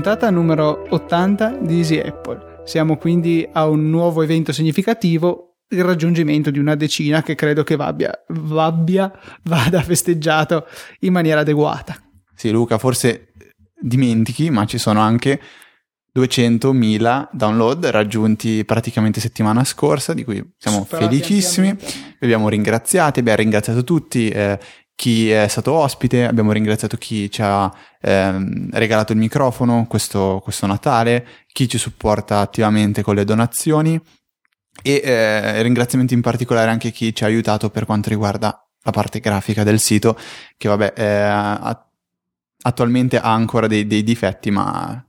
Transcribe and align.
Puntata 0.00 0.30
numero 0.30 0.86
80 0.88 1.58
di 1.60 1.76
Easy 1.78 1.98
Apple. 1.98 2.62
Siamo 2.64 2.96
quindi 2.96 3.46
a 3.52 3.66
un 3.66 3.90
nuovo 3.90 4.22
evento 4.22 4.52
significativo, 4.52 5.58
il 5.68 5.84
raggiungimento 5.84 6.50
di 6.50 6.58
una 6.58 6.74
decina 6.74 7.22
che 7.22 7.34
credo 7.34 7.64
che 7.64 7.76
vabbia, 7.76 8.24
vabbia, 8.28 9.12
vada 9.42 9.82
festeggiato 9.82 10.66
in 11.00 11.12
maniera 11.12 11.40
adeguata. 11.40 11.96
Sì, 12.34 12.50
Luca, 12.50 12.78
forse 12.78 13.32
dimentichi, 13.78 14.48
ma 14.48 14.64
ci 14.64 14.78
sono 14.78 15.00
anche 15.00 15.40
200.000 16.14 17.28
download 17.32 17.86
raggiunti 17.86 18.64
praticamente 18.64 19.20
settimana 19.20 19.64
scorsa, 19.64 20.12
di 20.12 20.24
cui 20.24 20.42
siamo 20.56 20.82
Superati 20.82 21.16
felicissimi. 21.16 21.74
Vi 21.74 22.16
abbiamo 22.20 22.48
ringraziati, 22.48 23.20
abbiamo 23.20 23.38
ringraziato 23.38 23.84
tutti. 23.84 24.28
Eh, 24.28 24.58
chi 25.00 25.30
è 25.30 25.48
stato 25.48 25.72
ospite, 25.72 26.26
abbiamo 26.26 26.52
ringraziato 26.52 26.98
chi 26.98 27.30
ci 27.30 27.40
ha 27.42 27.72
ehm, 28.02 28.68
regalato 28.72 29.12
il 29.12 29.18
microfono 29.18 29.86
questo, 29.86 30.40
questo, 30.42 30.66
Natale, 30.66 31.26
chi 31.46 31.66
ci 31.66 31.78
supporta 31.78 32.40
attivamente 32.40 33.02
con 33.02 33.14
le 33.14 33.24
donazioni 33.24 33.98
e 34.82 35.00
eh, 35.02 35.62
ringraziamenti 35.62 36.12
in 36.12 36.20
particolare 36.20 36.70
anche 36.70 36.90
chi 36.90 37.14
ci 37.14 37.24
ha 37.24 37.28
aiutato 37.28 37.70
per 37.70 37.86
quanto 37.86 38.10
riguarda 38.10 38.62
la 38.82 38.90
parte 38.90 39.20
grafica 39.20 39.64
del 39.64 39.80
sito, 39.80 40.18
che 40.58 40.68
vabbè 40.68 40.92
eh, 40.94 41.76
attualmente 42.62 43.18
ha 43.18 43.32
ancora 43.32 43.66
dei, 43.66 43.86
dei 43.86 44.02
difetti, 44.02 44.50
ma 44.50 45.02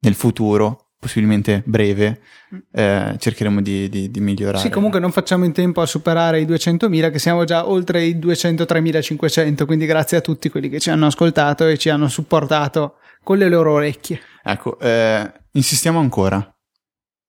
nel 0.00 0.14
futuro 0.14 0.88
possibilmente 0.98 1.62
breve, 1.64 2.20
mm. 2.54 2.58
eh, 2.72 3.16
cercheremo 3.18 3.62
di, 3.62 3.88
di, 3.88 4.10
di, 4.10 4.20
migliorare. 4.20 4.58
Sì, 4.58 4.70
comunque 4.70 4.98
non 4.98 5.12
facciamo 5.12 5.44
in 5.44 5.52
tempo 5.52 5.80
a 5.80 5.86
superare 5.86 6.40
i 6.40 6.44
200.000, 6.44 7.10
che 7.12 7.18
siamo 7.18 7.44
già 7.44 7.68
oltre 7.68 8.04
i 8.04 8.16
203.500, 8.16 9.64
quindi 9.64 9.86
grazie 9.86 10.16
a 10.16 10.20
tutti 10.20 10.48
quelli 10.48 10.68
che 10.68 10.80
ci 10.80 10.90
hanno 10.90 11.06
ascoltato 11.06 11.66
e 11.66 11.78
ci 11.78 11.88
hanno 11.88 12.08
supportato 12.08 12.96
con 13.22 13.38
le 13.38 13.48
loro 13.48 13.72
orecchie. 13.72 14.20
Ecco, 14.42 14.78
eh, 14.80 15.32
insistiamo 15.52 16.00
ancora. 16.00 16.52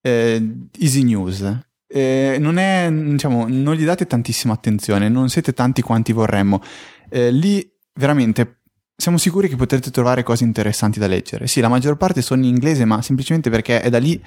Eh, 0.02 0.68
easy 0.80 1.04
News. 1.04 1.60
Eh, 1.88 2.38
non, 2.40 2.58
è, 2.58 2.90
diciamo, 2.92 3.48
non 3.48 3.76
gli 3.76 3.86
date 3.86 4.08
tantissima 4.08 4.54
attenzione, 4.54 5.10
non 5.10 5.30
siete 5.30 5.54
tanti 5.54 5.82
quanti 5.82 6.12
vorremmo. 6.12 6.62
Eh, 7.10 7.32
lì 7.32 7.68
veramente 7.94 8.59
siamo 9.00 9.18
sicuri 9.18 9.48
che 9.48 9.56
potrete 9.56 9.92
trovare 9.92 10.24
cose 10.24 10.44
interessanti 10.44 11.00
da 11.00 11.08
leggere. 11.08 11.48
Sì, 11.48 11.62
la 11.62 11.70
maggior 11.70 11.96
parte 11.96 12.22
sono 12.22 12.42
in 12.44 12.50
inglese, 12.50 12.84
ma 12.84 13.02
semplicemente 13.02 13.50
perché 13.50 13.80
è 13.80 13.90
da 13.90 13.98
lì 13.98 14.22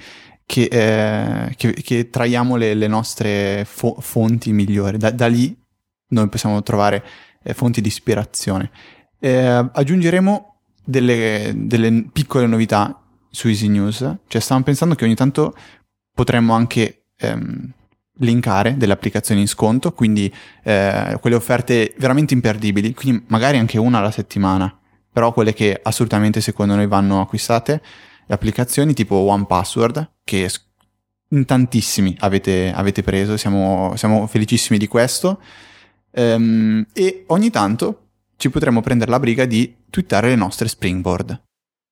che, 0.47 0.63
eh, 0.63 1.53
che, 1.55 1.73
che 1.73 2.09
traiamo 2.09 2.55
le, 2.55 2.73
le 2.73 2.87
nostre 2.87 3.65
fo- 3.65 3.97
fonti 3.99 4.51
migliori. 4.51 4.97
Da, 4.97 5.11
da, 5.11 5.27
lì 5.27 5.55
noi 6.07 6.27
possiamo 6.27 6.63
trovare 6.63 7.03
eh, 7.43 7.53
fonti 7.53 7.81
di 7.81 7.87
ispirazione. 7.87 8.71
Eh, 9.19 9.69
aggiungeremo 9.71 10.61
delle, 10.83 11.53
delle, 11.55 12.07
piccole 12.11 12.47
novità 12.47 12.99
su 13.29 13.49
Easy 13.49 13.67
News. 13.67 13.99
Cioè, 14.25 14.41
stavamo 14.41 14.65
pensando 14.65 14.95
che 14.95 15.05
ogni 15.05 15.15
tanto 15.15 15.55
potremmo 16.11 16.53
anche 16.53 17.09
ehm, 17.17 17.73
linkare 18.19 18.77
delle 18.77 18.93
applicazioni 18.93 19.41
in 19.41 19.47
sconto, 19.47 19.91
quindi 19.93 20.33
eh, 20.63 21.17
quelle 21.19 21.35
offerte 21.35 21.93
veramente 21.97 22.33
imperdibili, 22.33 22.93
quindi 22.93 23.23
magari 23.27 23.57
anche 23.57 23.77
una 23.77 23.99
alla 23.99 24.11
settimana, 24.11 24.77
però 25.11 25.33
quelle 25.33 25.53
che 25.53 25.79
assolutamente 25.81 26.41
secondo 26.41 26.75
noi 26.75 26.87
vanno 26.87 27.21
acquistate, 27.21 27.81
le 28.25 28.33
applicazioni 28.35 28.93
tipo 28.93 29.15
One 29.15 29.45
Password, 29.45 30.11
che 30.23 30.49
in 31.29 31.45
tantissimi 31.45 32.15
avete, 32.19 32.71
avete 32.73 33.01
preso, 33.01 33.37
siamo, 33.37 33.93
siamo, 33.95 34.27
felicissimi 34.27 34.77
di 34.77 34.87
questo, 34.87 35.41
ehm, 36.11 36.85
e 36.93 37.23
ogni 37.27 37.49
tanto 37.49 38.09
ci 38.37 38.49
potremo 38.49 38.81
prendere 38.81 39.11
la 39.11 39.19
briga 39.19 39.45
di 39.45 39.75
twittare 39.89 40.29
le 40.29 40.35
nostre 40.35 40.67
springboard. 40.67 41.41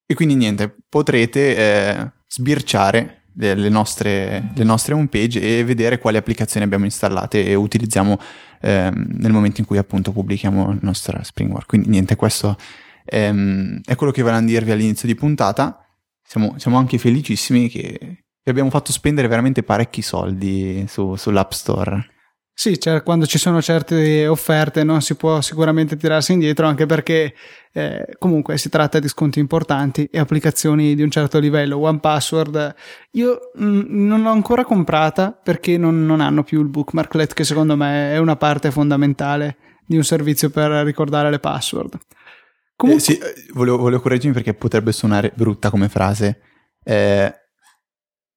E 0.05 0.13
quindi 0.13 0.35
niente, 0.35 0.75
potrete 0.89 1.55
eh, 1.55 2.11
sbirciare 2.27 3.20
le 3.33 3.69
nostre, 3.69 4.51
le 4.53 4.63
nostre 4.63 4.93
homepage 4.93 5.39
e 5.39 5.63
vedere 5.63 5.99
quali 5.99 6.17
applicazioni 6.17 6.65
abbiamo 6.65 6.85
installate 6.85 7.45
e 7.45 7.55
utilizziamo 7.55 8.19
ehm, 8.61 9.07
nel 9.19 9.31
momento 9.31 9.61
in 9.61 9.67
cui 9.67 9.77
appunto 9.77 10.11
pubblichiamo 10.11 10.71
il 10.71 10.79
nostro 10.81 11.21
Springboard. 11.23 11.65
Quindi 11.65 11.89
niente, 11.89 12.15
questo 12.15 12.57
ehm, 13.05 13.81
è 13.85 13.95
quello 13.95 14.11
che 14.11 14.21
volevamo 14.21 14.47
dirvi 14.47 14.71
all'inizio 14.71 15.07
di 15.07 15.15
puntata. 15.15 15.85
Siamo, 16.23 16.55
siamo 16.57 16.77
anche 16.77 16.97
felicissimi 16.97 17.69
che 17.69 17.97
vi 18.43 18.49
abbiamo 18.49 18.69
fatto 18.69 18.91
spendere 18.91 19.27
veramente 19.27 19.63
parecchi 19.63 20.01
soldi 20.01 20.85
su, 20.87 21.15
sull'App 21.15 21.51
Store. 21.51 22.05
Sì, 22.53 22.79
cioè, 22.79 23.01
quando 23.01 23.25
ci 23.25 23.39
sono 23.39 23.61
certe 23.61 24.27
offerte 24.27 24.83
non 24.83 25.01
si 25.01 25.15
può 25.15 25.41
sicuramente 25.41 25.97
tirarsi 25.97 26.33
indietro 26.33 26.67
anche 26.67 26.85
perché 26.85 27.33
eh, 27.71 28.05
comunque 28.19 28.57
si 28.57 28.69
tratta 28.69 28.99
di 28.99 29.07
sconti 29.07 29.39
importanti 29.39 30.07
e 30.11 30.19
applicazioni 30.19 30.93
di 30.93 31.01
un 31.01 31.09
certo 31.09 31.39
livello. 31.39 31.79
One 31.79 31.99
Password 31.99 32.75
io 33.11 33.51
mh, 33.55 33.65
mm, 33.65 34.05
non 34.05 34.21
l'ho 34.21 34.29
ancora 34.29 34.63
comprata 34.63 35.31
perché 35.31 35.77
non, 35.77 36.05
non, 36.05 36.21
hanno 36.21 36.43
più 36.43 36.61
il 36.61 36.67
bookmarklet 36.67 37.33
che 37.33 37.43
secondo 37.43 37.75
me 37.75 38.13
è 38.13 38.17
una 38.17 38.35
parte 38.35 38.69
fondamentale 38.69 39.57
di 39.85 39.95
un 39.95 40.03
servizio 40.03 40.49
per 40.49 40.69
ricordare 40.85 41.31
le 41.31 41.39
password. 41.39 41.97
Comunque... 42.75 43.03
Eh, 43.03 43.15
sì, 43.15 43.19
eh, 43.19 43.51
volevo, 43.53 43.77
volevo 43.77 44.01
correggermi 44.01 44.33
perché 44.33 44.53
potrebbe 44.53 44.91
suonare 44.91 45.31
brutta 45.33 45.69
come 45.69 45.89
frase. 45.89 46.41
Eh, 46.83 47.33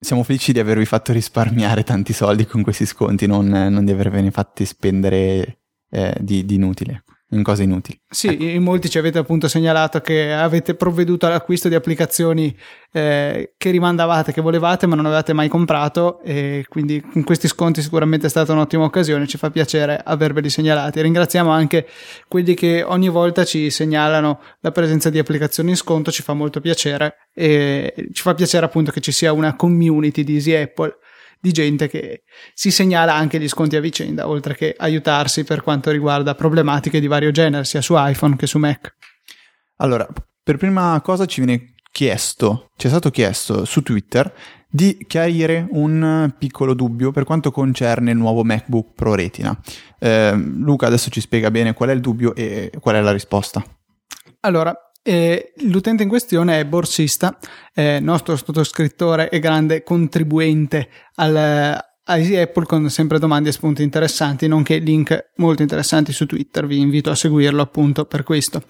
siamo 0.04 0.22
felici 0.22 0.52
di 0.52 0.60
avervi 0.60 0.84
fatto 0.84 1.12
risparmiare 1.12 1.82
tanti 1.82 2.12
soldi 2.12 2.46
con 2.46 2.62
questi 2.62 2.86
sconti, 2.86 3.26
non, 3.26 3.46
non 3.46 3.84
di 3.84 3.90
avervene 3.90 4.30
fatti 4.30 4.64
spendere 4.64 5.58
eh, 5.90 6.14
di, 6.20 6.44
di 6.44 6.54
inutile 6.54 7.04
in 7.36 7.42
cose 7.42 7.62
inutili. 7.62 8.00
Sì, 8.08 8.28
ecco. 8.28 8.44
in 8.44 8.62
molti 8.62 8.88
ci 8.88 8.98
avete 8.98 9.18
appunto 9.18 9.48
segnalato 9.48 10.00
che 10.00 10.32
avete 10.32 10.74
provveduto 10.74 11.26
all'acquisto 11.26 11.68
di 11.68 11.74
applicazioni 11.74 12.56
eh, 12.92 13.54
che 13.56 13.70
rimandavate, 13.70 14.32
che 14.32 14.40
volevate, 14.40 14.86
ma 14.86 14.94
non 14.94 15.06
avevate 15.06 15.32
mai 15.32 15.48
comprato 15.48 16.20
e 16.22 16.64
quindi 16.68 17.00
con 17.00 17.24
questi 17.24 17.48
sconti 17.48 17.82
sicuramente 17.82 18.26
è 18.26 18.30
stata 18.30 18.52
un'ottima 18.52 18.84
occasione, 18.84 19.26
ci 19.26 19.38
fa 19.38 19.50
piacere 19.50 20.00
averveli 20.02 20.48
segnalati. 20.48 21.00
Ringraziamo 21.00 21.50
anche 21.50 21.86
quelli 22.28 22.54
che 22.54 22.82
ogni 22.82 23.08
volta 23.08 23.44
ci 23.44 23.70
segnalano 23.70 24.40
la 24.60 24.70
presenza 24.70 25.10
di 25.10 25.18
applicazioni 25.18 25.70
in 25.70 25.76
sconto, 25.76 26.10
ci 26.10 26.22
fa 26.22 26.34
molto 26.34 26.60
piacere 26.60 27.28
e 27.34 27.92
ci 28.12 28.22
fa 28.22 28.34
piacere 28.34 28.64
appunto 28.66 28.92
che 28.92 29.00
ci 29.00 29.12
sia 29.12 29.32
una 29.32 29.56
community 29.56 30.22
di 30.22 30.34
Easy 30.34 30.54
Apple 30.54 30.98
di 31.44 31.52
gente 31.52 31.88
che 31.88 32.22
si 32.54 32.70
segnala 32.70 33.12
anche 33.12 33.38
gli 33.38 33.48
sconti 33.48 33.76
a 33.76 33.80
vicenda, 33.80 34.26
oltre 34.26 34.54
che 34.54 34.74
aiutarsi 34.74 35.44
per 35.44 35.62
quanto 35.62 35.90
riguarda 35.90 36.34
problematiche 36.34 37.00
di 37.00 37.06
vario 37.06 37.30
genere, 37.32 37.64
sia 37.64 37.82
su 37.82 37.92
iPhone 37.98 38.34
che 38.36 38.46
su 38.46 38.56
Mac. 38.56 38.94
Allora, 39.76 40.08
per 40.42 40.56
prima 40.56 40.98
cosa 41.02 41.26
ci 41.26 41.42
viene 41.44 41.74
chiesto, 41.92 42.70
ci 42.76 42.86
è 42.86 42.88
stato 42.88 43.10
chiesto 43.10 43.66
su 43.66 43.82
Twitter 43.82 44.34
di 44.70 45.04
chiarire 45.06 45.66
un 45.72 46.34
piccolo 46.38 46.72
dubbio 46.72 47.10
per 47.10 47.24
quanto 47.24 47.50
concerne 47.50 48.12
il 48.12 48.16
nuovo 48.16 48.42
MacBook 48.42 48.94
Pro 48.94 49.14
Retina. 49.14 49.54
Eh, 49.98 50.32
Luca 50.34 50.86
adesso 50.86 51.10
ci 51.10 51.20
spiega 51.20 51.50
bene 51.50 51.74
qual 51.74 51.90
è 51.90 51.92
il 51.92 52.00
dubbio 52.00 52.34
e 52.34 52.72
qual 52.80 52.94
è 52.94 53.02
la 53.02 53.12
risposta. 53.12 53.62
Allora, 54.40 54.74
e 55.06 55.52
l'utente 55.64 56.02
in 56.02 56.08
questione 56.08 56.60
è 56.60 56.64
borsista, 56.64 57.38
è 57.74 58.00
nostro 58.00 58.36
sottoscrittore 58.36 59.28
e 59.28 59.38
grande 59.38 59.82
contribuente 59.82 60.88
al, 61.16 61.36
a 61.36 62.16
Easy 62.16 62.36
Apple 62.36 62.64
con 62.64 62.88
sempre 62.88 63.18
domande 63.18 63.50
e 63.50 63.52
spunti 63.52 63.82
interessanti, 63.82 64.48
nonché 64.48 64.78
link 64.78 65.32
molto 65.36 65.60
interessanti 65.60 66.10
su 66.10 66.24
Twitter. 66.24 66.66
Vi 66.66 66.78
invito 66.78 67.10
a 67.10 67.14
seguirlo 67.14 67.60
appunto 67.60 68.06
per 68.06 68.22
questo. 68.22 68.62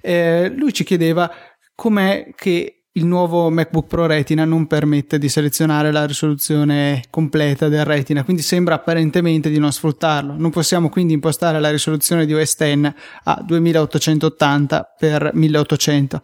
Eh, 0.00 0.52
lui 0.54 0.72
ci 0.72 0.84
chiedeva 0.84 1.28
com'è 1.74 2.28
che 2.36 2.81
il 2.94 3.06
nuovo 3.06 3.48
MacBook 3.48 3.86
Pro 3.86 4.06
Retina 4.06 4.44
non 4.44 4.66
permette 4.66 5.18
di 5.18 5.28
selezionare 5.30 5.90
la 5.90 6.04
risoluzione 6.04 7.04
completa 7.08 7.68
del 7.68 7.86
Retina, 7.86 8.22
quindi 8.22 8.42
sembra 8.42 8.74
apparentemente 8.74 9.48
di 9.48 9.58
non 9.58 9.72
sfruttarlo. 9.72 10.34
Non 10.36 10.50
possiamo 10.50 10.90
quindi 10.90 11.14
impostare 11.14 11.58
la 11.58 11.70
risoluzione 11.70 12.26
di 12.26 12.34
OS 12.34 12.56
X 12.56 12.92
a 13.24 13.42
2880 13.42 14.94
x 14.98 15.30
1800. 15.32 16.22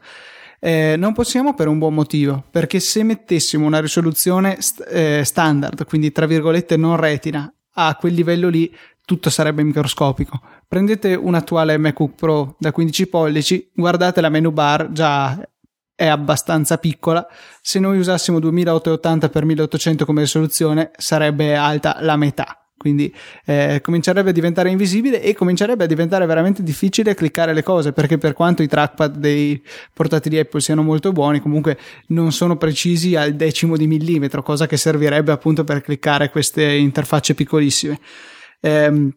Eh, 0.60 0.96
non 0.98 1.14
possiamo 1.14 1.54
per 1.54 1.68
un 1.68 1.78
buon 1.78 1.94
motivo, 1.94 2.44
perché 2.50 2.80
se 2.80 3.02
mettessimo 3.02 3.64
una 3.64 3.80
risoluzione 3.80 4.60
st- 4.60 4.84
eh, 4.90 5.22
standard, 5.24 5.86
quindi 5.86 6.12
tra 6.12 6.26
virgolette 6.26 6.76
non 6.76 6.96
retina, 6.96 7.50
a 7.74 7.94
quel 7.94 8.12
livello 8.12 8.48
lì 8.48 8.74
tutto 9.06 9.30
sarebbe 9.30 9.62
microscopico. 9.62 10.38
Prendete 10.66 11.14
un 11.14 11.34
attuale 11.34 11.78
MacBook 11.78 12.14
Pro 12.14 12.56
da 12.58 12.72
15 12.72 13.06
pollici, 13.06 13.70
guardate 13.72 14.20
la 14.20 14.28
menu 14.28 14.50
bar 14.50 14.92
già 14.92 15.40
è 15.98 16.06
abbastanza 16.06 16.78
piccola. 16.78 17.26
Se 17.60 17.80
noi 17.80 17.98
usassimo 17.98 18.38
2880 18.38 19.28
x 19.28 19.42
1800 19.42 20.04
come 20.04 20.20
risoluzione 20.20 20.92
sarebbe 20.96 21.56
alta 21.56 21.96
la 22.00 22.16
metà 22.16 22.62
quindi 22.76 23.12
eh, 23.44 23.80
comincerebbe 23.82 24.30
a 24.30 24.32
diventare 24.32 24.70
invisibile 24.70 25.20
e 25.20 25.34
comincerebbe 25.34 25.82
a 25.82 25.86
diventare 25.88 26.24
veramente 26.26 26.62
difficile 26.62 27.14
cliccare 27.14 27.52
le 27.52 27.64
cose 27.64 27.92
perché 27.92 28.18
per 28.18 28.34
quanto 28.34 28.62
i 28.62 28.68
trackpad 28.68 29.16
dei 29.16 29.60
portatili 29.92 30.38
Apple 30.38 30.60
siano 30.60 30.84
molto 30.84 31.10
buoni 31.10 31.40
comunque 31.40 31.76
non 32.08 32.30
sono 32.30 32.56
precisi 32.56 33.16
al 33.16 33.34
decimo 33.34 33.76
di 33.76 33.88
millimetro 33.88 34.44
cosa 34.44 34.68
che 34.68 34.76
servirebbe 34.76 35.32
appunto 35.32 35.64
per 35.64 35.80
cliccare 35.80 36.30
queste 36.30 36.62
interfacce 36.72 37.34
piccolissime 37.34 37.98
eh, 38.60 39.10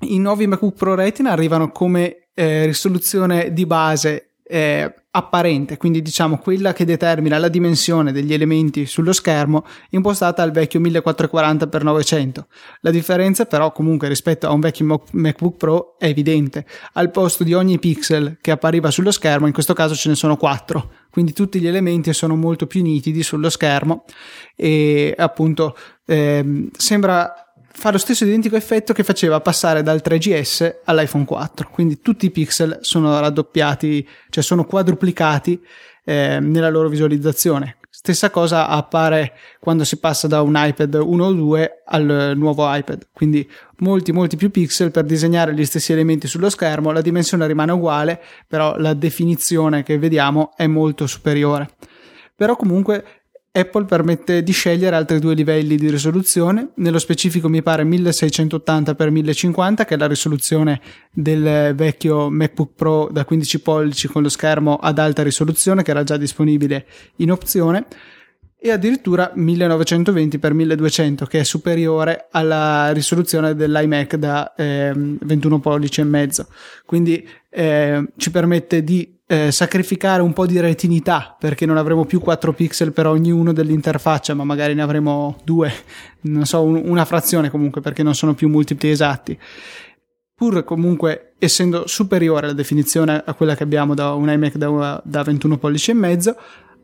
i 0.00 0.18
nuovi 0.18 0.48
MacBook 0.48 0.74
Pro 0.74 0.96
Retina 0.96 1.30
arrivano 1.30 1.70
come 1.70 2.30
eh, 2.34 2.66
risoluzione 2.66 3.52
di 3.52 3.64
base 3.64 4.34
eh, 4.42 4.92
apparente, 5.18 5.76
quindi 5.76 6.00
diciamo 6.00 6.38
quella 6.38 6.72
che 6.72 6.84
determina 6.84 7.38
la 7.38 7.48
dimensione 7.48 8.12
degli 8.12 8.32
elementi 8.32 8.86
sullo 8.86 9.12
schermo 9.12 9.64
impostata 9.90 10.42
al 10.42 10.50
vecchio 10.50 10.80
1440x900. 10.80 12.44
La 12.80 12.90
differenza 12.90 13.44
però 13.44 13.72
comunque 13.72 14.08
rispetto 14.08 14.46
a 14.46 14.52
un 14.52 14.60
vecchio 14.60 15.02
MacBook 15.12 15.56
Pro 15.56 15.98
è 15.98 16.06
evidente. 16.06 16.64
Al 16.94 17.10
posto 17.10 17.44
di 17.44 17.52
ogni 17.52 17.78
pixel 17.78 18.38
che 18.40 18.50
appariva 18.50 18.90
sullo 18.90 19.10
schermo, 19.10 19.46
in 19.46 19.52
questo 19.52 19.74
caso 19.74 19.94
ce 19.94 20.08
ne 20.08 20.14
sono 20.14 20.36
4, 20.36 20.90
quindi 21.10 21.32
tutti 21.32 21.60
gli 21.60 21.66
elementi 21.66 22.12
sono 22.12 22.36
molto 22.36 22.66
più 22.66 22.82
nitidi 22.82 23.22
sullo 23.22 23.50
schermo 23.50 24.04
e 24.56 25.14
appunto 25.16 25.76
eh, 26.06 26.68
sembra 26.76 27.47
fa 27.78 27.92
lo 27.92 27.98
stesso 27.98 28.24
identico 28.24 28.56
effetto 28.56 28.92
che 28.92 29.04
faceva 29.04 29.40
passare 29.40 29.84
dal 29.84 30.02
3GS 30.04 30.78
all'iPhone 30.84 31.24
4. 31.24 31.68
Quindi 31.70 32.00
tutti 32.00 32.26
i 32.26 32.30
pixel 32.30 32.78
sono 32.80 33.20
raddoppiati, 33.20 34.06
cioè 34.30 34.42
sono 34.42 34.64
quadruplicati 34.64 35.62
eh, 36.04 36.40
nella 36.40 36.70
loro 36.70 36.88
visualizzazione. 36.88 37.76
Stessa 37.88 38.30
cosa 38.30 38.66
appare 38.66 39.32
quando 39.60 39.84
si 39.84 39.98
passa 39.98 40.26
da 40.26 40.42
un 40.42 40.54
iPad 40.56 40.94
1 40.94 41.24
o 41.24 41.32
2 41.32 41.82
al 41.86 42.32
nuovo 42.34 42.66
iPad, 42.74 43.08
quindi 43.12 43.48
molti 43.78 44.10
molti 44.10 44.36
più 44.36 44.50
pixel 44.50 44.90
per 44.90 45.04
disegnare 45.04 45.54
gli 45.54 45.64
stessi 45.64 45.92
elementi 45.92 46.26
sullo 46.26 46.50
schermo, 46.50 46.90
la 46.90 47.00
dimensione 47.00 47.46
rimane 47.46 47.70
uguale, 47.70 48.20
però 48.46 48.76
la 48.76 48.94
definizione 48.94 49.84
che 49.84 49.98
vediamo 49.98 50.50
è 50.56 50.66
molto 50.66 51.06
superiore. 51.06 51.70
Però 52.34 52.54
comunque 52.56 53.17
Apple 53.50 53.86
permette 53.86 54.42
di 54.42 54.52
scegliere 54.52 54.94
altri 54.94 55.18
due 55.18 55.34
livelli 55.34 55.76
di 55.76 55.90
risoluzione, 55.90 56.70
nello 56.76 56.98
specifico 56.98 57.48
mi 57.48 57.62
pare 57.62 57.84
1680x1050 57.84 59.84
che 59.84 59.94
è 59.94 59.96
la 59.96 60.06
risoluzione 60.06 60.80
del 61.10 61.74
vecchio 61.74 62.30
MacBook 62.30 62.72
Pro 62.76 63.08
da 63.10 63.24
15 63.24 63.60
pollici 63.60 64.06
con 64.06 64.22
lo 64.22 64.28
schermo 64.28 64.76
ad 64.76 64.98
alta 64.98 65.22
risoluzione 65.22 65.82
che 65.82 65.90
era 65.90 66.04
già 66.04 66.16
disponibile 66.16 66.86
in 67.16 67.32
opzione 67.32 67.86
e 68.60 68.70
addirittura 68.70 69.32
1920x1200 69.36 71.26
che 71.26 71.40
è 71.40 71.44
superiore 71.44 72.26
alla 72.30 72.92
risoluzione 72.92 73.54
dell'iMac 73.54 74.16
da 74.16 74.54
eh, 74.54 74.92
21 74.94 75.60
pollici 75.60 76.00
e 76.00 76.04
mezzo. 76.04 76.48
Quindi 76.84 77.26
eh, 77.48 78.04
ci 78.16 78.30
permette 78.30 78.82
di 78.82 79.17
eh, 79.30 79.52
sacrificare 79.52 80.22
un 80.22 80.32
po' 80.32 80.46
di 80.46 80.58
retinità 80.58 81.36
perché 81.38 81.66
non 81.66 81.76
avremo 81.76 82.06
più 82.06 82.18
4 82.18 82.54
pixel 82.54 82.92
per 82.92 83.06
ognuno 83.06 83.52
dell'interfaccia, 83.52 84.32
ma 84.32 84.42
magari 84.42 84.72
ne 84.72 84.80
avremo 84.80 85.36
due, 85.44 85.70
non 86.22 86.46
so, 86.46 86.62
un, 86.62 86.80
una 86.82 87.04
frazione 87.04 87.50
comunque 87.50 87.82
perché 87.82 88.02
non 88.02 88.14
sono 88.14 88.32
più 88.34 88.48
multipli 88.48 88.88
esatti. 88.88 89.38
Pur 90.34 90.64
comunque 90.64 91.34
essendo 91.38 91.86
superiore 91.86 92.46
la 92.46 92.52
definizione 92.54 93.22
a 93.22 93.34
quella 93.34 93.54
che 93.54 93.64
abbiamo 93.64 93.94
da 93.94 94.14
un 94.14 94.30
iMac 94.30 94.56
da, 94.56 95.02
da 95.04 95.22
21 95.22 95.58
pollici 95.58 95.90
e 95.90 95.94
mezzo, 95.94 96.36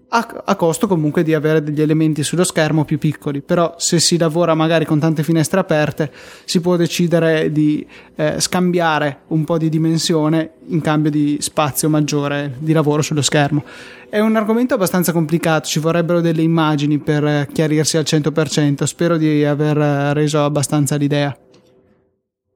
a, 0.09 0.43
a, 0.45 0.55
costo 0.57 0.87
comunque 0.87 1.23
di 1.23 1.35
avere 1.35 1.63
degli 1.63 1.81
elementi 1.81 2.23
sullo 2.23 2.45
schermo 2.45 2.85
più 2.85 2.99
piccoli, 2.99 3.41
però 3.41 3.75
se 3.79 3.99
si 3.99 4.17
lavora 4.17 4.55
magari 4.55 4.85
con 4.85 4.99
tante 4.99 5.23
finestre 5.23 5.61
aperte 5.61 6.13
si 6.45 6.61
può 6.61 6.77
decidere 6.77 7.51
di 7.51 7.87
eh, 8.15 8.41
scambiare 8.41 9.23
un 9.29 9.45
po' 9.45 9.59
di 9.59 9.69
dimensione 9.69 10.53
in 10.69 10.81
cambio 10.81 11.11
di 11.11 11.39
spazio 11.41 11.89
maggiore 11.89 12.55
di 12.59 12.73
lavoro 12.73 13.03
sullo 13.03 13.23
schermo. 13.23 13.65
È 14.09 14.21
un 14.21 14.37
argomento 14.37 14.75
abbastanza 14.75 15.11
complicato, 15.11 15.67
ci 15.67 15.81
vorrebbero 15.81 16.21
delle 16.21 16.43
immagini 16.43 16.99
per 16.99 17.49
chiarirsi 17.53 17.97
al 17.97 18.05
100%, 18.07 18.85
spero 18.85 19.17
di 19.17 19.45
aver 19.45 19.77
reso 20.15 20.45
abbastanza 20.45 20.95
l'idea. 20.95 21.37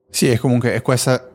Sì, 0.09 0.29
e 0.29 0.37
comunque 0.37 0.81
questa 0.81 1.29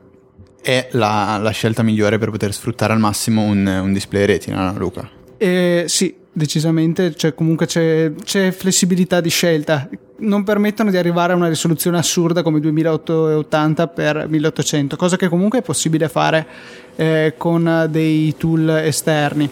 è 0.62 0.88
la, 0.92 1.38
la, 1.40 1.50
scelta 1.50 1.82
migliore 1.82 2.16
per 2.16 2.30
poter 2.30 2.54
sfruttare 2.54 2.94
al 2.94 2.98
massimo 2.98 3.42
un, 3.42 3.66
un 3.66 3.92
display 3.92 4.24
retina, 4.24 4.72
Luca? 4.72 5.22
Eh, 5.44 5.84
sì, 5.88 6.14
decisamente, 6.32 7.14
cioè 7.14 7.34
comunque 7.34 7.66
c'è, 7.66 8.10
c'è, 8.24 8.50
flessibilità 8.50 9.20
di 9.20 9.28
scelta. 9.28 9.86
Non 10.20 10.42
permettono 10.42 10.90
di 10.90 10.96
arrivare 10.96 11.34
a 11.34 11.36
una 11.36 11.48
risoluzione 11.48 11.98
assurda 11.98 12.42
come 12.42 12.60
2880 12.60 13.92
x 13.94 14.26
1800, 14.26 14.96
cosa 14.96 15.16
che 15.16 15.28
comunque 15.28 15.58
è 15.58 15.62
possibile 15.62 16.08
fare 16.08 16.46
eh, 16.96 17.34
con 17.36 17.88
dei 17.90 18.34
tool 18.38 18.70
esterni. 18.70 19.50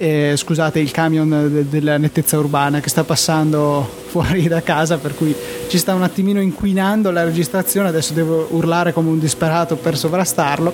Eh, 0.00 0.34
scusate 0.36 0.78
il 0.78 0.92
camion 0.92 1.28
de- 1.28 1.68
della 1.68 1.98
nettezza 1.98 2.38
urbana 2.38 2.78
che 2.78 2.88
sta 2.88 3.02
passando 3.02 3.84
fuori 4.06 4.46
da 4.46 4.62
casa 4.62 4.96
per 4.96 5.12
cui 5.16 5.34
ci 5.66 5.76
sta 5.76 5.92
un 5.92 6.04
attimino 6.04 6.40
inquinando 6.40 7.10
la 7.10 7.24
registrazione 7.24 7.88
adesso 7.88 8.12
devo 8.12 8.46
urlare 8.50 8.92
come 8.92 9.08
un 9.08 9.18
disperato 9.18 9.74
per 9.74 9.96
sovrastarlo. 9.96 10.72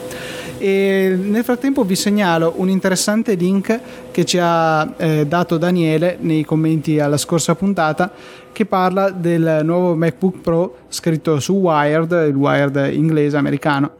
E 0.58 1.18
nel 1.18 1.42
frattempo 1.42 1.84
vi 1.84 1.96
segnalo 1.96 2.52
un 2.56 2.68
interessante 2.68 3.32
link 3.32 3.80
che 4.10 4.26
ci 4.26 4.38
ha 4.38 4.92
eh, 4.98 5.26
dato 5.26 5.56
Daniele 5.56 6.18
nei 6.20 6.44
commenti 6.44 7.00
alla 7.00 7.16
scorsa 7.16 7.54
puntata 7.54 8.12
che 8.52 8.66
parla 8.66 9.08
del 9.08 9.60
nuovo 9.62 9.96
MacBook 9.96 10.40
Pro 10.40 10.76
scritto 10.88 11.40
su 11.40 11.54
Wired, 11.54 12.12
il 12.28 12.36
Wired 12.36 12.90
inglese 12.92 13.38
americano, 13.38 13.92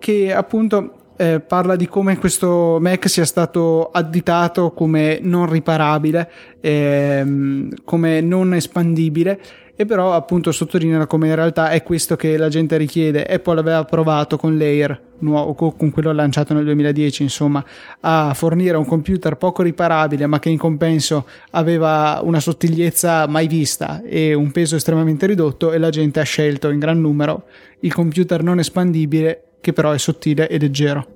che 0.00 0.34
appunto 0.34 1.03
eh, 1.16 1.40
parla 1.40 1.76
di 1.76 1.86
come 1.86 2.18
questo 2.18 2.78
Mac 2.80 3.08
sia 3.08 3.24
stato 3.24 3.90
additato 3.90 4.72
come 4.72 5.18
non 5.22 5.48
riparabile, 5.48 6.30
ehm, 6.60 7.70
come 7.84 8.20
non 8.20 8.54
espandibile 8.54 9.40
e 9.76 9.86
però 9.86 10.12
appunto 10.12 10.52
sottolinea 10.52 11.06
come 11.06 11.28
in 11.28 11.34
realtà 11.34 11.70
è 11.70 11.82
questo 11.82 12.14
che 12.14 12.36
la 12.36 12.48
gente 12.48 12.76
richiede. 12.76 13.24
Apple 13.24 13.58
aveva 13.58 13.84
provato 13.84 14.36
con 14.36 14.56
l'Air, 14.56 15.00
nuovo, 15.18 15.72
con 15.72 15.90
quello 15.90 16.12
lanciato 16.12 16.54
nel 16.54 16.64
2010, 16.64 17.22
insomma, 17.22 17.64
a 18.00 18.32
fornire 18.34 18.76
un 18.76 18.84
computer 18.84 19.36
poco 19.36 19.62
riparabile 19.62 20.26
ma 20.26 20.38
che 20.38 20.48
in 20.48 20.58
compenso 20.58 21.26
aveva 21.50 22.20
una 22.22 22.40
sottigliezza 22.40 23.26
mai 23.26 23.48
vista 23.48 24.02
e 24.02 24.32
un 24.34 24.52
peso 24.52 24.76
estremamente 24.76 25.26
ridotto 25.26 25.72
e 25.72 25.78
la 25.78 25.90
gente 25.90 26.20
ha 26.20 26.24
scelto 26.24 26.70
in 26.70 26.78
gran 26.78 27.00
numero 27.00 27.44
il 27.80 27.92
computer 27.92 28.42
non 28.42 28.60
espandibile 28.60 29.42
che 29.64 29.72
però 29.72 29.92
è 29.92 29.98
sottile 29.98 30.46
e 30.46 30.58
leggero. 30.58 31.06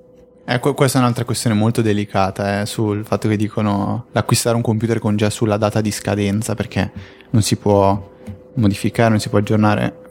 Ecco, 0.46 0.72
questa 0.72 0.96
è 0.96 1.02
un'altra 1.02 1.26
questione 1.26 1.54
molto 1.54 1.82
delicata 1.82 2.62
eh, 2.62 2.66
sul 2.66 3.04
fatto 3.04 3.28
che 3.28 3.36
dicono 3.36 4.06
acquistare 4.12 4.56
un 4.56 4.62
computer 4.62 4.98
con 4.98 5.14
già 5.14 5.28
sulla 5.28 5.58
data 5.58 5.82
di 5.82 5.90
scadenza 5.90 6.54
perché 6.54 6.90
non 7.30 7.42
si 7.42 7.56
può 7.56 8.10
modificare, 8.54 9.10
non 9.10 9.20
si 9.20 9.28
può 9.28 9.38
aggiornare. 9.38 10.07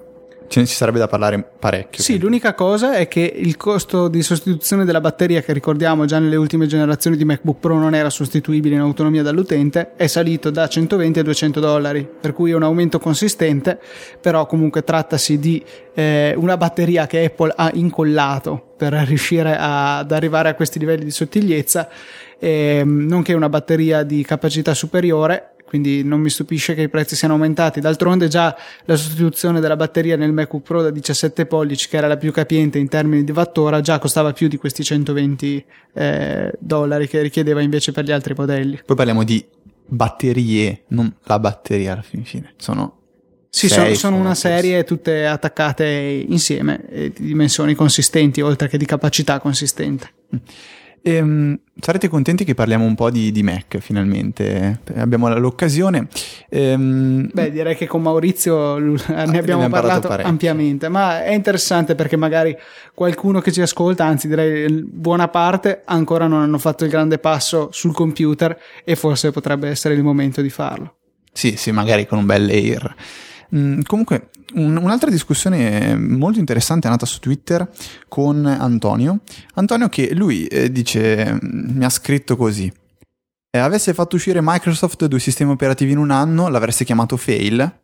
Ce 0.48 0.62
ne 0.62 0.66
ci 0.66 0.76
sarebbe 0.76 0.98
da 0.98 1.08
parlare 1.08 1.44
parecchio. 1.60 2.02
Sì, 2.02 2.18
l'unica 2.18 2.54
cosa 2.54 2.96
è 2.96 3.08
che 3.08 3.22
il 3.36 3.58
costo 3.58 4.08
di 4.08 4.24
sostituzione 4.24 4.86
della 4.86 5.02
batteria, 5.02 5.42
che 5.42 5.52
ricordiamo 5.52 6.06
già 6.06 6.20
nelle 6.20 6.38
ultime 6.38 6.68
generazioni 6.68 7.18
di 7.18 7.26
MacBook 7.26 7.60
Pro 7.60 7.78
non 7.78 7.94
era 7.94 8.10
sostituibile 8.10 8.76
in 8.76 8.82
autonomia 8.82 9.24
dall'utente, 9.24 9.94
è 9.96 10.08
salito 10.08 10.50
da 10.50 10.68
120 10.68 11.20
a 11.20 11.24
200 11.24 11.60
dollari, 11.60 12.08
per 12.20 12.32
cui 12.32 12.52
è 12.52 12.56
un 12.56 12.64
aumento 12.64 12.98
consistente, 12.98 13.78
però 14.22 14.46
comunque 14.46 14.84
trattasi 14.84 15.38
di 15.38 15.64
eh, 15.94 16.34
una 16.38 16.56
batteria 16.56 17.08
che 17.08 17.26
Apple 17.26 17.54
ha 17.56 17.70
incollato 17.74 18.74
per 18.78 18.94
riuscire 18.94 19.58
a, 19.58 19.98
ad 19.98 20.12
arrivare 20.12 20.48
a 20.50 20.56
questi 20.56 20.80
livelli 20.80 21.04
di 21.04 21.12
sottigliezza, 21.12 21.90
eh, 22.40 22.84
nonché 22.86 23.34
una 23.34 23.50
batteria 23.50 24.04
di 24.04 24.24
capacità 24.24 24.74
superiore 24.74 25.56
quindi 25.68 26.02
non 26.02 26.22
mi 26.22 26.30
stupisce 26.30 26.74
che 26.74 26.84
i 26.84 26.90
prezzi 26.90 27.16
siano 27.16 27.34
aumentati. 27.34 27.82
D'altronde 27.82 28.30
già 28.30 28.56
la 28.86 28.96
sostituzione 28.96 29.60
della 29.60 29.76
batteria 29.76 30.16
nel 30.16 30.32
MacBook 30.32 30.64
Pro 30.64 30.82
da 30.82 30.90
17 30.90 31.46
pollici, 31.46 31.90
che 31.90 31.98
era 31.98 32.08
la 32.08 32.16
più 32.16 32.32
capiente 32.32 32.80
in 32.80 32.88
termini 32.88 33.26
di 33.26 33.32
wattora, 33.32 33.82
già 33.82 34.00
costava 34.00 34.32
più 34.32 34.48
di 34.48 34.56
questi 34.56 34.84
120 34.84 35.66
eh, 35.94 36.54
dollari 36.60 37.10
che 37.10 37.22
richiedeva 37.22 37.62
invece 37.62 37.92
per 37.92 38.06
gli 38.06 38.12
altri 38.12 38.34
modelli. 38.36 38.80
Poi 38.86 38.96
parliamo 38.96 39.24
di 39.24 39.46
batterie, 39.86 40.84
non 40.88 41.14
la 41.24 41.38
batteria 41.38 41.92
alla 41.92 42.02
fine. 42.02 42.54
Sono 42.56 42.96
sì, 43.50 43.70
sono, 43.70 43.94
sono, 43.96 44.18
una 44.18 44.36
serie 44.36 44.84
tutte 44.84 45.26
attaccate 45.26 45.86
insieme, 46.28 46.86
di 46.90 47.12
dimensioni 47.18 47.74
consistenti, 47.76 48.40
oltre 48.40 48.68
che 48.68 48.78
di 48.78 48.86
capacità 48.86 49.40
consistente. 49.40 50.12
Ehm, 51.02 51.60
sarete 51.80 52.10
contenti 52.10 52.44
che 52.44 52.54
parliamo 52.54 52.84
un 52.86 52.96
po' 52.96 53.10
di, 53.10 53.32
di 53.32 53.44
Mac 53.44 53.78
finalmente? 53.78 54.82
Abbiamo 54.96 55.30
l'occasione. 55.38 56.08
Ehm, 56.50 57.30
Beh, 57.32 57.52
direi 57.52 57.76
che 57.76 57.88
con 57.88 58.02
Maurizio 58.02 58.78
ne 58.78 59.00
abbiamo, 59.08 59.38
abbiamo 59.38 59.70
parlato, 59.70 60.08
parlato 60.08 60.28
ampiamente, 60.28 60.90
ma 60.90 61.24
è 61.24 61.34
interessante 61.34 61.96
perché 61.96 62.18
magari 62.18 62.56
qualcuno 62.94 63.40
che 63.40 63.52
ci 63.52 63.62
ascolta, 63.62 64.06
anzi 64.06 64.28
direi 64.28 64.84
buona 64.84 65.28
parte, 65.30 65.84
ancora 65.86 66.28
non 66.28 66.42
hanno 66.42 66.58
fatto 66.58 66.84
il 66.84 66.90
grande 66.90 67.20
passo 67.20 67.70
sul 67.72 67.94
computer 67.94 68.58
e 68.84 68.96
forse 68.96 69.32
potrebbe 69.32 69.70
essere 69.70 69.94
il 69.94 70.04
momento 70.04 70.42
di 70.42 70.50
farlo. 70.50 70.96
Sì, 71.32 71.56
sì, 71.56 71.72
magari 71.72 72.08
con 72.08 72.18
un 72.18 72.26
bel 72.26 72.50
Air. 72.50 72.96
Mm, 73.56 73.82
comunque, 73.86 74.30
un, 74.56 74.78
un'altra 74.78 75.10
discussione 75.10 75.96
molto 75.96 76.40
interessante 76.40 76.88
è 76.88 76.90
nata 76.90 77.06
su 77.06 77.20
Twitter 77.20 77.70
con 78.08 78.46
Antonio. 78.46 79.20
Antonio 79.56 79.90
che 79.90 80.14
lui 80.14 80.46
eh, 80.46 80.72
dice, 80.72 81.38
mi 81.42 81.84
ha 81.84 81.90
scritto 81.90 82.36
così. 82.36 82.72
Eh, 83.50 83.60
avesse 83.60 83.94
fatto 83.94 84.16
uscire 84.16 84.40
Microsoft 84.42 85.06
due 85.06 85.20
sistemi 85.20 85.52
operativi 85.52 85.92
in 85.92 85.98
un 85.98 86.12
anno, 86.12 86.48
l'avreste 86.48 86.86
chiamato 86.86 87.18
fail. 87.18 87.82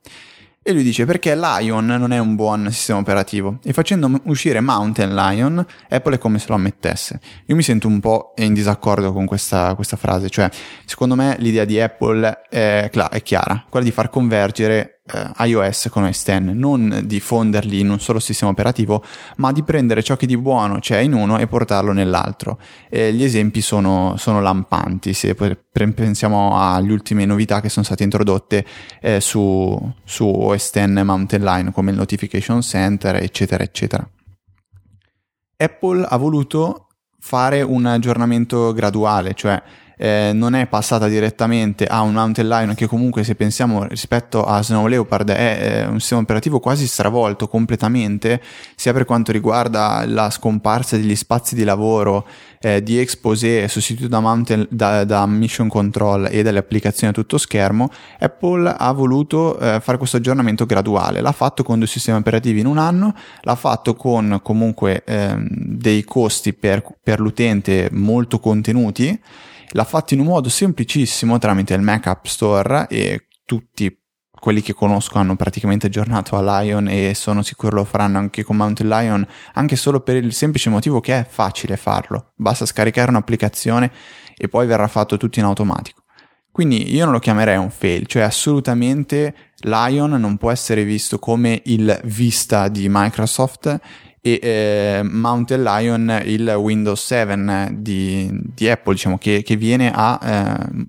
E 0.66 0.72
lui 0.72 0.84
dice 0.84 1.04
perché 1.04 1.36
Lion 1.36 1.86
non 1.86 2.14
è 2.14 2.20
un 2.20 2.36
buon 2.36 2.72
sistema 2.72 3.00
operativo 3.00 3.60
e 3.66 3.74
facendo 3.74 4.10
uscire 4.24 4.62
Mountain 4.62 5.14
Lion 5.14 5.66
Apple 5.90 6.16
è 6.16 6.18
come 6.18 6.40
se 6.40 6.46
lo 6.48 6.56
ammettesse. 6.56 7.20
Io 7.48 7.56
mi 7.58 7.64
sento 7.64 7.90
un 7.90 8.00
po' 8.00 8.32
in 8.38 8.54
disaccordo 8.54 9.12
con 9.12 9.26
questa, 9.26 9.76
questa 9.76 9.98
frase, 9.98 10.30
cioè 10.30 10.50
secondo 10.86 11.16
me 11.16 11.36
l'idea 11.40 11.66
di 11.66 11.82
Apple 11.82 12.44
è, 12.50 12.90
è 12.90 13.22
chiara, 13.24 13.66
quella 13.68 13.86
di 13.86 13.92
far 13.92 14.10
convergere 14.10 14.93
eh, 15.06 15.46
iOS 15.46 15.90
con 15.90 16.04
OS 16.04 16.24
X, 16.24 16.38
non 16.40 17.02
di 17.04 17.20
fonderli 17.20 17.80
in 17.80 17.90
un 17.90 18.00
solo 18.00 18.20
sistema 18.20 18.52
operativo, 18.52 19.04
ma 19.38 19.52
di 19.52 19.64
prendere 19.64 20.02
ciò 20.02 20.16
che 20.16 20.26
di 20.26 20.38
buono 20.38 20.80
c'è 20.80 21.00
in 21.00 21.14
uno 21.14 21.38
e 21.40 21.48
portarlo 21.48 21.92
nell'altro. 21.92 22.60
E 22.90 23.14
gli 23.14 23.24
esempi 23.24 23.62
sono, 23.62 24.16
sono, 24.18 24.42
lampanti, 24.42 25.14
se 25.14 25.36
pensiamo 25.36 26.58
alle 26.58 26.92
ultime 26.92 27.26
novità 27.26 27.60
che 27.60 27.70
sono 27.70 27.86
state 27.86 28.04
introdotte 28.04 28.66
eh, 29.02 29.20
su, 29.20 29.78
su 30.04 30.26
OS 30.26 30.72
X 30.72 30.86
Mountain 30.86 31.44
Line 31.44 31.72
come 31.72 31.92
il 31.92 31.98
Notification 31.98 32.62
Center, 32.62 33.16
eccetera, 33.18 33.64
eccetera. 33.64 34.08
Apple 35.58 36.06
ha 36.08 36.18
voluto 36.18 36.88
fare 37.20 37.62
un 37.62 37.86
aggiornamento 37.86 38.74
graduale, 38.74 39.34
cioè 39.34 39.62
eh, 39.98 40.32
non 40.34 40.56
è 40.56 40.68
passata 40.68 41.08
direttamente 41.08 41.86
a 41.86 42.02
un 42.02 42.14
Mountain 42.14 42.48
Lion 42.48 42.74
che 42.76 42.88
comunque 42.88 43.24
se 43.24 43.36
pensiamo 43.36 43.84
rispetto 43.86 44.44
a 44.46 44.62
Snow 44.62 44.88
Leopard 44.88 45.30
è, 45.30 45.82
è 45.82 45.86
un 45.86 46.00
sistema 46.00 46.22
operativo 46.22 46.60
quasi 46.60 46.88
stravolto 46.88 47.48
completamente 47.48 48.42
sia 48.76 48.94
per 48.94 49.06
quanto 49.06 49.32
riguarda 49.32 50.04
la 50.06 50.30
scomparsa 50.30 50.98
degli 50.98 51.16
spazi 51.16 51.56
di 51.56 51.64
lavoro 51.64 52.26
eh, 52.60 52.82
di 52.82 52.98
Exposé 52.98 53.68
sostituito 53.68 54.10
da, 54.10 54.20
Mountain, 54.20 54.66
da, 54.70 55.04
da, 55.04 55.26
Mission 55.26 55.68
Control 55.68 56.30
e 56.32 56.44
dalle 56.44 56.60
applicazioni 56.60 57.12
a 57.12 57.16
tutto 57.16 57.38
schermo 57.38 57.90
Apple 58.20 58.74
ha 58.78 58.92
voluto 58.94 59.60
eh, 59.60 59.80
fare 59.82 59.98
questo 59.98 60.18
aggiornamento 60.18 60.66
graduale. 60.66 61.22
L'ha 61.22 61.32
fatto 61.32 61.64
con 61.64 61.78
due 61.78 61.88
sistemi 61.88 62.18
operativi 62.18 62.62
in 62.62 62.66
un 62.66 62.78
anno 62.78 63.14
l'ha 63.42 63.56
fatto 63.56 63.96
con 63.96 64.40
comunque 64.42 65.04
ehm, 65.06 65.48
dei 65.50 66.04
costi 66.04 66.54
per, 66.54 66.84
per 67.02 67.20
l'utente 67.20 67.90
molto 67.92 68.40
contenuti 68.40 69.20
l'ha 69.74 69.84
fatto 69.84 70.14
in 70.14 70.20
un 70.22 70.28
modo 70.28 70.50
semplicissimo 70.50 71.38
tramite 71.38 71.74
il 71.74 71.82
Mac 71.82 72.08
App 72.08 72.26
Store 72.26 72.88
e 72.90 73.28
tutti 73.46 73.96
quelli 74.40 74.62
che 74.62 74.74
conosco 74.74 75.20
hanno 75.20 75.36
praticamente 75.36 75.88
aggiornato 75.88 76.36
a 76.36 76.62
Lion 76.62 76.90
e 76.90 77.14
sono 77.14 77.44
sicuro 77.44 77.78
lo 77.78 77.84
faranno 77.86 78.18
anche 78.18 78.44
con 78.44 78.58
Mountain 78.58 78.90
Lion, 78.90 79.28
anche 79.54 79.78
solo 79.78 80.02
per 80.02 80.18
il 80.18 80.34
semplice 80.34 80.70
motivo 80.70 81.00
che 81.00 81.20
è 81.20 81.26
facile 81.28 81.78
farlo. 81.78 82.34
Basta 82.36 82.66
scaricare 82.66 83.10
un'applicazione 83.10 83.90
e 84.36 84.50
poi 84.50 84.68
verrà 84.68 84.88
fatto 84.88 85.16
tutto 85.16 85.40
in 85.40 85.46
automatico. 85.46 86.04
Quindi 86.52 86.94
io 86.94 87.06
non 87.06 87.14
lo 87.14 87.20
chiamerei 87.20 87.58
un 87.58 87.72
fail, 87.72 88.06
cioè 88.06 88.22
assolutamente 88.22 89.54
Lion 89.62 90.12
non 90.12 90.38
può 90.38 90.52
essere 90.52 90.84
visto 90.84 91.18
come 91.20 91.62
il 91.66 92.00
Vista 92.04 92.68
di 92.68 92.88
Microsoft 92.90 93.80
e 94.26 94.40
eh, 94.42 95.02
Mountain 95.04 95.62
Lion 95.62 96.22
il 96.24 96.48
Windows 96.48 97.06
7 97.06 97.72
di, 97.74 98.30
di 98.32 98.70
Apple, 98.70 98.94
diciamo, 98.94 99.18
che, 99.18 99.44
che 99.44 99.58
viene 99.58 99.92
a 99.94 100.18
eh, 100.24 100.88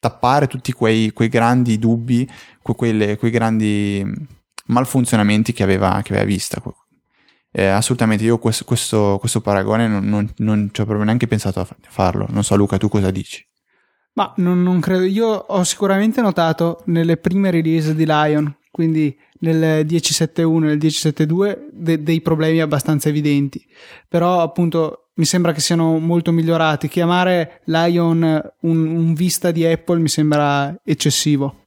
tappare 0.00 0.46
tutti 0.46 0.72
quei, 0.72 1.12
quei 1.12 1.28
grandi 1.28 1.78
dubbi, 1.78 2.26
que, 2.62 2.74
quelle, 2.74 3.18
quei 3.18 3.30
grandi 3.30 4.02
malfunzionamenti 4.68 5.52
che 5.52 5.62
aveva, 5.62 6.00
che 6.02 6.12
aveva 6.12 6.26
vista. 6.26 6.62
Eh, 7.52 7.66
assolutamente, 7.66 8.24
io 8.24 8.38
questo, 8.38 8.64
questo, 8.64 9.18
questo 9.20 9.42
paragone 9.42 9.86
non, 9.86 10.06
non, 10.06 10.32
non, 10.38 10.70
ci 10.72 10.80
ho 10.80 10.84
proprio 10.84 11.04
neanche 11.04 11.26
pensato 11.26 11.60
a 11.60 11.68
farlo. 11.80 12.28
Non 12.30 12.44
so, 12.44 12.56
Luca, 12.56 12.78
tu 12.78 12.88
cosa 12.88 13.10
dici? 13.10 13.46
Ma 14.14 14.32
non, 14.38 14.62
non 14.62 14.80
credo. 14.80 15.04
Io 15.04 15.26
ho 15.26 15.62
sicuramente 15.64 16.22
notato 16.22 16.82
nelle 16.86 17.18
prime 17.18 17.50
release 17.50 17.94
di 17.94 18.06
Lion, 18.06 18.56
quindi 18.80 19.14
nel 19.40 19.84
10.7.1 19.84 20.56
e 20.56 20.66
nel 20.68 20.78
10.7.2 20.78 21.68
de- 21.70 22.02
dei 22.02 22.22
problemi 22.22 22.62
abbastanza 22.62 23.10
evidenti, 23.10 23.62
però 24.08 24.40
appunto 24.40 25.10
mi 25.16 25.26
sembra 25.26 25.52
che 25.52 25.60
siano 25.60 25.98
molto 25.98 26.32
migliorati. 26.32 26.88
Chiamare 26.88 27.60
Lion 27.66 28.22
un, 28.22 28.86
un 28.86 29.12
vista 29.12 29.50
di 29.50 29.66
Apple 29.66 29.98
mi 29.98 30.08
sembra 30.08 30.74
eccessivo. 30.82 31.66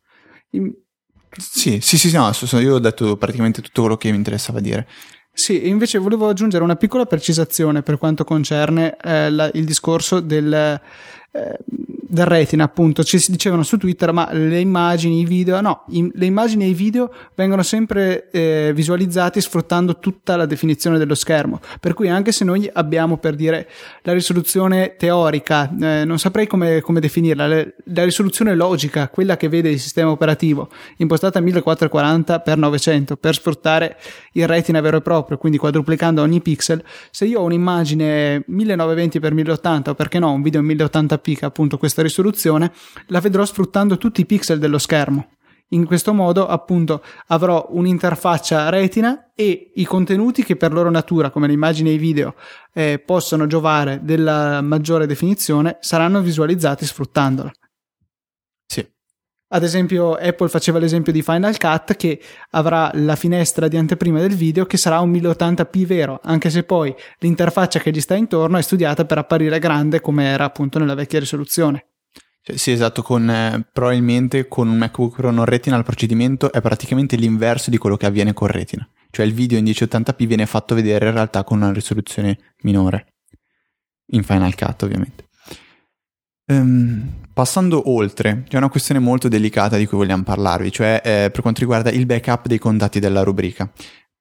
Sì, 1.38 1.79
sì, 1.82 2.00
sì, 2.00 2.12
no, 2.15 2.32
io 2.60 2.74
ho 2.74 2.79
detto 2.79 3.15
praticamente 3.17 3.62
tutto 3.62 3.82
quello 3.82 3.98
che 3.98 4.10
mi 4.10 4.17
interessava 4.17 4.60
dire. 4.60 4.88
Sì, 5.32 5.67
invece 5.67 6.00
volevo 6.00 6.29
aggiungere 6.29 6.63
una 6.63 6.75
piccola 6.75 7.05
precisazione 7.05 7.84
per 7.84 8.00
quanto 8.00 8.24
concerne 8.24 8.98
eh, 9.03 9.29
la, 9.29 9.51
il 9.53 9.65
discorso 9.65 10.20
del, 10.20 10.82
eh, 11.33 11.57
del 12.13 12.27
retina, 12.27 12.65
appunto, 12.65 13.03
ci 13.03 13.17
si 13.17 13.31
dicevano 13.31 13.63
su 13.63 13.77
Twitter, 13.77 14.11
ma 14.11 14.31
le 14.31 14.59
immagini, 14.59 15.21
i 15.21 15.25
video, 15.25 15.59
no, 15.61 15.83
i, 15.89 16.11
le 16.13 16.25
immagini 16.27 16.65
e 16.65 16.67
i 16.67 16.73
video 16.75 17.11
vengono 17.33 17.63
sempre 17.63 18.29
eh, 18.29 18.71
visualizzati 18.75 19.41
sfruttando 19.41 19.97
tutta 19.97 20.35
la 20.35 20.45
definizione 20.45 20.99
dello 20.99 21.15
schermo. 21.15 21.59
Per 21.79 21.95
cui 21.95 22.09
anche 22.09 22.31
se 22.31 22.45
noi 22.45 22.69
abbiamo 22.71 23.17
per 23.17 23.33
dire 23.33 23.67
la 24.03 24.13
risoluzione 24.13 24.95
teorica, 24.95 25.75
eh, 25.75 26.05
non 26.05 26.19
saprei 26.19 26.45
come, 26.45 26.81
come 26.81 26.99
definirla, 26.99 27.47
le, 27.47 27.75
la 27.85 28.03
risoluzione 28.03 28.53
logica, 28.53 29.09
quella 29.09 29.35
che 29.35 29.49
vede 29.49 29.71
il 29.71 29.79
sistema 29.79 30.11
operativo, 30.11 30.69
impostata 30.97 31.39
a 31.39 31.41
1440x900 31.41 33.15
per 33.19 33.33
sfruttare 33.33 33.97
il 34.33 34.47
retina 34.47 34.81
vero 34.81 34.97
e 34.97 35.01
proprio, 35.01 35.37
quindi 35.37 35.57
quadruplicando 35.57 36.21
ogni 36.21 36.41
pixel, 36.41 36.83
se 37.09 37.25
io 37.25 37.39
ho 37.39 37.43
un'immagine 37.45 38.45
1920x1080 38.47 39.89
o 39.89 39.95
perché 39.95 40.19
no 40.19 40.31
un 40.31 40.43
video 40.43 40.61
in 40.61 40.67
1080p 40.67 41.21
che 41.31 41.45
appunto 41.45 41.77
questa 41.77 42.01
risoluzione, 42.01 42.73
la 43.07 43.21
vedrò 43.21 43.45
sfruttando 43.45 43.97
tutti 43.97 44.21
i 44.21 44.25
pixel 44.25 44.59
dello 44.59 44.77
schermo. 44.77 45.29
In 45.69 45.85
questo 45.85 46.13
modo, 46.13 46.45
appunto, 46.45 47.01
avrò 47.27 47.67
un'interfaccia 47.71 48.69
retina 48.69 49.31
e 49.33 49.71
i 49.73 49.85
contenuti 49.85 50.43
che 50.43 50.55
per 50.55 50.71
loro 50.71 50.91
natura, 50.91 51.31
come 51.31 51.47
le 51.47 51.53
immagini 51.53 51.89
e 51.89 51.93
i 51.93 51.97
video, 51.97 52.35
eh, 52.73 53.01
possono 53.03 53.47
giovare 53.47 54.01
della 54.03 54.61
maggiore 54.61 55.07
definizione, 55.07 55.77
saranno 55.79 56.21
visualizzati 56.21 56.85
sfruttandola. 56.85 57.51
Ad 59.53 59.62
esempio, 59.62 60.15
Apple 60.15 60.50
faceva 60.50 60.79
l'esempio 60.79 61.12
di 61.12 61.22
Final 61.22 61.60
Cut 61.60 61.95
che 61.95 62.19
avrà 62.51 62.89
la 62.95 63.15
finestra 63.15 63.67
di 63.67 63.77
anteprima 63.77 64.19
del 64.19 64.33
video 64.33 64.65
che 64.65 64.77
sarà 64.77 65.00
un 65.00 65.12
1080p 65.12 65.86
vero, 65.86 66.19
anche 66.24 66.50
se 66.50 66.63
poi 66.63 66.93
l'interfaccia 67.19 67.79
che 67.79 67.91
gli 67.91 68.01
sta 68.01 68.15
intorno 68.15 68.57
è 68.57 68.63
studiata 68.63 69.05
per 69.05 69.19
apparire 69.19 69.60
grande 69.60 70.01
come 70.01 70.25
era 70.25 70.45
appunto 70.45 70.79
nella 70.79 70.95
vecchia 70.95 71.19
risoluzione. 71.19 71.86
Cioè, 72.41 72.57
sì, 72.57 72.72
esatto, 72.72 73.03
con, 73.03 73.29
eh, 73.29 73.63
probabilmente 73.72 74.48
con 74.48 74.67
un 74.67 74.77
MacBook 74.77 75.17
Pro 75.17 75.29
non 75.29 75.45
Retina 75.45 75.77
il 75.77 75.83
procedimento 75.83 76.51
è 76.51 76.60
praticamente 76.60 77.15
l'inverso 77.15 77.69
di 77.69 77.77
quello 77.77 77.95
che 77.95 78.07
avviene 78.07 78.33
con 78.33 78.48
Retina. 78.48 78.89
Cioè 79.12 79.24
il 79.24 79.33
video 79.33 79.60
in 79.60 79.65
1080p 79.65 80.25
viene 80.25 80.48
fatto 80.48 80.74
vedere 80.74 81.10
in 81.10 81.13
realtà 81.13 81.43
con 81.43 81.62
una 81.62 81.72
risoluzione 81.72 82.55
minore. 82.63 83.13
In 84.07 84.24
Final 84.24 84.55
Cut, 84.55 84.81
ovviamente. 84.81 85.27
Um, 86.48 87.22
passando 87.33 87.89
oltre, 87.91 88.43
c'è 88.47 88.57
una 88.57 88.69
questione 88.69 88.99
molto 88.99 89.27
delicata 89.27 89.77
di 89.77 89.85
cui 89.85 89.97
vogliamo 89.97 90.23
parlarvi, 90.23 90.71
cioè 90.71 91.01
eh, 91.03 91.29
per 91.31 91.41
quanto 91.41 91.61
riguarda 91.61 91.89
il 91.89 92.05
backup 92.05 92.47
dei 92.47 92.59
contatti 92.59 92.99
della 92.99 93.23
rubrica. 93.23 93.69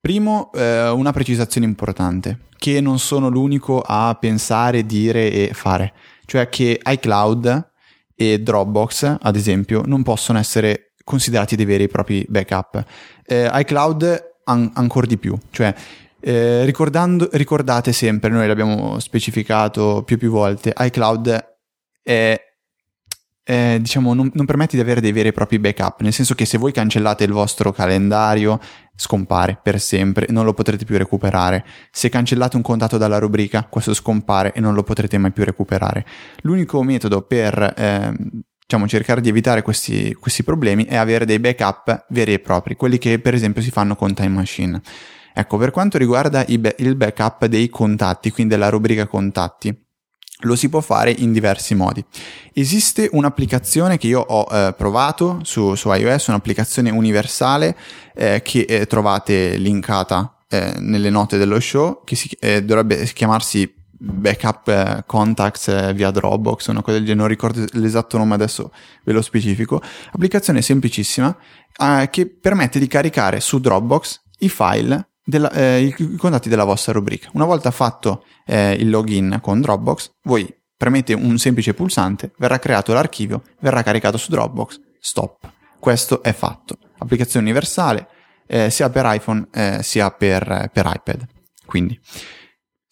Primo, 0.01 0.51
eh, 0.55 0.89
una 0.89 1.13
precisazione 1.13 1.67
importante, 1.67 2.47
che 2.57 2.81
non 2.81 2.99
sono 2.99 3.29
l'unico 3.29 3.83
a 3.85 4.17
pensare, 4.19 4.85
dire 4.85 5.31
e 5.31 5.51
fare, 5.53 5.93
cioè 6.25 6.49
che 6.49 6.81
iCloud 6.85 7.71
e 8.15 8.41
Dropbox, 8.41 9.17
ad 9.21 9.37
esempio, 9.37 9.83
non 9.85 10.03
possono 10.03 10.39
essere 10.39 10.95
considerati 11.05 11.57
dei 11.57 11.65
veri 11.65 11.85
e 11.85 11.89
propri 11.89 12.25
backup. 12.29 12.85
Eh, 13.25 13.49
iCloud 13.53 14.33
an- 14.45 14.71
ancora 14.75 15.07
di 15.07 15.19
più, 15.19 15.37
cioè 15.51 15.75
eh, 16.21 16.65
ricordate 16.65 17.93
sempre, 17.93 18.31
noi 18.31 18.47
l'abbiamo 18.47 18.99
specificato 19.01 20.03
più 20.05 20.17
e 20.17 20.19
più 20.19 20.31
volte, 20.31 20.73
iCloud 20.77 21.57
è, 22.03 22.41
è, 23.45 23.79
diciamo, 23.81 24.15
non, 24.15 24.31
non, 24.35 24.47
permette 24.47 24.77
di 24.77 24.83
avere 24.83 25.01
dei 25.01 25.13
veri 25.13 25.29
e 25.29 25.33
propri 25.33 25.59
backup, 25.59 26.01
nel 26.01 26.13
senso 26.13 26.35
che 26.35 26.45
se 26.45 26.59
voi 26.59 26.73
cancellate 26.73 27.25
il 27.25 27.33
vostro 27.33 27.73
calendario 27.73 28.61
scompare 28.95 29.59
per 29.61 29.81
sempre 29.81 30.27
non 30.31 30.45
lo 30.45 30.55
potrete 30.55 30.85
più 30.85 30.97
recuperare. 30.97 31.65
Se 31.91 32.09
cancellate 32.09 32.57
un 32.57 32.63
contatto 32.63 32.99
dalla 32.99 33.19
rubrica, 33.19 33.67
questo 33.69 33.95
scompare 33.95 34.53
e 34.53 34.61
non 34.61 34.75
lo 34.75 34.83
potrete 34.83 35.19
mai 35.19 35.33
più 35.33 35.45
recuperare. 35.45 36.07
L'unico 36.43 36.83
metodo 36.83 37.23
per 37.23 37.75
eh, 37.77 38.15
diciamo, 38.61 38.87
cercare 38.87 39.21
di 39.21 39.29
evitare 39.29 39.63
questi, 39.63 40.15
questi 40.15 40.45
problemi 40.45 40.85
è 40.85 40.97
avere 40.97 41.25
dei 41.25 41.41
backup 41.41 42.07
veri 42.11 42.35
e 42.35 42.39
propri, 42.39 42.77
quelli 42.77 42.99
che 42.99 43.19
per 43.19 43.35
esempio 43.35 43.61
si 43.61 43.71
fanno 43.71 43.97
con 43.97 44.15
Time 44.15 44.29
Machine. 44.29 44.81
Ecco, 45.35 45.57
per 45.57 45.71
quanto 45.71 45.99
riguarda 45.99 46.45
il 46.47 46.95
backup 46.95 47.47
dei 47.47 47.71
contatti, 47.71 48.31
quindi 48.31 48.53
della 48.55 48.69
rubrica 48.69 49.07
contatti, 49.07 49.75
lo 50.43 50.57
si 50.57 50.69
può 50.69 50.81
fare 50.81 51.11
in 51.11 51.33
diversi 51.33 51.75
modi. 51.75 52.05
Esiste 52.53 53.09
un'applicazione 53.13 53.99
che 53.99 54.07
io 54.07 54.21
ho 54.21 54.47
eh, 54.51 54.75
provato 54.77 55.41
su, 55.43 55.75
su, 55.75 55.93
iOS, 55.93 56.29
un'applicazione 56.29 56.91
universale 56.91 57.77
eh, 58.15 58.43
che 58.43 58.61
eh, 58.61 58.87
trovate 58.87 59.57
linkata 59.57 60.37
eh, 60.49 60.75
nelle 60.79 61.11
note 61.11 61.39
dello 61.39 61.59
show, 61.61 62.03
che 62.05 62.17
si, 62.17 62.29
eh, 62.41 62.63
dovrebbe 62.63 63.05
chiamarsi 63.13 63.73
Backup 64.05 64.69
eh, 64.69 65.05
Contacts 65.07 65.95
via 65.95 66.11
Dropbox, 66.11 66.67
una 66.69 66.83
cosa 66.83 66.97
del 66.97 67.07
genere, 67.07 67.21
non 67.21 67.29
ricordo 67.29 67.65
l'esatto 67.73 68.19
nome 68.19 68.35
adesso, 68.35 68.73
ve 69.05 69.13
lo 69.13 69.23
specifico. 69.23 69.81
Applicazione 70.13 70.61
semplicissima 70.61 71.37
che 72.11 72.27
permette 72.27 72.79
di 72.79 72.87
caricare 72.87 73.41
su 73.41 73.59
Dropbox 73.59 74.21
i 74.41 74.51
file 74.51 75.12
della, 75.25 75.51
eh, 75.53 75.81
i 75.83 76.17
contatti 76.17 76.49
della 76.49 76.65
vostra 76.65 76.93
rubrica. 76.93 77.31
Una 77.35 77.45
volta 77.45 77.71
fatto 77.71 78.25
eh, 78.47 78.73
il 78.73 78.91
login 78.91 79.39
con 79.41 79.61
Dropbox, 79.61 80.13
voi 80.23 80.53
premete 80.77 81.13
un 81.13 81.39
semplice 81.39 81.75
pulsante, 81.75 82.33
verrà 82.39 82.59
creato 82.59 82.93
l'archivio, 82.93 83.43
verrà 83.61 83.83
caricato 83.83 84.17
su 84.17 84.31
Dropbox, 84.31 84.81
stop. 84.99 85.51
Questo 85.79 86.23
è 86.23 86.33
fatto. 86.33 86.77
Applicazione 86.99 87.45
universale 87.47 88.09
eh, 88.47 88.71
sia 88.71 88.91
per 88.91 89.05
iPhone 89.09 89.49
eh, 89.53 89.79
sia 89.83 90.11
per, 90.11 90.71
per 90.73 90.91
iPad. 90.93 91.27
Quindi, 91.67 91.99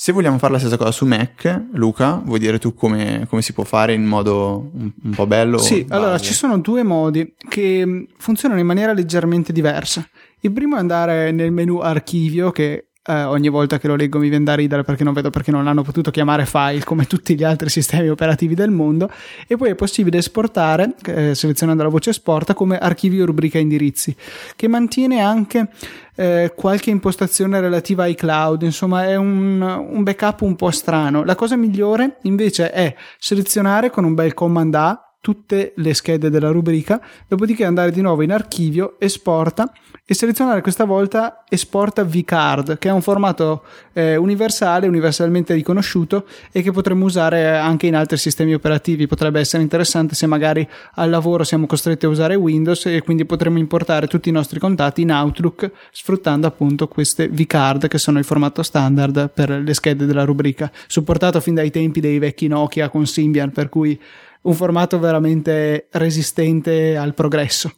se 0.03 0.13
vogliamo 0.13 0.39
fare 0.39 0.55
la 0.55 0.59
stessa 0.59 0.79
cosa 0.79 0.93
su 0.93 1.05
Mac, 1.05 1.67
Luca, 1.73 2.23
vuoi 2.25 2.39
dire 2.39 2.59
tu 2.59 2.73
come, 2.73 3.27
come 3.29 3.43
si 3.43 3.53
può 3.53 3.65
fare 3.65 3.93
in 3.93 4.07
modo 4.07 4.71
un, 4.73 4.91
un 5.03 5.11
po' 5.11 5.27
bello? 5.27 5.59
Sì, 5.59 5.85
allora 5.91 6.19
ci 6.19 6.33
sono 6.33 6.59
due 6.59 6.83
modi 6.83 7.35
che 7.49 7.85
mm, 7.85 8.05
funzionano 8.17 8.61
in 8.61 8.67
maniera 8.67 8.95
leggermente 8.95 9.53
diversa. 9.53 10.09
Il 10.41 10.53
primo 10.53 10.77
è 10.77 10.79
andare 10.79 11.33
nel 11.33 11.53
menu 11.53 11.79
archivio 11.79 12.51
che 12.51 12.91
eh, 13.03 13.25
ogni 13.25 13.49
volta 13.49 13.79
che 13.79 13.89
lo 13.89 13.97
leggo 13.97 14.19
mi 14.19 14.29
viene 14.29 14.45
da 14.45 14.55
ridere 14.55 14.85
perché 14.85 15.05
non 15.05 15.15
vedo 15.15 15.31
perché 15.31 15.51
non 15.51 15.65
l'hanno 15.65 15.83
potuto 15.83 16.11
chiamare 16.11 16.47
file 16.47 16.85
come 16.85 17.07
tutti 17.07 17.35
gli 17.35 17.43
altri 17.43 17.69
sistemi 17.71 18.09
operativi 18.09 18.55
del 18.55 18.71
mondo. 18.71 19.11
E 19.47 19.57
poi 19.57 19.71
è 19.71 19.75
possibile 19.75 20.19
esportare 20.19 20.95
eh, 21.07 21.35
selezionando 21.35 21.83
la 21.83 21.89
voce 21.89 22.11
esporta 22.11 22.55
come 22.55 22.79
archivio 22.79 23.25
rubrica 23.25 23.59
indirizzi 23.59 24.15
che 24.55 24.69
mantiene 24.69 25.21
anche 25.21 25.69
eh, 26.15 26.53
qualche 26.55 26.91
impostazione 26.91 27.61
relativa 27.61 28.05
ai 28.05 28.15
cloud. 28.15 28.63
Insomma 28.63 29.07
è 29.07 29.17
un, 29.17 29.61
un 29.61 30.03
backup 30.03 30.43
un 30.43 30.57
po' 30.57 30.71
strano. 30.71 31.25
La 31.25 31.35
cosa 31.35 31.57
migliore 31.57 32.19
invece 32.23 32.71
è 32.71 32.95
selezionare 33.19 33.91
con 33.91 34.05
un 34.05 34.15
bel 34.15 34.35
command 34.35 34.75
A 34.75 35.10
tutte 35.21 35.75
le 35.77 35.95
schede 35.95 36.31
della 36.31 36.51
rubrica, 36.51 37.01
dopodiché 37.29 37.65
andare 37.65 37.91
di 37.91 38.01
nuovo 38.01 38.23
in 38.23 38.33
archivio, 38.33 38.97
esporta 38.99 39.71
e 40.07 40.15
selezionare 40.15 40.63
questa 40.63 40.85
volta 40.85 41.45
esporta 41.49 42.05
vcard, 42.05 42.79
che 42.79 42.89
è 42.89 42.93
un 42.93 43.03
formato 43.03 43.63
eh, 43.93 44.17
universale, 44.17 44.89
universalmente 44.89 45.55
riconosciuto 45.55 46.27
e 46.51 46.63
che 46.63 46.73
potremmo 46.73 47.05
usare 47.05 47.57
anche 47.57 47.87
in 47.87 47.95
altri 47.95 48.17
sistemi 48.17 48.55
operativi. 48.55 49.07
Potrebbe 49.07 49.41
essere 49.41 49.63
interessante 49.63 50.15
se 50.15 50.27
magari 50.27 50.67
al 50.95 51.11
lavoro 51.11 51.45
siamo 51.45 51.67
costretti 51.67 52.07
a 52.07 52.09
usare 52.09 52.35
Windows 52.35 52.87
e 52.87 53.03
quindi 53.03 53.25
potremmo 53.25 53.59
importare 53.59 54.07
tutti 54.07 54.31
i 54.31 54.33
nostri 54.33 54.59
contatti 54.59 55.03
in 55.03 55.13
Outlook 55.13 55.71
sfruttando 55.93 56.47
appunto 56.47 56.89
queste 56.89 57.29
vcard 57.29 57.87
che 57.87 57.99
sono 57.99 58.19
il 58.19 58.25
formato 58.25 58.63
standard 58.63 59.31
per 59.33 59.51
le 59.51 59.75
schede 59.75 60.07
della 60.07 60.25
rubrica, 60.25 60.73
supportato 60.87 61.41
fin 61.41 61.55
dai 61.55 61.71
tempi 61.71 62.01
dei 62.01 62.19
vecchi 62.19 62.49
Nokia 62.49 62.89
con 62.89 63.07
Symbian, 63.07 63.53
per 63.53 63.69
cui 63.69 64.01
un 64.43 64.55
formato 64.55 64.99
veramente 64.99 65.89
resistente 65.93 66.97
al 66.97 67.15
progresso. 67.15 67.73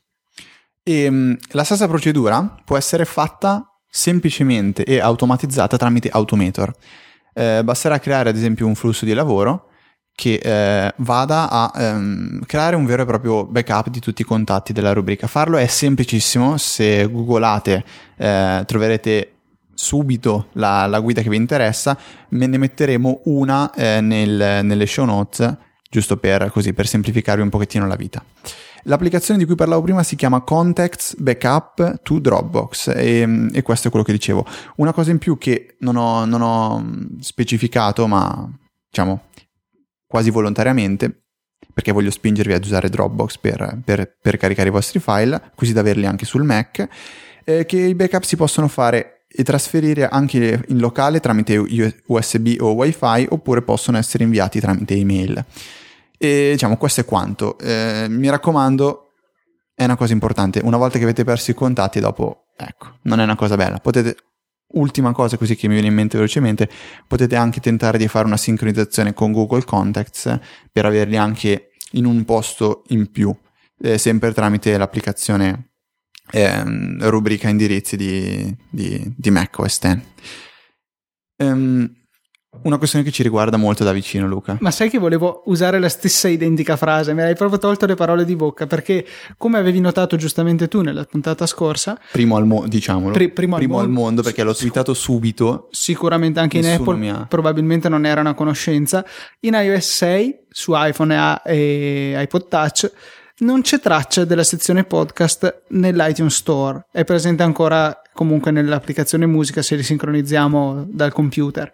E, 0.82 1.04
ehm, 1.04 1.36
la 1.50 1.64
stessa 1.64 1.88
procedura 1.88 2.56
può 2.64 2.76
essere 2.76 3.04
fatta 3.04 3.66
semplicemente 3.88 4.84
e 4.84 5.00
automatizzata 5.00 5.76
tramite 5.76 6.08
Automator. 6.08 6.72
Eh, 7.34 7.62
basterà 7.64 7.98
creare 7.98 8.30
ad 8.30 8.36
esempio 8.36 8.66
un 8.66 8.74
flusso 8.74 9.04
di 9.04 9.14
lavoro 9.14 9.68
che 10.14 10.34
eh, 10.42 10.92
vada 10.98 11.48
a 11.50 11.72
ehm, 11.74 12.44
creare 12.44 12.76
un 12.76 12.84
vero 12.84 13.02
e 13.02 13.06
proprio 13.06 13.46
backup 13.46 13.88
di 13.88 14.00
tutti 14.00 14.22
i 14.22 14.24
contatti 14.24 14.72
della 14.72 14.92
rubrica. 14.92 15.26
Farlo 15.26 15.56
è 15.56 15.66
semplicissimo, 15.66 16.56
se 16.58 17.06
googolate 17.06 17.84
eh, 18.16 18.62
troverete 18.66 19.32
subito 19.74 20.48
la, 20.52 20.86
la, 20.86 21.00
guida 21.00 21.22
che 21.22 21.30
vi 21.30 21.36
interessa, 21.36 21.96
me 22.30 22.46
ne 22.46 22.58
metteremo 22.58 23.22
una 23.24 23.72
eh, 23.72 24.00
nel, 24.00 24.60
nelle 24.64 24.86
show 24.86 25.04
notes 25.04 25.56
giusto 25.92 26.16
per, 26.16 26.50
così, 26.50 26.72
per 26.72 26.86
semplificarvi 26.86 27.42
un 27.42 27.50
pochettino 27.50 27.86
la 27.86 27.96
vita. 27.96 28.24
L'applicazione 28.84 29.38
di 29.38 29.44
cui 29.44 29.54
parlavo 29.54 29.82
prima 29.82 30.02
si 30.02 30.16
chiama 30.16 30.40
Contacts 30.40 31.16
Backup 31.16 32.00
to 32.02 32.18
Dropbox 32.18 32.88
e, 32.96 33.48
e, 33.52 33.62
questo 33.62 33.88
è 33.88 33.90
quello 33.90 34.04
che 34.04 34.12
dicevo. 34.12 34.46
Una 34.76 34.94
cosa 34.94 35.10
in 35.10 35.18
più 35.18 35.36
che 35.36 35.76
non 35.80 35.96
ho, 35.96 36.24
non 36.24 36.40
ho 36.40 36.84
specificato, 37.20 38.06
ma 38.06 38.50
diciamo 38.88 39.24
quasi 40.06 40.30
volontariamente, 40.30 41.24
perché 41.74 41.92
voglio 41.92 42.10
spingervi 42.10 42.54
ad 42.54 42.64
usare 42.64 42.88
Dropbox 42.88 43.36
per, 43.36 43.82
per, 43.84 44.16
per 44.18 44.38
caricare 44.38 44.68
i 44.68 44.72
vostri 44.72 44.98
file, 44.98 45.52
così 45.54 45.74
da 45.74 45.80
averli 45.80 46.06
anche 46.06 46.24
sul 46.24 46.42
Mac, 46.42 46.88
è 47.44 47.66
che 47.66 47.76
i 47.76 47.94
backup 47.94 48.22
si 48.22 48.36
possono 48.36 48.66
fare 48.66 49.26
e 49.28 49.42
trasferire 49.44 50.08
anche 50.08 50.64
in 50.68 50.78
locale 50.78 51.20
tramite 51.20 51.56
USB 52.06 52.56
o 52.60 52.72
WiFi 52.72 53.26
oppure 53.28 53.62
possono 53.62 53.98
essere 53.98 54.24
inviati 54.24 54.58
tramite 54.58 54.94
email. 54.94 55.44
E 56.22 56.50
diciamo, 56.52 56.76
questo 56.76 57.00
è 57.00 57.04
quanto. 57.04 57.58
Eh, 57.58 58.06
mi 58.08 58.30
raccomando, 58.30 59.08
è 59.74 59.82
una 59.82 59.96
cosa 59.96 60.12
importante. 60.12 60.60
Una 60.62 60.76
volta 60.76 60.96
che 60.96 61.02
avete 61.02 61.24
perso 61.24 61.50
i 61.50 61.54
contatti, 61.54 61.98
dopo, 61.98 62.44
ecco, 62.56 62.98
non 63.02 63.18
è 63.18 63.24
una 63.24 63.34
cosa 63.34 63.56
bella. 63.56 63.78
Potete, 63.78 64.14
ultima 64.74 65.10
cosa 65.10 65.36
così 65.36 65.56
che 65.56 65.66
mi 65.66 65.74
viene 65.74 65.88
in 65.88 65.94
mente 65.94 66.18
velocemente, 66.18 66.70
potete 67.08 67.34
anche 67.34 67.58
tentare 67.58 67.98
di 67.98 68.06
fare 68.06 68.26
una 68.26 68.36
sincronizzazione 68.36 69.14
con 69.14 69.32
Google 69.32 69.64
Contacts 69.64 70.38
per 70.70 70.86
averli 70.86 71.16
anche 71.16 71.70
in 71.94 72.04
un 72.04 72.24
posto 72.24 72.84
in 72.90 73.10
più, 73.10 73.36
eh, 73.80 73.98
sempre 73.98 74.32
tramite 74.32 74.78
l'applicazione 74.78 75.72
eh, 76.30 76.62
rubrica 77.00 77.48
indirizzi 77.48 77.96
di, 77.96 78.56
di, 78.70 79.12
di 79.16 79.30
Mac 79.30 79.58
OS 79.58 79.78
X. 79.80 79.98
Um, 81.38 82.01
una 82.64 82.76
questione 82.76 83.04
che 83.04 83.10
ci 83.10 83.22
riguarda 83.22 83.56
molto 83.56 83.82
da 83.82 83.92
vicino, 83.92 84.26
Luca. 84.26 84.58
Ma 84.60 84.70
sai 84.70 84.90
che 84.90 84.98
volevo 84.98 85.42
usare 85.46 85.78
la 85.78 85.88
stessa 85.88 86.28
identica 86.28 86.76
frase? 86.76 87.14
Mi 87.14 87.22
hai 87.22 87.34
proprio 87.34 87.58
tolto 87.58 87.86
le 87.86 87.94
parole 87.94 88.24
di 88.24 88.36
bocca 88.36 88.66
perché, 88.66 89.06
come 89.38 89.58
avevi 89.58 89.80
notato 89.80 90.16
giustamente 90.16 90.68
tu 90.68 90.82
nella 90.82 91.04
puntata 91.04 91.46
scorsa, 91.46 91.98
primo 92.12 92.36
al 92.36 92.46
mondo, 92.46 92.68
diciamolo, 92.68 93.12
pri- 93.12 93.30
primo, 93.30 93.56
primo 93.56 93.78
al, 93.78 93.86
mondo, 93.86 94.00
mondo 94.00 94.22
perché 94.22 94.42
l'ho 94.42 94.54
tweetato 94.54 94.92
subito. 94.92 95.68
Sicuramente 95.70 96.40
anche 96.40 96.58
in 96.58 96.66
Apple, 96.66 97.26
probabilmente 97.26 97.88
non 97.88 98.04
era 98.04 98.20
una 98.20 98.34
conoscenza. 98.34 99.04
In 99.40 99.54
iOS 99.54 99.86
6 99.96 100.38
su 100.50 100.72
iPhone 100.74 101.40
e 101.44 102.14
iPod 102.18 102.48
Touch 102.48 102.92
non 103.38 103.62
c'è 103.62 103.80
traccia 103.80 104.24
della 104.24 104.44
sezione 104.44 104.84
podcast 104.84 105.62
nell'iTunes 105.68 106.34
Store. 106.34 106.84
È 106.92 107.04
presente 107.04 107.42
ancora 107.42 108.01
comunque 108.12 108.50
nell'applicazione 108.50 109.26
musica 109.26 109.62
se 109.62 109.76
li 109.76 109.82
sincronizziamo 109.82 110.86
dal 110.88 111.12
computer. 111.12 111.72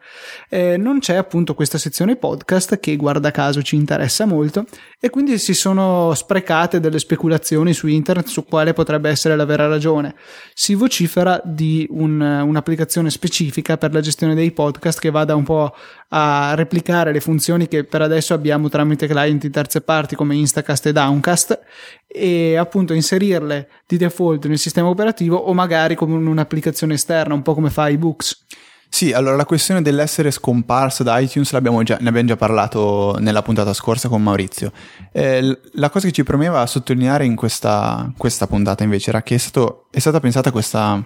Eh, 0.48 0.77
non 0.77 1.01
c'è 1.01 1.16
appunto 1.16 1.55
questa 1.55 1.79
sezione 1.79 2.16
podcast 2.16 2.79
che 2.79 2.96
guarda 2.96 3.31
caso 3.31 3.62
ci 3.62 3.77
interessa 3.77 4.24
molto 4.24 4.64
e 5.01 5.11
quindi 5.11 5.38
si 5.38 5.55
sono 5.55 6.14
sprecate 6.14 6.81
delle 6.81 6.98
speculazioni 6.98 7.72
su 7.72 7.87
internet 7.87 8.27
su 8.27 8.44
quale 8.44 8.72
potrebbe 8.72 9.11
essere 9.11 9.37
la 9.37 9.44
vera 9.44 9.66
ragione. 9.66 10.14
Si 10.55 10.74
vocifera 10.74 11.40
di 11.44 11.87
un, 11.90 12.20
un'applicazione 12.20 13.11
specifica 13.11 13.77
per 13.77 13.92
la 13.92 14.01
gestione 14.01 14.35
dei 14.35 14.53
podcast 14.53 15.01
che 15.01 15.11
vada 15.11 15.35
un 15.35 15.44
po' 15.44 15.74
a 16.09 16.55
replicare 16.55 17.12
le 17.12 17.21
funzioni 17.21 17.68
che 17.68 17.85
per 17.85 18.03
adesso 18.03 18.33
abbiamo 18.33 18.68
tramite 18.68 19.07
client 19.07 19.42
di 19.42 19.51
terze 19.51 19.81
parti 19.81 20.16
come 20.16 20.37
Instacast 20.37 20.87
e 20.87 20.92
Downcast 20.92 21.61
e 22.07 22.57
appunto 22.57 22.94
inserirle 22.94 23.68
di 23.87 23.97
default 23.99 24.47
nel 24.47 24.59
sistema 24.59 24.88
operativo 24.88 25.37
o 25.37 25.53
magari 25.53 25.94
come 25.94 26.14
un'applicazione 26.14 26.94
esterna, 26.94 27.35
un 27.35 27.42
po' 27.42 27.55
come 27.55 27.71
fa 27.71 27.88
iBooks. 27.88 28.47
Sì, 28.90 29.12
allora 29.12 29.37
la 29.37 29.44
questione 29.44 29.83
dell'essere 29.83 30.31
scomparso 30.31 31.03
da 31.03 31.18
iTunes 31.18 31.51
già, 31.85 31.99
ne 32.01 32.09
abbiamo 32.09 32.27
già 32.27 32.37
parlato 32.37 33.16
nella 33.21 33.42
puntata 33.42 33.75
scorsa 33.75 34.09
con 34.09 34.23
Maurizio. 34.23 34.73
Eh, 35.12 35.61
la 35.73 35.90
cosa 35.90 36.07
che 36.07 36.12
ci 36.12 36.25
premeva 36.25 36.66
sottolineare 36.66 37.27
in 37.27 37.37
questa, 37.37 38.11
questa 38.16 38.47
puntata 38.47 38.83
invece 38.83 39.11
era 39.11 39.23
che 39.23 39.35
è, 39.35 39.38
stato, 39.38 39.87
è, 39.90 39.99
stata 39.99 40.21
pensata 40.21 40.51
questa, 40.51 41.05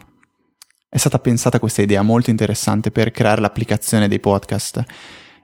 è 0.94 0.98
stata 0.98 1.18
pensata 1.18 1.58
questa 1.58 1.80
idea 1.80 2.02
molto 2.02 2.28
interessante 2.28 2.90
per 2.90 3.12
creare 3.12 3.40
l'applicazione 3.40 4.08
dei 4.08 4.20
podcast 4.20 4.84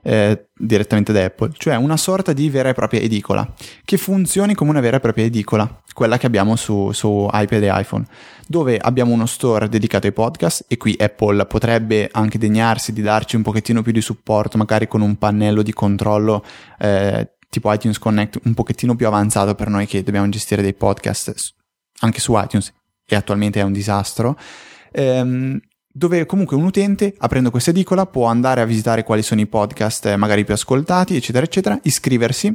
eh, 0.03 0.49
direttamente 0.55 1.11
da 1.11 1.25
Apple, 1.25 1.53
cioè 1.57 1.75
una 1.77 1.97
sorta 1.97 2.35
di 2.35 2.51
vera 2.51 2.69
e 2.69 2.75
propria 2.75 3.01
edicola 3.01 3.51
che 3.83 3.97
funzioni 3.97 4.53
come 4.53 4.69
una 4.69 4.81
vera 4.81 4.99
e 4.99 5.01
propria 5.01 5.25
edicola, 5.25 5.83
quella 5.95 6.19
che 6.19 6.27
abbiamo 6.27 6.55
su, 6.55 6.93
su 6.93 7.27
iPad 7.33 7.63
e 7.63 7.81
iPhone, 7.81 8.05
dove 8.47 8.77
abbiamo 8.77 9.15
uno 9.15 9.25
store 9.25 9.71
dedicato 9.71 10.07
ai 10.07 10.13
podcast 10.13 10.67
e 10.69 10.77
qui 10.77 10.95
Apple 10.99 11.47
potrebbe 11.47 12.11
anche 12.13 12.37
degnarsi 12.37 12.93
di 12.93 13.01
darci 13.01 13.37
un 13.37 13.43
pochettino 13.43 13.81
più 13.81 13.93
di 13.93 14.03
supporto, 14.03 14.59
magari 14.59 14.87
con 14.87 15.01
un 15.01 15.17
pannello 15.17 15.63
di 15.63 15.73
controllo 15.73 16.45
eh, 16.79 17.37
tipo 17.49 17.73
iTunes 17.73 17.99
Connect 17.99 18.41
un 18.45 18.53
pochettino 18.53 18.95
più 18.95 19.07
avanzato 19.07 19.55
per 19.55 19.71
noi 19.71 19.87
che 19.87 20.03
dobbiamo 20.03 20.29
gestire 20.29 20.61
dei 20.61 20.75
podcast 20.75 21.55
anche 22.01 22.21
su 22.21 22.39
iTunes 22.39 22.71
e 23.07 23.17
attualmente 23.17 23.61
è 23.61 23.63
un 23.63 23.73
disastro. 23.73 24.37
Ehm, 24.93 25.59
dove 25.91 26.27
comunque 26.27 26.57
un 26.57 26.65
utente, 26.65 27.15
aprendo 27.19 27.51
questa 27.51 27.71
edicola, 27.71 28.07
può 28.07 28.27
andare 28.27 28.61
a 28.61 28.65
visitare 28.65 29.03
quali 29.03 29.23
sono 29.23 29.41
i 29.41 29.47
podcast 29.47 30.07
eh, 30.07 30.17
magari 30.17 30.45
più 30.45 30.55
ascoltati, 30.55 31.17
eccetera, 31.17 31.45
eccetera, 31.45 31.79
iscriversi 31.83 32.55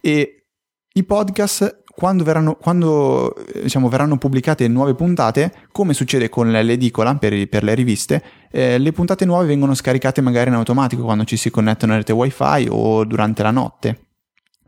e 0.00 0.46
i 0.94 1.04
podcast 1.04 1.82
quando, 1.94 2.22
verranno, 2.24 2.54
quando 2.54 3.34
diciamo, 3.60 3.88
verranno 3.88 4.16
pubblicate 4.18 4.68
nuove 4.68 4.94
puntate, 4.94 5.52
come 5.72 5.92
succede 5.94 6.28
con 6.28 6.50
l'edicola 6.50 7.16
per, 7.16 7.48
per 7.48 7.64
le 7.64 7.74
riviste, 7.74 8.22
eh, 8.52 8.78
le 8.78 8.92
puntate 8.92 9.24
nuove 9.24 9.46
vengono 9.46 9.74
scaricate 9.74 10.20
magari 10.20 10.48
in 10.48 10.54
automatico 10.54 11.02
quando 11.02 11.24
ci 11.24 11.36
si 11.36 11.50
connettono 11.50 11.92
a 11.92 11.96
rete 11.96 12.12
wifi 12.12 12.68
o 12.70 13.04
durante 13.04 13.42
la 13.42 13.50
notte. 13.50 14.07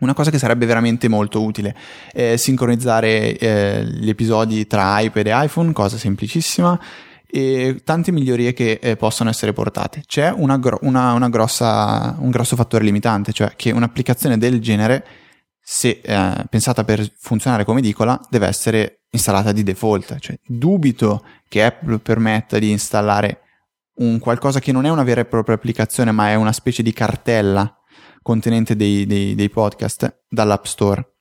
Una 0.01 0.15
cosa 0.15 0.31
che 0.31 0.39
sarebbe 0.39 0.67
veramente 0.67 1.09
molto 1.09 1.43
utile 1.43 1.75
è 2.13 2.37
sincronizzare 2.37 3.37
eh, 3.39 3.85
gli 3.85 4.09
episodi 4.09 4.67
tra 4.67 5.01
iPad 5.01 5.27
e 5.27 5.45
iPhone, 5.45 5.73
cosa 5.73 5.97
semplicissima, 5.97 6.79
e 7.27 7.81
tante 7.85 8.11
migliorie 8.11 8.53
che 8.53 8.79
eh, 8.83 8.97
possono 8.97 9.31
essere 9.31 9.53
portate. 9.53 10.03
C'è 10.07 10.33
una, 10.35 10.59
gro- 10.59 10.79
una, 10.83 11.13
una 11.13 11.29
grossa, 11.29 12.17
un 12.19 12.31
grosso 12.31 12.57
fattore 12.57 12.85
limitante, 12.85 13.33
cioè 13.33 13.53
che 13.57 13.71
un'applicazione 13.71 14.37
del 14.37 14.61
genere, 14.61 15.05
se 15.61 16.01
eh, 16.03 16.45
pensata 16.49 16.83
per 16.83 17.09
funzionare 17.19 17.65
come 17.65 17.79
edicola, 17.79 18.21
deve 18.29 18.47
essere 18.47 19.03
installata 19.11 19.53
di 19.53 19.63
default. 19.63 20.19
Cioè, 20.19 20.39
dubito 20.45 21.25
che 21.49 21.63
Apple 21.63 21.99
permetta 21.99 22.59
di 22.59 22.71
installare 22.71 23.43
un 23.97 24.19
qualcosa 24.19 24.61
che 24.61 24.73
non 24.73 24.87
è 24.87 24.89
una 24.89 25.05
vera 25.05 25.21
e 25.21 25.27
propria 25.27 25.57
applicazione, 25.57 26.11
ma 26.11 26.31
è 26.31 26.35
una 26.35 26.53
specie 26.53 26.83
di 26.83 26.93
cartella 26.93 27.75
contenente 28.23 28.77
dei, 28.77 29.07
dei, 29.07 29.35
dei 29.35 29.49
podcast 29.49 30.23
dall'App 30.29 30.65
Store. 30.65 31.15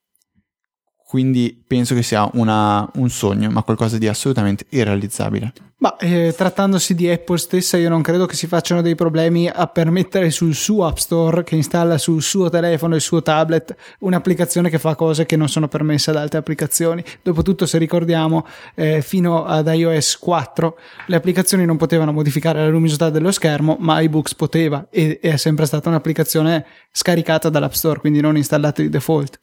Quindi 0.96 1.64
penso 1.66 1.96
che 1.96 2.04
sia 2.04 2.30
una, 2.34 2.90
un 2.96 3.10
sogno, 3.10 3.50
ma 3.50 3.64
qualcosa 3.64 3.98
di 3.98 4.08
assolutamente 4.08 4.66
irrealizzabile. 4.70 5.54
Ma 5.82 5.96
eh, 5.96 6.34
trattandosi 6.36 6.94
di 6.94 7.10
Apple 7.10 7.38
stessa, 7.38 7.78
io 7.78 7.88
non 7.88 8.02
credo 8.02 8.26
che 8.26 8.36
si 8.36 8.48
facciano 8.48 8.82
dei 8.82 8.96
problemi 8.96 9.48
a 9.48 9.66
permettere 9.68 10.30
sul 10.30 10.54
suo 10.54 10.86
App 10.86 10.98
Store, 10.98 11.44
che 11.44 11.56
installa 11.56 11.98
sul 11.98 12.22
suo 12.22 12.50
telefono 12.50 12.96
e 12.96 12.98
il 12.98 13.02
suo 13.02 13.22
tablet, 13.22 13.74
un'applicazione 14.00 14.70
che 14.70 14.78
fa 14.78 14.96
cose 14.96 15.26
che 15.26 15.38
non 15.38 15.48
sono 15.48 15.70
permesse 15.70 16.12
da 16.12 16.20
altre 16.20 16.40
applicazioni. 16.40 17.02
Dopotutto, 17.22 17.66
se 17.66 17.78
ricordiamo, 17.78 18.46
eh, 18.76 19.02
fino 19.02 19.46
ad 19.46 19.68
iOS 19.68 20.18
4 20.18 20.78
le 21.08 21.16
applicazioni 21.16 21.64
non 21.64 21.78
potevano 21.78 22.12
modificare 22.12 22.60
la 22.60 22.68
luminosità 22.68 23.10
dello 23.10 23.32
schermo, 23.32 23.78
ma 23.80 24.02
iBooks 24.02 24.36
poteva 24.36 24.86
e 24.90 25.20
è 25.22 25.38
sempre 25.38 25.66
stata 25.66 25.88
un'applicazione 25.88 26.66
scaricata 26.92 27.48
dall'App 27.48 27.72
Store, 27.72 28.02
quindi 28.02 28.20
non 28.20 28.36
installata 28.36 28.82
di 28.82 28.90
default. 28.90 29.40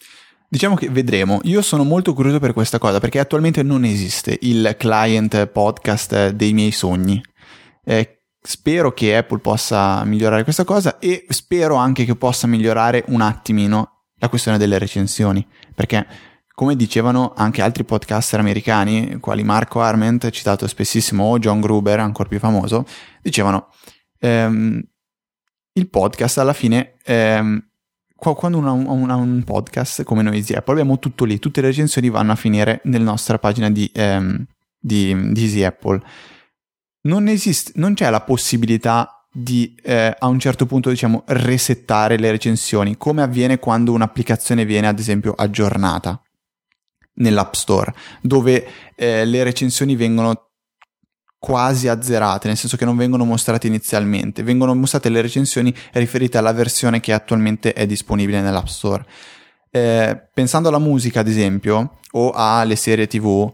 Diciamo 0.48 0.76
che 0.76 0.88
vedremo. 0.88 1.40
Io 1.44 1.60
sono 1.60 1.82
molto 1.82 2.14
curioso 2.14 2.38
per 2.38 2.52
questa 2.52 2.78
cosa 2.78 3.00
perché 3.00 3.18
attualmente 3.18 3.62
non 3.62 3.84
esiste 3.84 4.38
il 4.42 4.76
client 4.78 5.46
podcast 5.48 6.30
dei 6.30 6.52
miei 6.52 6.70
sogni. 6.70 7.20
Eh, 7.84 8.22
spero 8.40 8.92
che 8.92 9.16
Apple 9.16 9.40
possa 9.40 10.04
migliorare 10.04 10.44
questa 10.44 10.64
cosa 10.64 10.98
e 10.98 11.26
spero 11.28 11.74
anche 11.74 12.04
che 12.04 12.14
possa 12.14 12.46
migliorare 12.46 13.04
un 13.08 13.20
attimino 13.20 14.04
la 14.18 14.28
questione 14.28 14.56
delle 14.56 14.78
recensioni. 14.78 15.46
Perché, 15.74 16.06
come 16.54 16.76
dicevano 16.76 17.32
anche 17.36 17.60
altri 17.60 17.84
podcaster 17.84 18.38
americani, 18.38 19.18
quali 19.18 19.42
Marco 19.42 19.80
Arment, 19.80 20.30
citato 20.30 20.66
spessissimo, 20.68 21.24
o 21.24 21.38
John 21.38 21.60
Gruber, 21.60 21.98
ancora 21.98 22.28
più 22.28 22.38
famoso, 22.38 22.86
dicevano 23.20 23.68
ehm, 24.20 24.80
il 25.72 25.90
podcast 25.90 26.38
alla 26.38 26.52
fine 26.52 26.94
ehm, 27.04 27.60
quando 28.16 28.58
uno 28.58 28.70
ha 29.10 29.14
un, 29.14 29.42
podcast 29.44 30.02
come 30.02 30.22
noi 30.22 30.36
Easy 30.36 30.54
Apple 30.54 30.72
abbiamo 30.72 30.98
tutto 30.98 31.24
lì, 31.24 31.38
tutte 31.38 31.60
le 31.60 31.68
recensioni 31.68 32.08
vanno 32.08 32.32
a 32.32 32.36
finire 32.36 32.80
nella 32.84 33.04
nostra 33.04 33.38
pagina 33.38 33.70
di, 33.70 33.90
ehm, 33.94 34.44
di, 34.78 35.32
di 35.32 35.42
Easy 35.42 35.62
Apple. 35.62 36.02
Non, 37.02 37.28
esiste, 37.28 37.72
non 37.76 37.94
c'è 37.94 38.08
la 38.10 38.22
possibilità 38.22 39.16
di 39.30 39.74
eh, 39.82 40.16
a 40.18 40.26
un 40.28 40.38
certo 40.38 40.64
punto 40.64 40.88
diciamo 40.88 41.24
resettare 41.26 42.16
le 42.16 42.30
recensioni 42.30 42.96
come 42.96 43.20
avviene 43.20 43.58
quando 43.58 43.92
un'applicazione 43.92 44.64
viene 44.64 44.86
ad 44.86 44.98
esempio 44.98 45.34
aggiornata 45.36 46.18
nell'App 47.16 47.52
Store 47.52 47.94
dove 48.22 48.66
eh, 48.94 49.26
le 49.26 49.44
recensioni 49.44 49.94
vengono 49.94 50.52
quasi 51.46 51.86
azzerate, 51.86 52.48
nel 52.48 52.56
senso 52.56 52.76
che 52.76 52.84
non 52.84 52.96
vengono 52.96 53.24
mostrate 53.24 53.68
inizialmente, 53.68 54.42
vengono 54.42 54.74
mostrate 54.74 55.08
le 55.10 55.20
recensioni 55.20 55.72
riferite 55.92 56.38
alla 56.38 56.52
versione 56.52 56.98
che 56.98 57.12
attualmente 57.12 57.72
è 57.72 57.86
disponibile 57.86 58.40
nell'App 58.40 58.66
Store. 58.66 59.06
Eh, 59.70 60.28
pensando 60.34 60.70
alla 60.70 60.80
musica, 60.80 61.20
ad 61.20 61.28
esempio, 61.28 62.00
o 62.10 62.32
alle 62.32 62.74
serie 62.74 63.06
TV, 63.06 63.48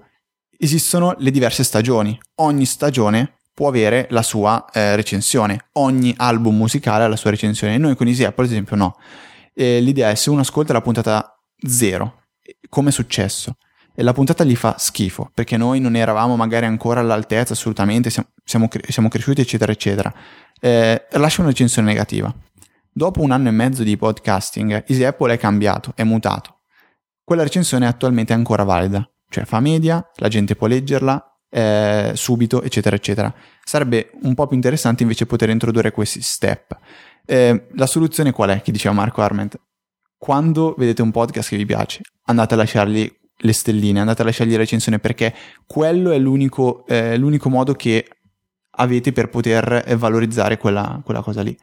esistono 0.56 1.14
le 1.18 1.30
diverse 1.30 1.64
stagioni. 1.64 2.18
Ogni 2.36 2.64
stagione 2.64 3.40
può 3.52 3.68
avere 3.68 4.06
la 4.08 4.22
sua 4.22 4.64
eh, 4.72 4.96
recensione, 4.96 5.66
ogni 5.72 6.14
album 6.16 6.56
musicale 6.56 7.04
ha 7.04 7.08
la 7.08 7.16
sua 7.16 7.28
recensione. 7.28 7.76
Noi 7.76 7.94
con 7.94 8.06
Easy 8.06 8.24
Apple, 8.24 8.46
ad 8.46 8.50
esempio, 8.52 8.74
no. 8.74 8.96
Eh, 9.52 9.82
l'idea 9.82 10.08
è 10.08 10.14
se 10.14 10.30
uno 10.30 10.40
ascolta 10.40 10.72
la 10.72 10.80
puntata 10.80 11.38
zero, 11.58 12.22
come 12.70 12.88
è 12.88 12.92
successo? 12.92 13.58
E 13.94 14.02
la 14.02 14.12
puntata 14.12 14.44
gli 14.44 14.56
fa 14.56 14.76
schifo 14.78 15.30
perché 15.34 15.56
noi 15.56 15.80
non 15.80 15.96
eravamo 15.96 16.36
magari 16.36 16.66
ancora 16.66 17.00
all'altezza 17.00 17.52
assolutamente, 17.52 18.10
siamo, 18.10 18.28
siamo, 18.44 18.68
siamo 18.88 19.08
cresciuti 19.08 19.40
eccetera 19.40 19.72
eccetera, 19.72 20.12
eh, 20.60 21.06
lascia 21.10 21.40
una 21.40 21.50
recensione 21.50 21.88
negativa. 21.88 22.34
Dopo 22.94 23.22
un 23.22 23.30
anno 23.30 23.48
e 23.48 23.52
mezzo 23.52 23.82
di 23.82 23.96
podcasting, 23.96 24.84
Easy 24.86 25.02
Apple 25.04 25.32
è 25.32 25.38
cambiato, 25.38 25.92
è 25.94 26.04
mutato. 26.04 26.60
Quella 27.24 27.42
recensione 27.42 27.86
è 27.86 27.88
attualmente 27.88 28.32
ancora 28.34 28.64
valida, 28.64 29.08
cioè 29.28 29.44
fa 29.44 29.60
media, 29.60 30.06
la 30.16 30.28
gente 30.28 30.54
può 30.56 30.66
leggerla 30.66 31.32
eh, 31.48 32.12
subito, 32.14 32.62
eccetera, 32.62 32.96
eccetera. 32.96 33.32
Sarebbe 33.64 34.10
un 34.22 34.34
po' 34.34 34.46
più 34.46 34.56
interessante 34.56 35.02
invece 35.02 35.26
poter 35.26 35.50
introdurre 35.50 35.90
questi 35.90 36.22
step. 36.22 36.76
Eh, 37.24 37.68
la 37.74 37.86
soluzione 37.86 38.32
qual 38.32 38.50
è? 38.50 38.62
Che 38.62 38.72
diceva 38.72 38.94
Marco 38.94 39.22
Arment. 39.22 39.60
Quando 40.16 40.74
vedete 40.76 41.02
un 41.02 41.10
podcast 41.10 41.50
che 41.50 41.56
vi 41.56 41.66
piace, 41.66 42.00
andate 42.24 42.54
a 42.54 42.56
lasciargli 42.56 43.10
le 43.42 43.52
stelline, 43.52 44.00
andate 44.00 44.22
a 44.22 44.24
lasciargli 44.24 44.56
recensione 44.56 44.98
perché 44.98 45.34
quello 45.66 46.10
è 46.10 46.18
l'unico, 46.18 46.86
eh, 46.86 47.16
l'unico 47.16 47.48
modo 47.48 47.74
che 47.74 48.06
avete 48.76 49.12
per 49.12 49.28
poter 49.28 49.84
eh, 49.86 49.96
valorizzare 49.96 50.56
quella, 50.56 51.00
quella 51.04 51.22
cosa 51.22 51.42
lì. 51.42 51.56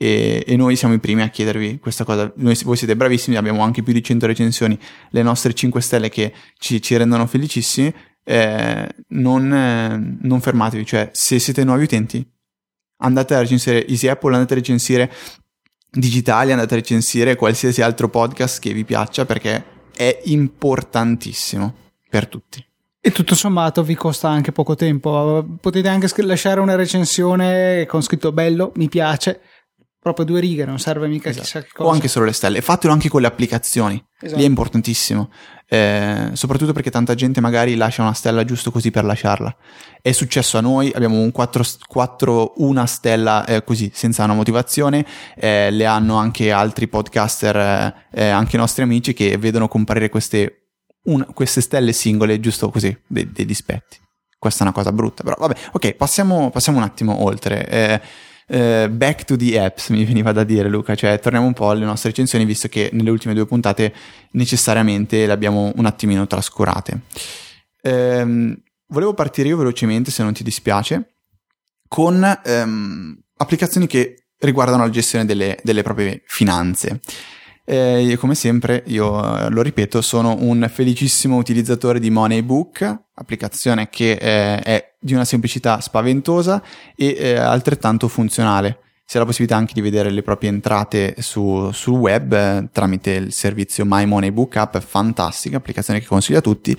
E, 0.00 0.44
e, 0.46 0.56
noi 0.56 0.76
siamo 0.76 0.94
i 0.94 1.00
primi 1.00 1.22
a 1.22 1.28
chiedervi 1.28 1.78
questa 1.80 2.04
cosa. 2.04 2.32
Noi, 2.36 2.58
voi 2.64 2.76
siete 2.76 2.96
bravissimi, 2.96 3.36
abbiamo 3.36 3.62
anche 3.62 3.82
più 3.82 3.92
di 3.92 4.02
100 4.02 4.26
recensioni, 4.26 4.78
le 5.10 5.22
nostre 5.22 5.52
5 5.52 5.80
stelle 5.80 6.08
che 6.08 6.32
ci, 6.58 6.80
ci 6.80 6.96
rendono 6.96 7.26
felicissimi. 7.26 7.92
Eh, 8.22 8.88
non, 9.08 9.52
eh, 9.52 10.18
non, 10.20 10.40
fermatevi, 10.40 10.84
cioè 10.84 11.10
se 11.12 11.38
siete 11.38 11.64
nuovi 11.64 11.84
utenti, 11.84 12.24
andate 12.98 13.34
a 13.34 13.40
recensire 13.40 13.86
Easy 13.86 14.06
Apple, 14.06 14.34
andate 14.34 14.52
a 14.52 14.56
recensire 14.56 15.10
Digitali, 15.90 16.52
andate 16.52 16.74
a 16.74 16.76
recensire 16.76 17.34
qualsiasi 17.34 17.80
altro 17.80 18.10
podcast 18.10 18.60
che 18.60 18.74
vi 18.74 18.84
piaccia 18.84 19.24
perché 19.24 19.77
è 19.98 20.20
importantissimo 20.26 21.74
per 22.08 22.28
tutti. 22.28 22.64
E 23.00 23.10
tutto 23.10 23.34
sommato 23.34 23.82
vi 23.82 23.96
costa 23.96 24.28
anche 24.28 24.52
poco 24.52 24.76
tempo. 24.76 25.44
Potete 25.60 25.88
anche 25.88 26.08
lasciare 26.22 26.60
una 26.60 26.76
recensione 26.76 27.84
con 27.86 28.00
scritto 28.00 28.30
bello, 28.30 28.70
mi 28.76 28.88
piace, 28.88 29.40
proprio 30.14 30.24
due 30.24 30.40
righe, 30.40 30.64
non 30.64 30.78
serve 30.78 31.06
mica 31.08 31.28
esatto. 31.28 31.44
chissà 31.44 31.62
che 31.62 31.68
cosa. 31.72 31.88
O 31.88 31.92
anche 31.92 32.08
solo 32.08 32.24
le 32.24 32.32
stelle. 32.32 32.60
Fatelo 32.60 32.92
anche 32.92 33.08
con 33.08 33.20
le 33.20 33.26
applicazioni. 33.26 34.02
Esatto. 34.20 34.38
Lì 34.38 34.44
è 34.44 34.48
importantissimo. 34.48 35.30
Eh, 35.70 36.30
soprattutto 36.32 36.72
perché 36.72 36.90
tanta 36.90 37.14
gente 37.14 37.42
magari 37.42 37.74
lascia 37.74 38.00
una 38.00 38.14
stella 38.14 38.44
giusto 38.44 38.70
così 38.70 38.90
per 38.90 39.04
lasciarla. 39.04 39.54
È 40.00 40.12
successo 40.12 40.56
a 40.56 40.62
noi, 40.62 40.90
abbiamo 40.94 41.20
un 41.20 41.30
4, 41.30 41.62
4 41.86 42.54
una 42.56 42.86
stella 42.86 43.44
eh, 43.44 43.62
così, 43.62 43.90
senza 43.92 44.24
una 44.24 44.34
motivazione. 44.34 45.04
Eh, 45.36 45.70
le 45.70 45.84
hanno 45.84 46.16
anche 46.16 46.50
altri 46.50 46.88
podcaster, 46.88 47.56
eh, 47.56 47.94
eh, 48.12 48.28
anche 48.28 48.56
nostri 48.56 48.82
amici, 48.82 49.12
che 49.12 49.36
vedono 49.36 49.68
comparire 49.68 50.08
queste, 50.08 50.70
un, 51.04 51.26
queste 51.34 51.60
stelle 51.60 51.92
singole 51.92 52.40
giusto 52.40 52.70
così, 52.70 52.96
dei, 53.06 53.30
dei, 53.30 53.44
dispetti. 53.44 53.98
Questa 54.38 54.60
è 54.60 54.62
una 54.62 54.72
cosa 54.72 54.92
brutta, 54.92 55.22
però 55.22 55.36
vabbè, 55.38 55.54
ok, 55.72 55.94
passiamo, 55.94 56.50
passiamo 56.50 56.78
un 56.78 56.84
attimo 56.84 57.24
oltre. 57.24 58.00
Eh, 58.50 58.88
back 58.88 59.24
to 59.24 59.36
the 59.36 59.60
apps 59.60 59.90
mi 59.90 60.06
veniva 60.06 60.32
da 60.32 60.42
dire 60.42 60.70
Luca, 60.70 60.94
cioè 60.94 61.18
torniamo 61.20 61.46
un 61.46 61.52
po' 61.52 61.68
alle 61.68 61.84
nostre 61.84 62.08
recensioni 62.08 62.46
visto 62.46 62.68
che 62.68 62.88
nelle 62.92 63.10
ultime 63.10 63.34
due 63.34 63.44
puntate 63.44 63.94
necessariamente 64.30 65.26
le 65.26 65.32
abbiamo 65.32 65.70
un 65.76 65.84
attimino 65.84 66.26
trascurate. 66.26 67.02
Um, 67.82 68.56
volevo 68.86 69.12
partire 69.12 69.48
io 69.48 69.58
velocemente 69.58 70.10
se 70.10 70.22
non 70.22 70.32
ti 70.32 70.42
dispiace 70.42 71.16
con 71.88 72.40
um, 72.44 73.18
applicazioni 73.36 73.86
che 73.86 74.28
riguardano 74.38 74.82
la 74.82 74.90
gestione 74.90 75.26
delle, 75.26 75.58
delle 75.62 75.82
proprie 75.82 76.22
finanze. 76.24 77.00
Eh, 77.70 78.16
come 78.18 78.34
sempre, 78.34 78.82
io 78.86 79.22
eh, 79.22 79.50
lo 79.50 79.60
ripeto, 79.60 80.00
sono 80.00 80.34
un 80.38 80.66
felicissimo 80.72 81.36
utilizzatore 81.36 82.00
di 82.00 82.08
Moneybook, 82.08 83.00
applicazione 83.12 83.90
che 83.90 84.12
eh, 84.12 84.58
è 84.60 84.94
di 84.98 85.12
una 85.12 85.26
semplicità 85.26 85.78
spaventosa 85.80 86.62
e 86.96 87.14
eh, 87.18 87.36
altrettanto 87.36 88.08
funzionale. 88.08 88.78
Si 89.04 89.16
ha 89.16 89.20
la 89.20 89.26
possibilità 89.26 89.58
anche 89.58 89.74
di 89.74 89.82
vedere 89.82 90.08
le 90.10 90.22
proprie 90.22 90.48
entrate 90.48 91.16
su, 91.18 91.70
sul 91.70 91.98
web 91.98 92.32
eh, 92.32 92.70
tramite 92.72 93.10
il 93.10 93.34
servizio 93.34 93.84
My 93.86 94.06
Moneybook 94.06 94.56
App, 94.56 94.78
fantastica, 94.78 95.58
applicazione 95.58 96.00
che 96.00 96.06
consiglio 96.06 96.38
a 96.38 96.42
tutti, 96.42 96.74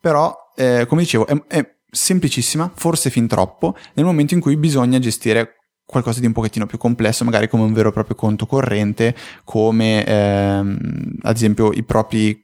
però 0.00 0.34
eh, 0.56 0.84
come 0.88 1.02
dicevo 1.02 1.28
è, 1.28 1.40
è 1.46 1.74
semplicissima, 1.88 2.72
forse 2.74 3.08
fin 3.08 3.28
troppo, 3.28 3.76
nel 3.92 4.04
momento 4.04 4.34
in 4.34 4.40
cui 4.40 4.56
bisogna 4.56 4.98
gestire 4.98 5.63
qualcosa 5.84 6.20
di 6.20 6.26
un 6.26 6.32
pochettino 6.32 6.66
più 6.66 6.78
complesso, 6.78 7.24
magari 7.24 7.48
come 7.48 7.64
un 7.64 7.72
vero 7.72 7.90
e 7.90 7.92
proprio 7.92 8.16
conto 8.16 8.46
corrente, 8.46 9.14
come 9.44 10.04
ehm, 10.04 11.16
ad 11.22 11.36
esempio 11.36 11.72
i 11.72 11.82
propri 11.82 12.42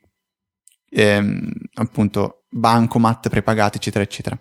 ehm, 0.90 1.50
appunto 1.74 2.44
bancomat 2.50 3.28
prepagati, 3.28 3.78
eccetera, 3.78 4.04
eccetera. 4.04 4.38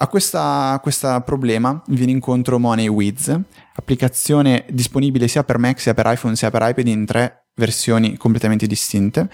A 0.00 0.06
questo 0.06 1.22
problema 1.24 1.82
viene 1.88 2.12
incontro 2.12 2.60
MoneyWiz, 2.60 3.36
applicazione 3.74 4.64
disponibile 4.70 5.26
sia 5.26 5.42
per 5.42 5.58
Mac 5.58 5.80
sia 5.80 5.92
per 5.92 6.06
iPhone 6.06 6.36
sia 6.36 6.52
per 6.52 6.62
iPad 6.62 6.86
in 6.86 7.04
tre 7.04 7.48
versioni 7.56 8.16
completamente 8.16 8.68
distinte. 8.68 9.28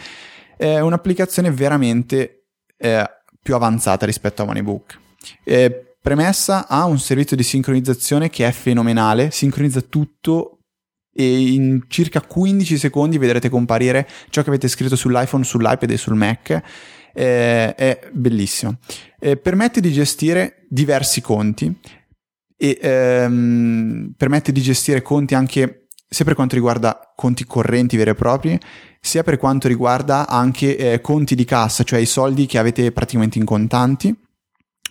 È 0.56 0.78
un'applicazione 0.80 1.50
veramente 1.50 2.46
eh, 2.78 3.04
più 3.42 3.54
avanzata 3.54 4.06
rispetto 4.06 4.40
a 4.40 4.46
MoneyBook. 4.46 4.98
Eh, 5.44 5.93
premessa, 6.04 6.68
ha 6.68 6.84
un 6.84 6.98
servizio 6.98 7.34
di 7.34 7.42
sincronizzazione 7.42 8.28
che 8.28 8.46
è 8.46 8.52
fenomenale, 8.52 9.30
sincronizza 9.30 9.80
tutto 9.80 10.58
e 11.10 11.52
in 11.54 11.84
circa 11.88 12.20
15 12.20 12.76
secondi 12.76 13.16
vedrete 13.16 13.48
comparire 13.48 14.06
ciò 14.28 14.42
che 14.42 14.50
avete 14.50 14.68
scritto 14.68 14.96
sull'iPhone, 14.96 15.44
sull'iPad 15.44 15.90
e 15.90 15.96
sul 15.96 16.14
Mac. 16.14 16.62
Eh, 17.14 17.74
è 17.74 18.10
bellissimo. 18.12 18.80
Eh, 19.18 19.38
permette 19.38 19.80
di 19.80 19.92
gestire 19.92 20.66
diversi 20.68 21.22
conti 21.22 21.74
e 22.54 22.78
ehm, 22.82 24.12
permette 24.14 24.52
di 24.52 24.60
gestire 24.60 25.00
conti 25.00 25.34
anche 25.34 25.86
sia 26.06 26.26
per 26.26 26.34
quanto 26.34 26.54
riguarda 26.54 27.14
conti 27.16 27.46
correnti 27.46 27.96
veri 27.96 28.10
e 28.10 28.14
propri, 28.14 28.60
sia 29.00 29.22
per 29.22 29.38
quanto 29.38 29.68
riguarda 29.68 30.28
anche 30.28 30.76
eh, 30.76 31.00
conti 31.00 31.34
di 31.34 31.46
cassa, 31.46 31.82
cioè 31.82 31.98
i 31.98 32.06
soldi 32.06 32.44
che 32.44 32.58
avete 32.58 32.92
praticamente 32.92 33.38
in 33.38 33.46
contanti 33.46 34.14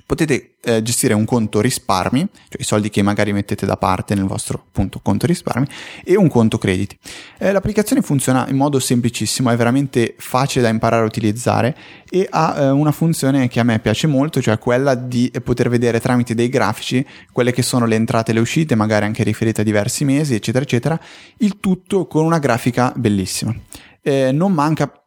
potete 0.06 0.56
eh, 0.64 0.82
gestire 0.82 1.14
un 1.14 1.26
conto 1.26 1.62
risparmi, 1.62 2.20
cioè 2.20 2.62
i 2.62 2.64
soldi 2.64 2.90
che 2.90 3.02
magari 3.02 3.34
mettete 3.34 3.66
da 3.66 3.78
parte 3.78 4.16
nel 4.16 4.26
vostro 4.26 4.64
appunto, 4.68 5.00
conto 5.02 5.26
risparmi, 5.26 5.68
e 6.04 6.16
un 6.16 6.30
conto 6.30 6.58
crediti. 6.58 6.98
Eh, 7.38 7.52
l'applicazione 7.52 8.02
funziona 8.02 8.48
in 8.50 8.56
modo 8.56 8.80
semplicissimo, 8.80 9.50
è 9.50 9.56
veramente 9.56 10.16
facile 10.18 10.64
da 10.64 10.70
imparare 10.70 11.04
a 11.04 11.06
utilizzare 11.06 11.76
e 12.10 12.28
ha 12.30 12.56
eh, 12.58 12.70
una 12.70 12.92
funzione 12.92 13.48
che 13.48 13.60
a 13.60 13.64
me 13.64 13.80
piace 13.80 14.08
molto, 14.08 14.42
cioè 14.42 14.58
quella 14.60 14.96
di 14.96 15.32
poter 15.44 15.70
vedere 15.70 16.00
tramite 16.00 16.36
dei 16.36 16.50
grafici 16.50 17.06
quelle 17.32 17.52
che 17.52 17.62
sono 17.62 17.86
le 17.86 17.96
entrate 17.96 18.32
e 18.32 18.34
le 18.34 18.40
uscite, 18.40 18.76
magari 18.76 19.06
anche 19.06 19.24
riferite 19.24 19.62
a 19.62 19.64
diversi 19.64 20.06
mesi, 20.06 20.36
eccetera, 20.36 20.64
eccetera, 20.64 21.00
il 21.38 21.60
tutto 21.60 22.08
con 22.08 22.26
una 22.26 22.40
grafica 22.40 22.94
bellissima. 22.96 23.54
Eh, 24.02 24.32
non 24.32 24.52
manca 24.52 25.03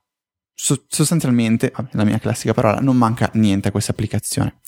sostanzialmente, 0.56 1.72
la 1.92 2.04
mia 2.04 2.18
classica 2.18 2.54
parola, 2.54 2.80
non 2.80 2.96
manca 2.96 3.30
niente 3.34 3.68
a 3.68 3.70
questa 3.70 3.92
applicazione. 3.92 4.60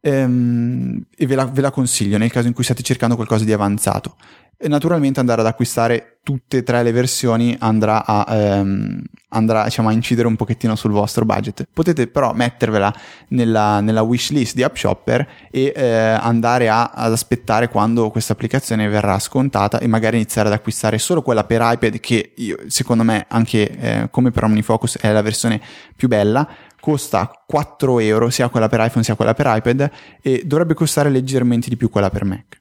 Ehm, 0.00 1.04
e 1.16 1.26
ve 1.26 1.34
la, 1.34 1.44
ve 1.46 1.60
la, 1.60 1.70
consiglio 1.70 2.18
nel 2.18 2.30
caso 2.30 2.46
in 2.46 2.52
cui 2.52 2.64
state 2.64 2.82
cercando 2.82 3.14
qualcosa 3.14 3.44
di 3.44 3.52
avanzato. 3.52 4.16
E 4.60 4.66
naturalmente 4.66 5.20
andare 5.20 5.40
ad 5.40 5.46
acquistare 5.46 6.18
tutte 6.24 6.58
e 6.58 6.62
tre 6.64 6.82
le 6.82 6.90
versioni 6.90 7.56
andrà 7.60 8.04
a, 8.04 8.26
ehm, 8.28 9.02
andrà, 9.28 9.64
diciamo, 9.64 9.88
a 9.88 9.92
incidere 9.92 10.26
un 10.26 10.34
pochettino 10.34 10.74
sul 10.74 10.90
vostro 10.90 11.24
budget. 11.24 11.66
Potete 11.72 12.08
però 12.08 12.32
mettervela 12.32 12.92
nella, 13.28 13.80
nella 13.80 14.02
wish 14.02 14.30
list 14.30 14.54
di 14.54 14.64
AppShopper 14.64 15.28
e 15.50 15.72
eh, 15.74 15.86
andare 15.86 16.68
a, 16.68 16.90
ad 16.92 17.12
aspettare 17.12 17.68
quando 17.68 18.10
questa 18.10 18.32
applicazione 18.32 18.88
verrà 18.88 19.18
scontata 19.20 19.78
e 19.78 19.86
magari 19.86 20.16
iniziare 20.16 20.48
ad 20.48 20.54
acquistare 20.54 20.98
solo 20.98 21.22
quella 21.22 21.44
per 21.44 21.60
iPad 21.62 22.00
che 22.00 22.32
io, 22.36 22.56
secondo 22.66 23.04
me 23.04 23.26
anche 23.28 23.70
eh, 23.70 24.08
come 24.10 24.32
per 24.32 24.44
OmniFocus 24.44 24.98
è 24.98 25.12
la 25.12 25.22
versione 25.22 25.60
più 25.94 26.08
bella 26.08 26.48
costa 26.80 27.30
4 27.46 27.98
euro 28.00 28.30
sia 28.30 28.48
quella 28.48 28.68
per 28.68 28.80
iPhone 28.80 29.04
sia 29.04 29.14
quella 29.14 29.34
per 29.34 29.46
iPad 29.48 29.90
e 30.22 30.42
dovrebbe 30.44 30.74
costare 30.74 31.10
leggermente 31.10 31.68
di 31.68 31.76
più 31.76 31.90
quella 31.90 32.10
per 32.10 32.24
Mac. 32.24 32.60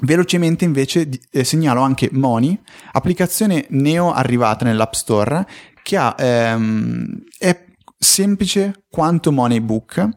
Velocemente 0.00 0.64
invece 0.64 1.08
eh, 1.30 1.44
segnalo 1.44 1.80
anche 1.80 2.08
Money, 2.12 2.58
applicazione 2.92 3.66
neo 3.70 4.12
arrivata 4.12 4.64
nell'App 4.64 4.92
Store 4.94 5.46
che 5.82 5.96
ha, 5.96 6.14
ehm, 6.18 7.24
è 7.38 7.66
semplice 7.96 8.84
quanto 8.90 9.30
Moneybook, 9.30 10.08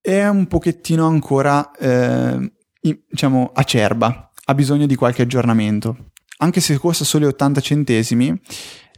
è 0.00 0.26
un 0.26 0.46
pochettino 0.46 1.06
ancora 1.06 1.70
eh, 1.70 2.52
diciamo 2.80 3.52
acerba, 3.54 4.32
ha 4.46 4.54
bisogno 4.54 4.86
di 4.86 4.96
qualche 4.96 5.22
aggiornamento. 5.22 6.10
Anche 6.38 6.60
se 6.60 6.76
costa 6.78 7.04
solo 7.04 7.28
80 7.28 7.60
centesimi, 7.60 8.38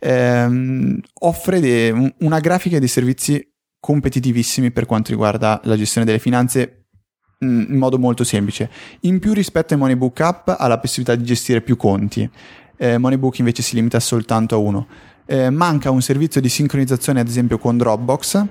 ehm, 0.01 1.01
offre 1.21 1.61
de- 1.61 2.15
una 2.21 2.41
grafica 2.41 2.79
dei 2.79 2.89
servizi 2.89 3.55
competitivissimi 3.81 4.73
per 4.73 4.87
quanto 4.87 5.11
riguarda 5.11 5.61
la 5.65 5.77
gestione 5.77 6.07
delle 6.07 6.19
finanze 6.19 6.87
mm, 7.45 7.65
in 7.69 7.79
modo 7.79 7.99
molto 7.99 8.25
semplice. 8.25 8.71
In 9.03 9.19
più 9.19 9.33
rispetto 9.33 9.75
ai 9.75 9.81
Moneybook 9.81 10.21
App 10.21 10.49
ha 10.49 10.67
la 10.67 10.79
possibilità 10.79 11.15
di 11.15 11.25
gestire 11.25 11.61
più 11.61 11.77
conti. 11.77 12.29
Eh, 12.77 12.99
Moneybook 12.99 13.39
invece 13.39 13.63
si 13.63 13.75
limita 13.75 14.01
soltanto 14.01 14.55
a 14.57 14.59
uno. 14.59 14.87
Eh, 15.25 15.51
manca 15.51 15.91
un 15.91 16.03
servizio 16.03 16.41
di 16.41 16.49
sincronizzazione 16.49 17.21
ad 17.21 17.29
esempio 17.29 17.59
con 17.59 17.77
Dropbox 17.77 18.45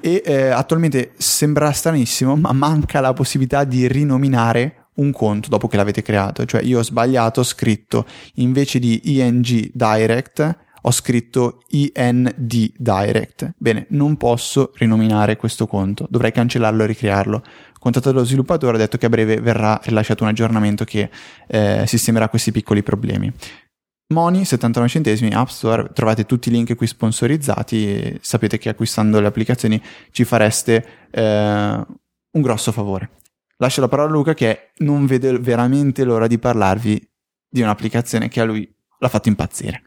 e 0.00 0.22
eh, 0.24 0.48
attualmente 0.48 1.12
sembra 1.18 1.70
stranissimo 1.72 2.36
ma 2.36 2.52
manca 2.52 3.00
la 3.00 3.12
possibilità 3.12 3.64
di 3.64 3.86
rinominare 3.88 4.88
un 4.94 5.12
conto 5.12 5.48
dopo 5.48 5.66
che 5.68 5.76
l'avete 5.76 6.02
creato. 6.02 6.44
Cioè 6.44 6.62
io 6.62 6.80
ho 6.80 6.82
sbagliato, 6.82 7.40
ho 7.40 7.44
scritto 7.44 8.06
invece 8.34 8.78
di 8.78 9.00
ING 9.18 9.70
Direct 9.72 10.66
ho 10.82 10.90
scritto 10.90 11.62
IND 11.68 12.72
Direct. 12.76 13.54
Bene, 13.56 13.86
non 13.90 14.16
posso 14.16 14.72
rinominare 14.74 15.36
questo 15.36 15.66
conto, 15.66 16.06
dovrei 16.10 16.32
cancellarlo 16.32 16.82
e 16.82 16.86
ricrearlo. 16.86 17.42
Contattato 17.78 18.16
lo 18.16 18.24
sviluppatore, 18.24 18.76
ha 18.76 18.80
detto 18.80 18.98
che 18.98 19.06
a 19.06 19.08
breve 19.08 19.40
verrà 19.40 19.80
rilasciato 19.84 20.24
un 20.24 20.30
aggiornamento 20.30 20.84
che 20.84 21.10
eh, 21.46 21.84
sistemerà 21.86 22.28
questi 22.28 22.52
piccoli 22.52 22.82
problemi. 22.82 23.32
Money, 24.10 24.44
79 24.44 24.88
centesimi, 24.88 25.34
App 25.34 25.48
Store, 25.48 25.90
trovate 25.92 26.24
tutti 26.24 26.48
i 26.48 26.52
link 26.52 26.74
qui 26.74 26.86
sponsorizzati 26.86 28.18
sapete 28.22 28.56
che 28.56 28.70
acquistando 28.70 29.20
le 29.20 29.26
applicazioni 29.26 29.80
ci 30.10 30.24
fareste 30.24 31.08
eh, 31.10 31.22
un 32.30 32.42
grosso 32.42 32.72
favore. 32.72 33.10
Lascio 33.58 33.80
la 33.82 33.88
parola 33.88 34.08
a 34.08 34.12
Luca 34.12 34.34
che 34.34 34.70
non 34.78 35.04
vede 35.04 35.38
veramente 35.38 36.04
l'ora 36.04 36.26
di 36.26 36.38
parlarvi 36.38 37.10
di 37.50 37.60
un'applicazione 37.60 38.28
che 38.28 38.40
a 38.40 38.44
lui 38.44 38.72
l'ha 38.98 39.08
fatto 39.08 39.28
impazzire. 39.28 39.82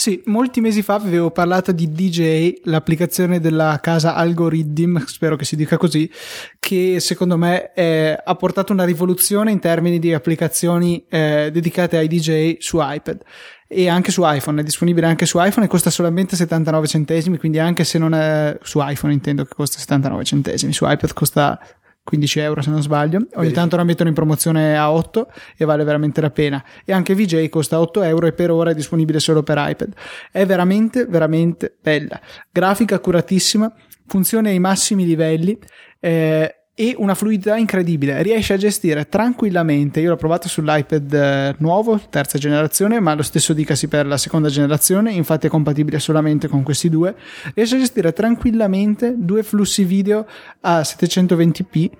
Sì, 0.00 0.22
molti 0.24 0.62
mesi 0.62 0.80
fa 0.80 0.94
avevo 0.94 1.30
parlato 1.30 1.72
di 1.72 1.92
DJ, 1.92 2.60
l'applicazione 2.64 3.38
della 3.38 3.80
casa 3.82 4.14
Algorithm, 4.14 5.04
spero 5.04 5.36
che 5.36 5.44
si 5.44 5.56
dica 5.56 5.76
così, 5.76 6.10
che 6.58 7.00
secondo 7.00 7.36
me 7.36 7.70
è, 7.72 8.18
ha 8.24 8.34
portato 8.34 8.72
una 8.72 8.84
rivoluzione 8.84 9.50
in 9.50 9.58
termini 9.58 9.98
di 9.98 10.14
applicazioni 10.14 11.04
eh, 11.06 11.50
dedicate 11.52 11.98
ai 11.98 12.08
DJ 12.08 12.56
su 12.60 12.78
iPad. 12.80 13.20
E 13.68 13.90
anche 13.90 14.10
su 14.10 14.22
iPhone, 14.24 14.62
è 14.62 14.64
disponibile 14.64 15.06
anche 15.06 15.26
su 15.26 15.38
iPhone 15.38 15.66
e 15.66 15.68
costa 15.68 15.90
solamente 15.90 16.34
79 16.34 16.86
centesimi, 16.86 17.36
quindi 17.36 17.58
anche 17.58 17.84
se 17.84 17.98
non 17.98 18.14
è 18.14 18.56
su 18.62 18.78
iPhone 18.80 19.12
intendo 19.12 19.44
che 19.44 19.54
costa 19.54 19.78
79 19.78 20.24
centesimi, 20.24 20.72
su 20.72 20.86
iPad 20.88 21.12
costa 21.12 21.60
15 22.02 22.38
euro 22.40 22.62
se 22.62 22.70
non 22.70 22.82
sbaglio. 22.82 23.18
Ogni 23.18 23.28
Vedi. 23.34 23.52
tanto 23.52 23.76
la 23.76 23.84
mettono 23.84 24.08
in 24.08 24.14
promozione 24.14 24.76
a 24.76 24.92
8 24.92 25.30
e 25.56 25.64
vale 25.64 25.84
veramente 25.84 26.20
la 26.20 26.30
pena. 26.30 26.64
E 26.84 26.92
anche 26.92 27.14
VJ 27.14 27.48
costa 27.48 27.80
8 27.80 28.02
euro 28.02 28.26
e 28.26 28.32
per 28.32 28.50
ora 28.50 28.70
è 28.70 28.74
disponibile 28.74 29.20
solo 29.20 29.42
per 29.42 29.56
iPad. 29.58 29.92
È 30.30 30.44
veramente, 30.46 31.06
veramente 31.06 31.76
bella. 31.80 32.20
Grafica 32.50 32.96
accuratissima, 32.96 33.72
funziona 34.06 34.48
ai 34.48 34.58
massimi 34.58 35.04
livelli. 35.04 35.58
Eh, 36.00 36.59
e 36.80 36.94
una 36.96 37.14
fluidità 37.14 37.58
incredibile. 37.58 38.22
Riesce 38.22 38.54
a 38.54 38.56
gestire 38.56 39.06
tranquillamente. 39.06 40.00
Io 40.00 40.08
l'ho 40.08 40.16
provato 40.16 40.48
sull'iPad 40.48 41.12
eh, 41.12 41.54
nuovo, 41.58 42.00
terza 42.08 42.38
generazione, 42.38 42.98
ma 43.00 43.12
lo 43.12 43.20
stesso 43.20 43.52
dicasi 43.52 43.86
per 43.86 44.06
la 44.06 44.16
seconda 44.16 44.48
generazione. 44.48 45.12
Infatti 45.12 45.46
è 45.46 45.50
compatibile 45.50 45.98
solamente 45.98 46.48
con 46.48 46.62
questi 46.62 46.88
due. 46.88 47.14
Riesce 47.52 47.76
a 47.76 47.80
gestire 47.80 48.14
tranquillamente 48.14 49.12
due 49.14 49.42
flussi 49.42 49.84
video 49.84 50.26
a 50.62 50.80
720p 50.80 51.90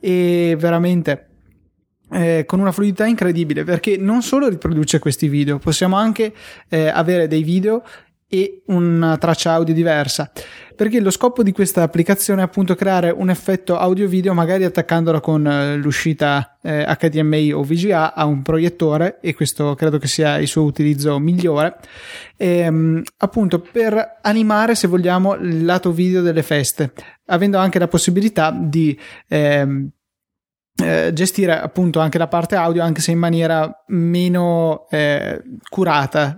e 0.00 0.56
veramente. 0.58 1.28
Eh, 2.10 2.44
con 2.44 2.60
una 2.60 2.70
fluidità 2.70 3.06
incredibile 3.06 3.64
perché 3.64 3.96
non 3.96 4.22
solo 4.22 4.48
riproduce 4.48 4.98
questi 4.98 5.26
video, 5.26 5.58
possiamo 5.58 5.96
anche 5.96 6.32
eh, 6.68 6.88
avere 6.88 7.26
dei 7.28 7.42
video 7.42 7.82
e 8.34 8.62
una 8.66 9.16
traccia 9.16 9.52
audio 9.52 9.72
diversa. 9.72 10.32
Perché 10.74 10.98
lo 11.00 11.10
scopo 11.10 11.44
di 11.44 11.52
questa 11.52 11.82
applicazione 11.82 12.40
è 12.40 12.44
appunto 12.44 12.74
creare 12.74 13.10
un 13.10 13.30
effetto 13.30 13.78
audio 13.78 14.08
video 14.08 14.34
magari 14.34 14.64
attaccandola 14.64 15.20
con 15.20 15.46
eh, 15.46 15.76
l'uscita 15.76 16.58
eh, 16.60 16.84
HDMI 16.84 17.52
o 17.52 17.62
VGA 17.62 18.12
a 18.12 18.24
un 18.24 18.42
proiettore 18.42 19.20
e 19.20 19.34
questo 19.34 19.76
credo 19.76 19.98
che 19.98 20.08
sia 20.08 20.38
il 20.38 20.48
suo 20.48 20.64
utilizzo 20.64 21.20
migliore. 21.20 21.76
E, 22.36 22.58
ehm, 22.58 23.02
appunto 23.18 23.60
per 23.60 24.18
animare 24.22 24.74
se 24.74 24.88
vogliamo 24.88 25.34
il 25.34 25.64
lato 25.64 25.92
video 25.92 26.20
delle 26.20 26.42
feste 26.42 26.92
avendo 27.26 27.58
anche 27.58 27.78
la 27.78 27.86
possibilità 27.86 28.50
di 28.50 28.98
ehm, 29.28 29.88
eh, 30.82 31.12
gestire 31.12 31.56
appunto 31.56 32.00
anche 32.00 32.18
la 32.18 32.26
parte 32.26 32.56
audio 32.56 32.82
anche 32.82 33.00
se 33.00 33.12
in 33.12 33.18
maniera 33.18 33.84
meno 33.86 34.88
eh, 34.90 35.40
curata 35.70 36.36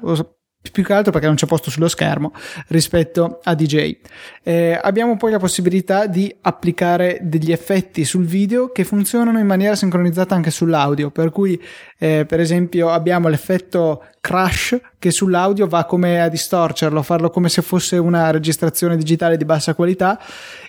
più 0.70 0.84
che 0.84 0.92
altro 0.92 1.12
perché 1.12 1.26
non 1.26 1.36
c'è 1.36 1.46
posto 1.46 1.70
sullo 1.70 1.88
schermo 1.88 2.32
rispetto 2.68 3.40
a 3.42 3.54
DJ. 3.54 3.96
Eh, 4.42 4.78
abbiamo 4.80 5.16
poi 5.16 5.30
la 5.30 5.38
possibilità 5.38 6.06
di 6.06 6.34
applicare 6.42 7.18
degli 7.22 7.52
effetti 7.52 8.04
sul 8.04 8.24
video 8.24 8.70
che 8.70 8.84
funzionano 8.84 9.38
in 9.38 9.46
maniera 9.46 9.74
sincronizzata 9.74 10.34
anche 10.34 10.50
sull'audio, 10.50 11.10
per 11.10 11.30
cui 11.30 11.60
eh, 11.98 12.24
per 12.26 12.40
esempio 12.40 12.90
abbiamo 12.90 13.28
l'effetto 13.28 14.04
crash 14.20 14.78
che 14.98 15.10
sull'audio 15.10 15.66
va 15.66 15.84
come 15.84 16.20
a 16.20 16.28
distorcerlo, 16.28 17.00
farlo 17.02 17.30
come 17.30 17.48
se 17.48 17.62
fosse 17.62 17.96
una 17.96 18.30
registrazione 18.30 18.96
digitale 18.96 19.36
di 19.36 19.44
bassa 19.44 19.74
qualità 19.74 20.18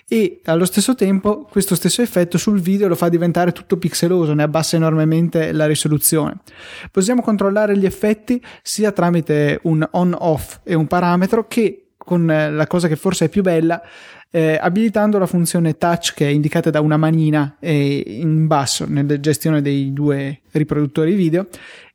e 0.06 0.40
allo 0.44 0.64
stesso 0.64 0.94
tempo 0.94 1.42
questo 1.50 1.74
stesso 1.74 2.00
effetto 2.00 2.38
sul 2.38 2.60
video 2.60 2.88
lo 2.88 2.94
fa 2.94 3.08
diventare 3.08 3.52
tutto 3.52 3.76
pixeloso, 3.76 4.32
ne 4.32 4.44
abbassa 4.44 4.76
enormemente 4.76 5.52
la 5.52 5.66
risoluzione. 5.66 6.36
Possiamo 6.90 7.20
controllare 7.20 7.76
gli 7.76 7.84
effetti 7.84 8.42
sia 8.62 8.92
tramite 8.92 9.58
un 9.64 9.86
on-off 9.92 10.60
e 10.62 10.74
un 10.74 10.86
parametro 10.86 11.46
che 11.46 11.84
con 11.96 12.26
la 12.26 12.66
cosa 12.66 12.88
che 12.88 12.96
forse 12.96 13.26
è 13.26 13.28
più 13.28 13.42
bella 13.42 13.82
eh, 14.30 14.58
abilitando 14.60 15.18
la 15.18 15.26
funzione 15.26 15.78
touch 15.78 16.12
che 16.14 16.26
è 16.26 16.30
indicata 16.30 16.70
da 16.70 16.80
una 16.80 16.96
manina 16.96 17.56
eh, 17.60 18.02
in 18.06 18.46
basso 18.46 18.84
nella 18.86 19.18
gestione 19.20 19.62
dei 19.62 19.92
due 19.92 20.40
riproduttori 20.52 21.14
video 21.14 21.46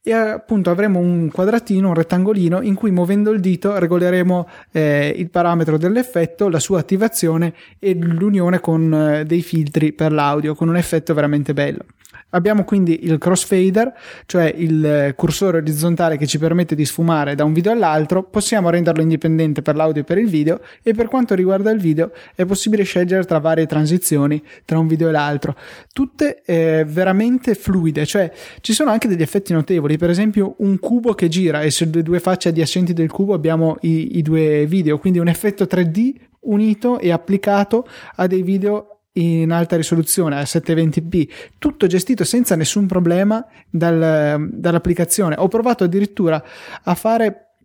e 0.05 0.11
appunto 0.11 0.69
avremo 0.69 0.99
un 0.99 1.29
quadratino, 1.31 1.87
un 1.87 1.93
rettangolino 1.93 2.61
in 2.61 2.73
cui 2.73 2.91
muovendo 2.91 3.31
il 3.31 3.39
dito 3.39 3.77
regoleremo 3.77 4.49
eh, 4.71 5.13
il 5.15 5.29
parametro 5.29 5.77
dell'effetto, 5.77 6.49
la 6.49 6.59
sua 6.59 6.79
attivazione 6.79 7.53
e 7.79 7.93
l'unione 7.93 8.59
con 8.59 8.93
eh, 8.93 9.25
dei 9.25 9.41
filtri 9.41 9.93
per 9.93 10.11
l'audio 10.11 10.55
con 10.55 10.67
un 10.67 10.75
effetto 10.75 11.13
veramente 11.13 11.53
bello. 11.53 11.85
Abbiamo 12.33 12.63
quindi 12.63 13.05
il 13.05 13.17
crossfader, 13.17 13.93
cioè 14.25 14.53
il 14.55 15.13
cursore 15.15 15.57
orizzontale 15.57 16.17
che 16.17 16.25
ci 16.25 16.39
permette 16.39 16.75
di 16.75 16.85
sfumare 16.85 17.35
da 17.35 17.43
un 17.43 17.53
video 17.53 17.71
all'altro, 17.71 18.23
possiamo 18.23 18.69
renderlo 18.69 19.01
indipendente 19.01 19.61
per 19.61 19.75
l'audio 19.75 20.01
e 20.01 20.05
per 20.05 20.17
il 20.17 20.27
video 20.27 20.59
e 20.81 20.93
per 20.93 21.07
quanto 21.07 21.35
riguarda 21.35 21.71
il 21.71 21.79
video 21.79 22.11
è 22.35 22.45
possibile 22.45 22.83
scegliere 22.83 23.23
tra 23.23 23.39
varie 23.39 23.65
transizioni 23.65 24.41
tra 24.65 24.79
un 24.79 24.87
video 24.87 25.09
e 25.09 25.11
l'altro, 25.11 25.55
tutte 25.91 26.41
eh, 26.45 26.85
veramente 26.87 27.53
fluide, 27.55 28.05
cioè 28.05 28.31
ci 28.61 28.73
sono 28.73 28.91
anche 28.91 29.07
degli 29.07 29.21
effetti 29.21 29.53
notevoli, 29.53 29.97
per 29.97 30.09
esempio 30.09 30.55
un 30.59 30.79
cubo 30.79 31.13
che 31.13 31.27
gira 31.27 31.61
e 31.61 31.71
sulle 31.71 32.01
due 32.01 32.19
facce 32.19 32.49
adiacenti 32.49 32.93
del 32.93 33.11
cubo 33.11 33.33
abbiamo 33.33 33.77
i, 33.81 34.17
i 34.17 34.21
due 34.21 34.65
video, 34.65 34.97
quindi 34.97 35.19
un 35.19 35.27
effetto 35.27 35.65
3D 35.65 36.13
unito 36.41 36.99
e 36.99 37.11
applicato 37.11 37.87
a 38.15 38.27
dei 38.27 38.41
video 38.41 38.87
in 39.13 39.51
alta 39.51 39.75
risoluzione 39.75 40.37
a 40.37 40.43
720p, 40.43 41.29
tutto 41.59 41.87
gestito 41.87 42.23
senza 42.23 42.55
nessun 42.55 42.87
problema 42.87 43.45
dal, 43.69 44.49
dall'applicazione. 44.51 45.35
Ho 45.37 45.47
provato 45.47 45.83
addirittura 45.83 46.43
a 46.83 46.95
fare 46.95 47.55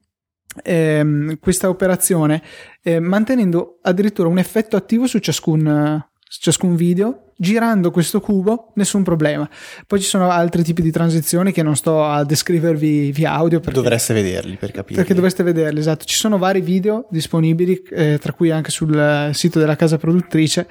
ehm, 0.62 1.38
questa 1.38 1.68
operazione 1.68 2.42
eh, 2.82 3.00
mantenendo 3.00 3.78
addirittura 3.82 4.28
un 4.28 4.38
effetto 4.38 4.76
attivo 4.76 5.06
su 5.06 5.18
ciascun, 5.18 6.06
ciascun 6.28 6.76
video 6.76 7.27
girando 7.40 7.92
questo 7.92 8.20
cubo 8.20 8.72
nessun 8.74 9.04
problema. 9.04 9.48
Poi 9.86 10.00
ci 10.00 10.06
sono 10.06 10.28
altri 10.28 10.64
tipi 10.64 10.82
di 10.82 10.90
transizioni 10.90 11.52
che 11.52 11.62
non 11.62 11.76
sto 11.76 12.04
a 12.04 12.24
descrivervi 12.24 13.12
via 13.12 13.32
audio 13.32 13.60
perché, 13.60 13.80
dovreste 13.80 14.12
vederli 14.12 14.56
per 14.56 14.72
capire 14.72 14.96
perché 14.96 15.14
dovreste 15.14 15.44
vederli 15.44 15.78
esatto. 15.78 16.04
Ci 16.04 16.16
sono 16.16 16.36
vari 16.36 16.60
video 16.60 17.06
disponibili 17.10 17.80
eh, 17.90 18.18
tra 18.20 18.32
cui 18.32 18.50
anche 18.50 18.70
sul 18.70 19.30
sito 19.32 19.60
della 19.60 19.76
casa 19.76 19.98
produttrice. 19.98 20.66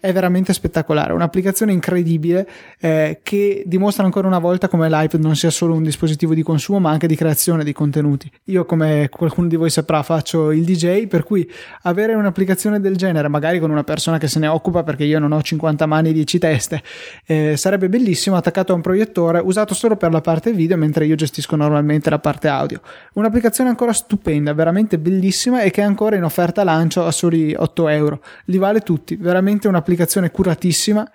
È 0.00 0.12
veramente 0.12 0.52
spettacolare. 0.52 1.12
Un'applicazione 1.12 1.72
incredibile 1.72 2.48
eh, 2.80 3.20
che 3.22 3.62
dimostra 3.66 4.04
ancora 4.04 4.26
una 4.26 4.38
volta 4.38 4.66
come 4.66 4.88
l'iPad 4.88 5.20
non 5.20 5.36
sia 5.36 5.50
solo 5.50 5.74
un 5.74 5.84
dispositivo 5.84 6.34
di 6.34 6.42
consumo 6.42 6.80
ma 6.80 6.90
anche 6.90 7.06
di 7.06 7.14
creazione 7.14 7.62
di 7.62 7.72
contenuti. 7.72 8.30
Io 8.44 8.64
come 8.64 9.08
qualcuno 9.10 9.46
di 9.46 9.56
voi 9.56 9.70
saprà 9.70 10.02
faccio 10.02 10.50
il 10.50 10.64
DJ 10.64 11.06
per 11.06 11.22
cui 11.22 11.48
avere 11.82 12.14
un'applicazione 12.14 12.80
del 12.80 12.96
genere 12.96 13.28
magari 13.28 13.60
con 13.60 13.70
una 13.70 13.84
persona 13.84 14.18
che 14.18 14.26
se 14.26 14.40
ne 14.40 14.48
occupa 14.48 14.82
perché 14.82 15.04
io 15.04 15.20
non 15.20 15.30
ho 15.30 15.40
50 15.40 15.86
mani 15.86 15.99
mani 16.00 16.12
10 16.12 16.38
teste. 16.38 16.82
Eh, 17.26 17.56
sarebbe 17.56 17.88
bellissimo 17.88 18.36
attaccato 18.36 18.72
a 18.72 18.74
un 18.74 18.80
proiettore 18.80 19.40
usato 19.42 19.74
solo 19.74 19.96
per 19.96 20.10
la 20.10 20.20
parte 20.20 20.52
video 20.52 20.76
mentre 20.76 21.06
io 21.06 21.14
gestisco 21.14 21.56
normalmente 21.56 22.10
la 22.10 22.18
parte 22.18 22.48
audio. 22.48 22.80
Un'applicazione 23.14 23.70
ancora 23.70 23.92
stupenda, 23.92 24.52
veramente 24.54 24.98
bellissima 24.98 25.62
e 25.62 25.70
che 25.70 25.82
è 25.82 25.84
ancora 25.84 26.16
in 26.16 26.24
offerta 26.24 26.64
lancio 26.64 27.04
a 27.04 27.12
soli 27.12 27.54
8 27.54 27.88
euro. 27.88 28.22
Li 28.46 28.58
vale 28.58 28.80
tutti, 28.80 29.16
veramente 29.16 29.68
un'applicazione 29.68 30.30
curatissima. 30.30 31.08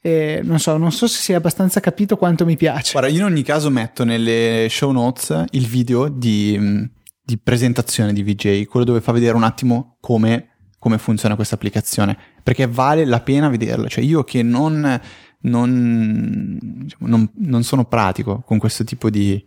E 0.00 0.40
non 0.44 0.60
so, 0.60 0.76
non 0.76 0.92
so 0.92 1.08
se 1.08 1.20
si 1.20 1.32
è 1.32 1.34
abbastanza 1.34 1.80
capito 1.80 2.16
quanto 2.16 2.44
mi 2.44 2.56
piace. 2.56 2.92
Guarda, 2.92 3.10
io 3.10 3.18
in 3.18 3.24
ogni 3.24 3.42
caso 3.42 3.68
metto 3.68 4.04
nelle 4.04 4.68
show 4.70 4.92
notes 4.92 5.44
il 5.50 5.66
video 5.66 6.08
di, 6.08 6.88
di 7.20 7.38
presentazione 7.38 8.12
di 8.12 8.22
VJ, 8.22 8.66
quello 8.66 8.86
dove 8.86 9.00
fa 9.00 9.10
vedere 9.10 9.34
un 9.34 9.42
attimo 9.42 9.96
come 10.00 10.57
come 10.78 10.98
funziona 10.98 11.34
questa 11.34 11.56
applicazione, 11.56 12.16
perché 12.42 12.66
vale 12.66 13.04
la 13.04 13.20
pena 13.20 13.48
vederla. 13.48 13.88
Cioè 13.88 14.04
io 14.04 14.24
che 14.24 14.42
non, 14.42 15.00
non, 15.40 16.58
diciamo, 16.60 17.06
non, 17.06 17.30
non 17.34 17.62
sono 17.64 17.84
pratico 17.84 18.42
con 18.44 18.58
questo 18.58 18.84
tipo 18.84 19.10
di, 19.10 19.44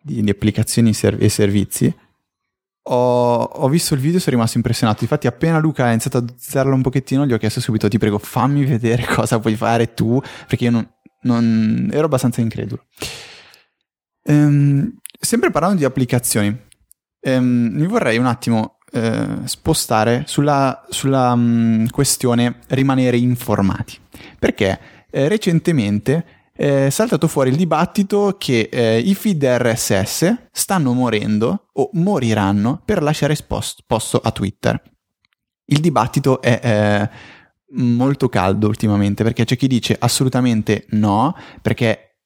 di, 0.00 0.22
di 0.22 0.30
applicazioni 0.30 0.90
e 0.90 1.28
servizi, 1.28 1.94
ho, 2.86 3.42
ho, 3.42 3.68
visto 3.68 3.94
il 3.94 4.00
video 4.00 4.18
e 4.18 4.20
sono 4.20 4.36
rimasto 4.36 4.58
impressionato. 4.58 5.04
Infatti, 5.04 5.26
appena 5.26 5.58
Luca 5.58 5.86
ha 5.86 5.90
iniziato 5.90 6.18
a 6.18 6.20
dozzarlo 6.20 6.74
un 6.74 6.82
pochettino, 6.82 7.26
gli 7.26 7.32
ho 7.32 7.38
chiesto 7.38 7.60
subito: 7.60 7.88
Ti 7.88 7.98
prego, 7.98 8.18
fammi 8.18 8.64
vedere 8.64 9.04
cosa 9.08 9.38
puoi 9.38 9.56
fare 9.56 9.94
tu, 9.94 10.20
perché 10.46 10.64
io 10.64 10.70
non, 10.70 10.88
non 11.22 11.88
ero 11.92 12.06
abbastanza 12.06 12.40
incredulo. 12.40 12.84
Ehm, 14.24 14.98
sempre 15.18 15.50
parlando 15.50 15.78
di 15.78 15.84
applicazioni, 15.84 16.56
ehm, 17.20 17.70
mi 17.72 17.86
vorrei 17.86 18.18
un 18.18 18.26
attimo 18.26 18.73
eh, 18.94 19.26
spostare 19.44 20.22
sulla, 20.26 20.84
sulla 20.88 21.32
um, 21.32 21.88
questione 21.88 22.60
rimanere 22.68 23.16
informati. 23.16 23.98
Perché 24.38 24.78
eh, 25.10 25.26
recentemente 25.26 26.24
è 26.52 26.88
saltato 26.90 27.26
fuori 27.26 27.50
il 27.50 27.56
dibattito 27.56 28.36
che 28.38 28.68
eh, 28.70 28.98
i 28.98 29.16
feed 29.16 29.42
RSS 29.42 30.48
stanno 30.52 30.92
morendo 30.92 31.70
o 31.72 31.90
moriranno 31.94 32.80
per 32.84 33.02
lasciare 33.02 33.36
post, 33.44 33.82
posto 33.84 34.20
a 34.20 34.30
Twitter. 34.30 34.80
Il 35.66 35.80
dibattito 35.80 36.40
è 36.40 36.60
eh, 36.62 37.10
molto 37.76 38.28
caldo 38.28 38.68
ultimamente 38.68 39.24
perché 39.24 39.44
c'è 39.44 39.56
chi 39.56 39.66
dice 39.66 39.96
assolutamente 39.98 40.86
no, 40.90 41.34
perché 41.60 42.20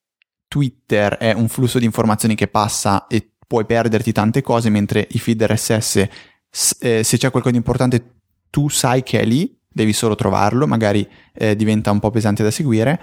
Twitter 0.46 1.16
è 1.16 1.32
un 1.32 1.48
flusso 1.48 1.78
di 1.78 1.86
informazioni 1.86 2.34
che 2.34 2.48
passa 2.48 3.06
e 3.06 3.32
puoi 3.46 3.64
perderti 3.64 4.12
tante 4.12 4.42
cose, 4.42 4.68
mentre 4.68 5.08
i 5.10 5.18
feed 5.18 5.42
RSS 5.42 5.96
eh, 5.96 6.10
se 6.50 7.02
c'è 7.02 7.30
qualcosa 7.30 7.50
di 7.50 7.56
importante 7.56 8.14
tu 8.50 8.68
sai 8.68 9.02
che 9.02 9.20
è 9.20 9.24
lì, 9.24 9.56
devi 9.70 9.92
solo 9.92 10.14
trovarlo, 10.14 10.66
magari 10.66 11.06
eh, 11.34 11.54
diventa 11.54 11.90
un 11.90 12.00
po' 12.00 12.10
pesante 12.10 12.42
da 12.42 12.50
seguire. 12.50 13.00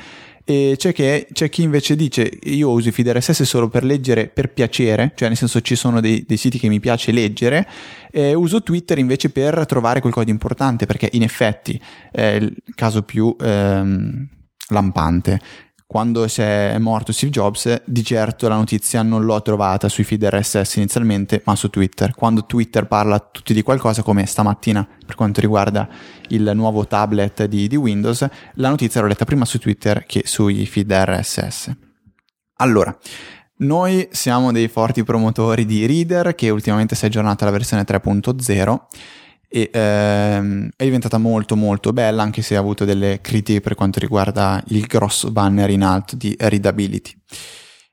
E 0.48 0.76
c'è, 0.78 0.94
che, 0.94 1.28
c'è 1.32 1.50
chi 1.50 1.64
invece 1.64 1.96
dice 1.96 2.30
io 2.44 2.70
uso 2.70 2.90
i 2.90 2.92
feed 2.92 3.10
RSS 3.10 3.42
solo 3.44 3.68
per 3.68 3.84
leggere 3.84 4.28
per 4.28 4.54
piacere, 4.54 5.14
cioè 5.16 5.28
nel 5.28 5.38
senso 5.38 5.60
ci 5.62 5.76
sono 5.76 6.02
dei, 6.02 6.24
dei 6.28 6.38
siti 6.38 6.60
che 6.60 6.68
mi 6.68 6.80
piace 6.80 7.12
leggere, 7.12 7.68
e 8.12 8.36
uso 8.36 8.62
Twitter 8.62 9.00
invece 9.00 9.32
per 9.32 9.66
trovare 9.66 10.02
qualcosa 10.02 10.26
di 10.26 10.32
importante, 10.32 10.86
perché 10.86 11.10
in 11.14 11.24
effetti 11.24 11.82
è 12.12 12.38
il 12.40 12.56
caso 12.76 13.02
più 13.02 13.36
ehm, 13.40 14.28
lampante 14.70 15.40
quando 15.88 16.26
è 16.26 16.78
morto 16.80 17.12
Steve 17.12 17.32
Jobs, 17.32 17.84
di 17.86 18.04
certo 18.04 18.48
la 18.48 18.56
notizia 18.56 19.04
non 19.04 19.24
l'ho 19.24 19.42
trovata 19.42 19.88
sui 19.88 20.04
feed 20.04 20.26
RSS 20.26 20.76
inizialmente, 20.76 21.42
ma 21.46 21.56
su 21.56 21.70
Twitter. 21.70 22.14
Quando 22.16 22.46
Twitter 22.46 22.88
parla 22.88 23.20
tutti 23.20 23.54
di 23.54 23.62
qualcosa, 23.62 24.02
come 24.02 24.26
stamattina 24.26 24.86
per 25.06 25.16
quanto 25.16 25.42
riguarda 25.42 25.88
il 26.30 26.52
nuovo 26.56 26.88
tablet 26.88 27.46
di, 27.46 27.68
di 27.68 27.76
Windows, 27.76 28.28
la 28.56 28.70
notizia 28.70 29.02
l'ho 29.02 29.08
letta 29.08 29.26
prima 29.26 29.46
su 29.46 29.60
Twitter 29.60 30.06
che 30.06 30.24
sui 30.26 30.66
feed 30.66 30.92
RSS. 30.92 31.72
Allora, 32.58 32.98
noi 33.58 34.08
siamo 34.12 34.52
dei 34.52 34.68
forti 34.68 35.04
promotori 35.04 35.66
di 35.66 35.86
Reader, 35.86 36.36
che 36.36 36.50
ultimamente 36.50 36.96
si 36.96 37.06
è 37.06 37.08
aggiornata 37.08 37.44
alla 37.46 37.54
versione 37.54 37.84
3.0 37.84 38.80
e 39.48 39.70
ehm, 39.72 40.70
è 40.76 40.84
diventata 40.84 41.18
molto 41.18 41.56
molto 41.56 41.94
bella 41.94 42.24
anche 42.24 42.42
se 42.42 42.56
ha 42.56 42.60
avuto 42.60 42.86
delle 42.86 43.20
critiche 43.22 43.62
per 43.62 43.76
quanto 43.76 44.00
riguarda 44.00 44.62
il 44.68 44.86
grosso 44.86 45.32
banner 45.32 45.70
in 45.70 45.84
alto 45.84 46.16
di 46.16 46.36
readability. 46.38 47.14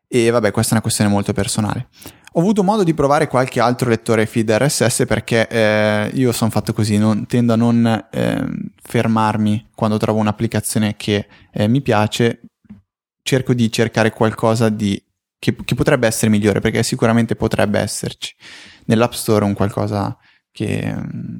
E 0.08 0.30
vabbè 0.30 0.50
questa 0.50 0.70
è 0.70 0.74
una 0.74 0.82
questione 0.82 1.10
molto 1.10 1.32
personale. 1.32 1.88
Ho 2.34 2.40
avuto 2.40 2.62
modo 2.62 2.82
di 2.82 2.94
provare 2.94 3.28
qualche 3.28 3.60
altro 3.60 3.90
lettore 3.90 4.24
feed 4.24 4.50
RSS 4.50 5.04
perché 5.06 5.46
eh, 5.48 6.10
io 6.14 6.32
sono 6.32 6.50
fatto 6.50 6.72
così, 6.72 6.96
non, 6.96 7.26
tendo 7.26 7.52
a 7.52 7.56
non 7.56 8.08
eh, 8.10 8.46
fermarmi 8.82 9.68
quando 9.74 9.98
trovo 9.98 10.18
un'applicazione 10.18 10.96
che 10.96 11.26
eh, 11.52 11.68
mi 11.68 11.82
piace, 11.82 12.40
cerco 13.22 13.52
di 13.52 13.70
cercare 13.70 14.12
qualcosa 14.12 14.70
di, 14.70 15.02
che, 15.38 15.54
che, 15.62 15.74
potrebbe 15.74 16.06
essere 16.06 16.30
migliore 16.30 16.60
perché 16.60 16.82
sicuramente 16.82 17.36
potrebbe 17.36 17.78
esserci. 17.80 18.34
nell'App 18.86 19.12
Store 19.12 19.44
un 19.44 19.52
qualcosa 19.52 20.16
che 20.52 20.94
mm, 20.94 21.38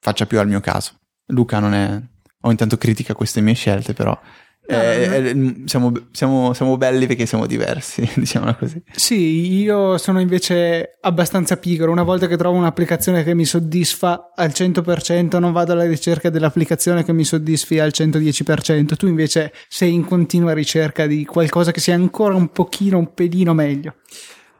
faccia 0.00 0.26
più 0.26 0.38
al 0.38 0.48
mio 0.48 0.60
caso. 0.60 0.94
Luca 1.26 1.58
non 1.58 1.74
è... 1.74 2.00
Ogni 2.46 2.56
tanto 2.56 2.76
critica 2.76 3.14
queste 3.14 3.40
mie 3.40 3.54
scelte, 3.54 3.94
però 3.94 4.18
Eh, 4.66 5.28
eh, 5.28 5.62
siamo, 5.66 5.92
siamo, 6.10 6.54
siamo, 6.54 6.78
belli 6.78 7.06
perché 7.06 7.26
siamo 7.26 7.44
diversi, 7.44 8.08
diciamo 8.16 8.54
così. 8.54 8.82
Sì, 8.92 9.60
io 9.60 9.98
sono 9.98 10.20
invece 10.20 10.96
abbastanza 11.02 11.58
pigro. 11.58 11.90
Una 11.90 12.02
volta 12.02 12.26
che 12.26 12.38
trovo 12.38 12.56
un'applicazione 12.56 13.24
che 13.24 13.34
mi 13.34 13.44
soddisfa 13.44 14.32
al 14.34 14.52
100%, 14.54 15.38
non 15.38 15.52
vado 15.52 15.72
alla 15.72 15.84
ricerca 15.84 16.30
dell'applicazione 16.30 17.04
che 17.04 17.12
mi 17.12 17.24
soddisfi 17.24 17.78
al 17.78 17.90
110%. 17.94 18.96
Tu 18.96 19.06
invece 19.06 19.52
sei 19.68 19.92
in 19.92 20.06
continua 20.06 20.54
ricerca 20.54 21.06
di 21.06 21.26
qualcosa 21.26 21.70
che 21.70 21.80
sia 21.80 21.94
ancora 21.94 22.34
un 22.34 22.48
pochino, 22.48 22.96
un 22.96 23.12
pelino 23.12 23.52
meglio. 23.52 23.96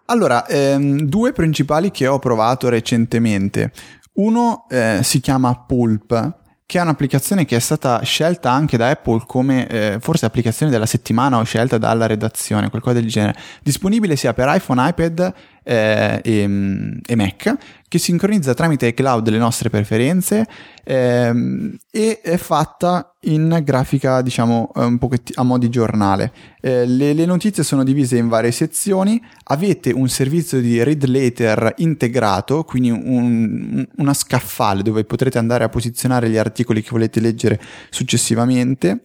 Allora, 0.07 0.47
ehm, 0.47 1.01
due 1.03 1.33
principali 1.33 1.91
che 1.91 2.07
ho 2.07 2.19
provato 2.19 2.69
recentemente. 2.69 3.73
Uno 4.15 4.67
eh, 4.69 5.01
si 5.03 5.21
chiama 5.21 5.65
Pulp 5.67 6.43
che 6.67 6.79
è 6.79 6.83
un'applicazione 6.83 7.45
che 7.45 7.57
è 7.57 7.61
stata 7.61 8.01
scelta 8.03 8.51
anche 8.51 8.77
da 8.77 8.89
Apple 8.89 9.25
come 9.27 9.67
eh, 9.69 9.99
forse 10.01 10.25
applicazione 10.25 10.73
della 10.73 10.87
settimana 10.87 11.39
o 11.39 11.43
scelta 11.43 11.79
dalla 11.79 12.07
redazione, 12.07 12.71
qualcosa 12.71 13.01
del 13.01 13.09
genere. 13.09 13.39
Disponibile 13.63 14.17
sia 14.17 14.33
per 14.33 14.51
iPhone, 14.51 14.89
iPad 14.89 15.33
eh, 15.65 16.21
e, 16.23 16.47
mm, 16.47 16.99
e, 17.07 17.17
Mac, 17.17 17.57
che 17.89 17.99
sincronizza 17.99 18.55
tramite 18.55 18.87
iCloud 18.89 19.29
le 19.29 19.39
nostre 19.39 19.71
preferenze 19.71 20.47
ehm, 20.85 21.77
e 21.91 22.21
è 22.21 22.37
fatta 22.37 23.15
in 23.23 23.61
grafica, 23.65 24.21
diciamo, 24.21 24.71
un 24.75 24.99
pochettino 24.99 25.41
a 25.41 25.45
mo' 25.45 25.59
di 25.59 25.71
giornale. 25.71 26.33
Eh, 26.61 26.87
le, 26.87 27.15
le, 27.15 27.25
notizie 27.25 27.65
sono 27.65 27.83
divise 27.83 28.17
in 28.19 28.29
varie 28.29 28.53
sezioni, 28.53 29.21
avete 29.45 29.91
un 29.91 30.09
servizio 30.09 30.61
di 30.61 30.83
read 30.83 31.05
later 31.07 31.75
integrato, 31.79 32.65
quindi 32.65 32.91
un, 32.91 33.87
una 33.97 34.15
scaffale 34.15 34.83
dove 34.83 35.05
potrete 35.05 35.39
andare 35.39 35.65
a 35.65 35.69
posizionare 35.69 36.29
gli 36.29 36.37
articoli 36.37 36.83
che 36.83 36.91
volete 36.91 37.21
leggere 37.21 37.61
successivamente 37.91 39.01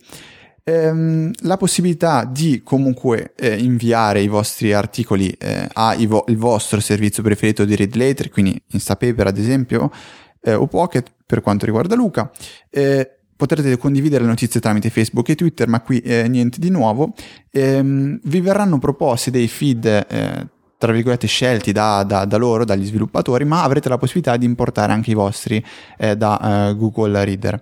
ehm, 0.70 1.32
la 1.42 1.58
possibilità 1.58 2.26
di 2.26 2.62
comunque 2.64 3.34
eh, 3.36 3.58
inviare 3.58 4.22
i 4.22 4.28
vostri 4.28 4.74
articoli 4.74 5.30
eh, 5.32 5.68
al 5.74 6.06
vo- 6.06 6.26
vostro 6.30 6.80
servizio 6.80 7.24
preferito 7.24 7.66
di 7.66 7.76
read 7.76 7.96
later, 7.96 8.30
quindi 8.30 8.62
Instapaper 8.68 9.28
ad 9.28 9.38
esempio, 9.38 9.92
eh, 10.42 10.54
o 10.54 10.68
Pocket 10.68 11.12
per 11.26 11.42
quanto 11.42 11.66
riguarda 11.66 11.96
Luca. 11.96 12.32
Eh, 12.70 13.10
potrete 13.36 13.78
condividere 13.78 14.24
le 14.24 14.30
notizie 14.30 14.60
tramite 14.60 14.90
Facebook 14.90 15.30
e 15.30 15.36
Twitter, 15.36 15.68
ma 15.68 15.82
qui 15.82 16.00
eh, 16.00 16.28
niente 16.28 16.60
di 16.60 16.70
nuovo. 16.70 17.14
Ehm, 17.52 18.20
vi 18.24 18.42
verranno 18.42 18.80
proposti 18.80 19.32
dei 19.32 19.48
feed 19.48 19.86
eh, 19.86 20.48
tra 20.78 20.94
virgolette 20.94 21.28
scelti 21.28 21.74
da, 21.74 22.04
da, 22.04 22.24
da, 22.24 22.38
loro, 22.38 22.64
dagli 22.64 22.86
sviluppatori, 22.86 23.44
ma 23.44 23.64
avrete 23.64 23.90
la 23.90 23.98
possibilità 23.98 24.38
di 24.38 24.46
importare 24.46 24.94
anche 24.94 25.12
i 25.12 25.14
vostri 25.14 25.64
eh, 25.98 26.16
da 26.16 26.70
eh, 26.70 26.76
Google 26.76 27.26
Reader. 27.26 27.62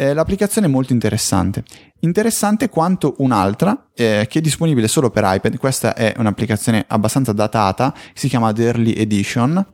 Eh, 0.00 0.14
l'applicazione 0.14 0.68
è 0.68 0.70
molto 0.70 0.92
interessante. 0.92 1.64
Interessante 2.00 2.68
quanto 2.68 3.16
un'altra 3.18 3.88
eh, 3.96 4.28
che 4.30 4.38
è 4.38 4.40
disponibile 4.40 4.86
solo 4.86 5.10
per 5.10 5.24
iPad. 5.26 5.56
Questa 5.56 5.96
è 5.96 6.14
un'applicazione 6.16 6.84
abbastanza 6.86 7.32
datata, 7.32 7.92
si 8.14 8.28
chiama 8.28 8.52
The 8.52 8.62
Early 8.62 8.92
Edition 8.92 9.66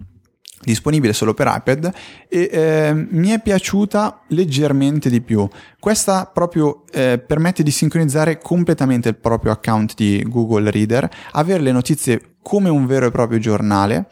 disponibile 0.63 1.13
solo 1.13 1.35
per 1.35 1.53
iPad 1.55 1.93
e 2.27 2.49
eh, 2.51 3.07
mi 3.11 3.29
è 3.29 3.43
piaciuta 3.43 4.23
leggermente 4.29 5.11
di 5.11 5.21
più. 5.21 5.47
Questa 5.79 6.31
proprio 6.33 6.85
eh, 6.91 7.19
permette 7.19 7.63
di 7.63 7.71
sincronizzare 7.71 8.39
completamente 8.39 9.11
il 9.11 9.17
proprio 9.17 9.53
account 9.53 9.93
di 9.95 10.25
Google 10.27 10.71
Reader, 10.71 11.07
avere 11.33 11.63
le 11.63 11.73
notizie 11.73 12.37
come 12.41 12.71
un 12.71 12.87
vero 12.87 13.05
e 13.05 13.11
proprio 13.11 13.39
giornale 13.39 14.09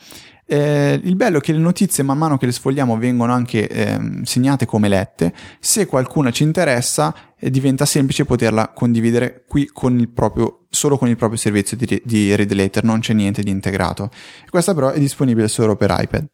eh, 0.52 1.00
il 1.02 1.16
bello 1.16 1.38
è 1.38 1.40
che 1.40 1.52
le 1.52 1.58
notizie 1.58 2.04
man 2.04 2.18
mano 2.18 2.36
che 2.36 2.44
le 2.44 2.52
sfogliamo 2.52 2.98
vengono 2.98 3.32
anche 3.32 3.66
eh, 3.66 4.20
segnate 4.24 4.66
come 4.66 4.88
lette, 4.88 5.32
se 5.58 5.86
qualcuna 5.86 6.30
ci 6.30 6.42
interessa 6.42 7.14
eh, 7.38 7.48
diventa 7.48 7.86
semplice 7.86 8.26
poterla 8.26 8.68
condividere 8.68 9.44
qui 9.48 9.64
con 9.72 9.98
il 9.98 10.10
proprio, 10.10 10.66
solo 10.68 10.98
con 10.98 11.08
il 11.08 11.16
proprio 11.16 11.38
servizio 11.38 11.74
di, 11.74 12.02
di 12.04 12.36
Read 12.36 12.52
Later, 12.52 12.84
non 12.84 13.00
c'è 13.00 13.14
niente 13.14 13.42
di 13.42 13.48
integrato. 13.48 14.10
Questa 14.50 14.74
però 14.74 14.90
è 14.90 14.98
disponibile 14.98 15.48
solo 15.48 15.74
per 15.74 15.96
iPad. 15.98 16.26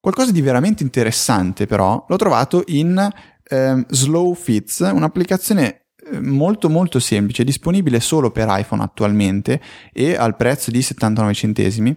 Qualcosa 0.00 0.32
di 0.32 0.40
veramente 0.40 0.82
interessante 0.82 1.66
però 1.66 2.04
l'ho 2.08 2.16
trovato 2.16 2.64
in 2.66 3.08
ehm, 3.44 3.86
Slow 3.90 4.34
Fits, 4.34 4.80
un'applicazione 4.92 5.90
eh, 6.10 6.18
molto 6.18 6.68
molto 6.68 6.98
semplice, 6.98 7.44
disponibile 7.44 8.00
solo 8.00 8.32
per 8.32 8.48
iPhone 8.50 8.82
attualmente 8.82 9.60
e 9.92 10.16
al 10.16 10.34
prezzo 10.34 10.72
di 10.72 10.82
79 10.82 11.32
centesimi 11.32 11.96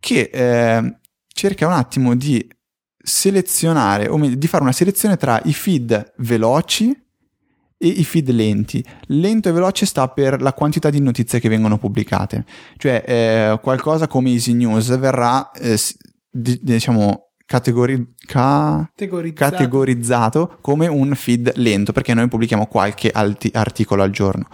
che 0.00 0.30
eh, 0.32 0.98
cerca 1.26 1.66
un 1.66 1.72
attimo 1.72 2.14
di 2.14 2.46
selezionare, 2.98 4.08
o 4.08 4.16
meglio, 4.16 4.36
di 4.36 4.46
fare 4.46 4.62
una 4.62 4.72
selezione 4.72 5.16
tra 5.16 5.40
i 5.44 5.52
feed 5.52 6.14
veloci 6.18 6.90
e 7.78 7.86
i 7.88 8.04
feed 8.04 8.30
lenti. 8.30 8.84
Lento 9.08 9.48
e 9.48 9.52
veloce 9.52 9.86
sta 9.86 10.08
per 10.08 10.40
la 10.40 10.52
quantità 10.52 10.90
di 10.90 11.00
notizie 11.00 11.38
che 11.38 11.48
vengono 11.48 11.78
pubblicate. 11.78 12.44
Cioè, 12.76 13.04
eh, 13.06 13.60
qualcosa 13.60 14.08
come 14.08 14.30
Easy 14.30 14.54
News 14.54 14.98
verrà, 14.98 15.50
eh, 15.52 15.78
di, 16.30 16.58
diciamo, 16.62 17.30
categori- 17.44 18.14
ca- 18.26 18.90
categorizzato. 18.94 19.50
categorizzato. 19.50 20.58
come 20.60 20.86
un 20.88 21.14
feed 21.14 21.52
lento, 21.56 21.92
perché 21.92 22.12
noi 22.14 22.28
pubblichiamo 22.28 22.66
qualche 22.66 23.10
alti- 23.10 23.50
articolo 23.52 24.02
al 24.02 24.10
giorno. 24.10 24.48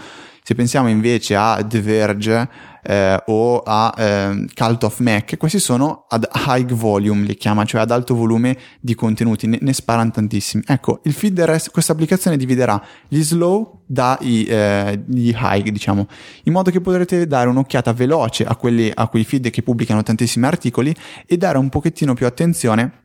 Se 0.44 0.56
pensiamo 0.56 0.88
invece 0.88 1.36
a 1.36 1.64
The 1.64 1.80
Verge 1.80 2.48
eh, 2.82 3.22
o 3.26 3.62
a 3.64 3.94
eh, 3.96 4.44
Cult 4.52 4.82
of 4.82 4.98
Mac, 4.98 5.36
questi 5.36 5.60
sono 5.60 6.06
ad 6.08 6.28
high 6.34 6.72
volume, 6.72 7.24
li 7.26 7.36
chiama, 7.36 7.64
cioè 7.64 7.82
ad 7.82 7.92
alto 7.92 8.16
volume 8.16 8.58
di 8.80 8.96
contenuti, 8.96 9.46
ne, 9.46 9.58
ne 9.60 9.72
sparano 9.72 10.10
tantissimi. 10.10 10.64
Ecco, 10.66 11.00
il 11.04 11.12
feed 11.12 11.70
questa 11.70 11.92
applicazione 11.92 12.36
dividerà 12.36 12.82
gli 13.06 13.22
slow 13.22 13.82
dagli 13.86 14.44
eh, 14.48 15.00
high, 15.06 15.68
diciamo, 15.68 16.08
in 16.42 16.52
modo 16.52 16.72
che 16.72 16.80
potrete 16.80 17.24
dare 17.28 17.48
un'occhiata 17.48 17.92
veloce 17.92 18.44
a, 18.44 18.56
quelli, 18.56 18.90
a 18.92 19.06
quei 19.06 19.22
feed 19.22 19.48
che 19.50 19.62
pubblicano 19.62 20.02
tantissimi 20.02 20.46
articoli 20.46 20.92
e 21.24 21.36
dare 21.36 21.56
un 21.56 21.68
pochettino 21.68 22.14
più 22.14 22.26
attenzione 22.26 23.01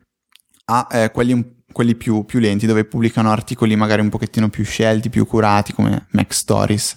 a 0.70 0.86
eh, 0.90 1.10
quelli 1.10 1.56
quelli 1.70 1.94
più, 1.94 2.24
più, 2.24 2.40
lenti, 2.40 2.66
dove 2.66 2.84
pubblicano 2.84 3.30
articoli 3.30 3.76
magari 3.76 4.00
un 4.00 4.08
pochettino 4.08 4.48
più 4.48 4.64
scelti, 4.64 5.10
più 5.10 5.26
curati, 5.26 5.72
come 5.72 6.06
Mac 6.10 6.32
Stories. 6.32 6.94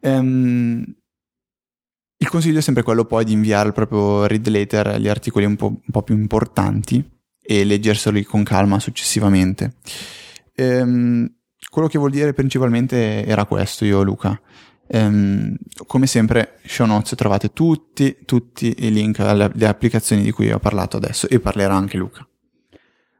Um, 0.00 0.82
il 2.16 2.28
consiglio 2.28 2.58
è 2.58 2.62
sempre 2.62 2.82
quello 2.82 3.04
poi 3.04 3.24
di 3.24 3.32
inviare 3.32 3.68
al 3.68 3.74
proprio 3.74 4.26
read 4.26 4.48
later 4.48 4.98
gli 4.98 5.08
articoli 5.08 5.44
un 5.44 5.56
po', 5.56 5.66
un 5.66 5.90
po 5.90 6.02
più 6.02 6.14
importanti 6.16 7.04
e 7.40 7.64
leggerseli 7.64 8.24
con 8.24 8.42
calma 8.44 8.80
successivamente. 8.80 9.74
Um, 10.56 11.30
quello 11.70 11.88
che 11.88 11.98
vuol 11.98 12.10
dire 12.10 12.32
principalmente 12.32 13.24
era 13.24 13.44
questo, 13.44 13.84
io 13.84 14.02
Luca. 14.02 14.40
Um, 14.90 15.54
come 15.86 16.06
sempre, 16.06 16.58
show 16.64 16.86
notes 16.86 17.14
trovate 17.14 17.52
tutti, 17.52 18.16
tutti 18.24 18.74
i 18.78 18.90
link 18.90 19.20
alle, 19.20 19.44
alle 19.44 19.66
applicazioni 19.66 20.22
di 20.22 20.30
cui 20.30 20.50
ho 20.50 20.58
parlato 20.58 20.96
adesso 20.96 21.28
e 21.28 21.40
parlerà 21.40 21.74
anche 21.74 21.98
Luca. 21.98 22.27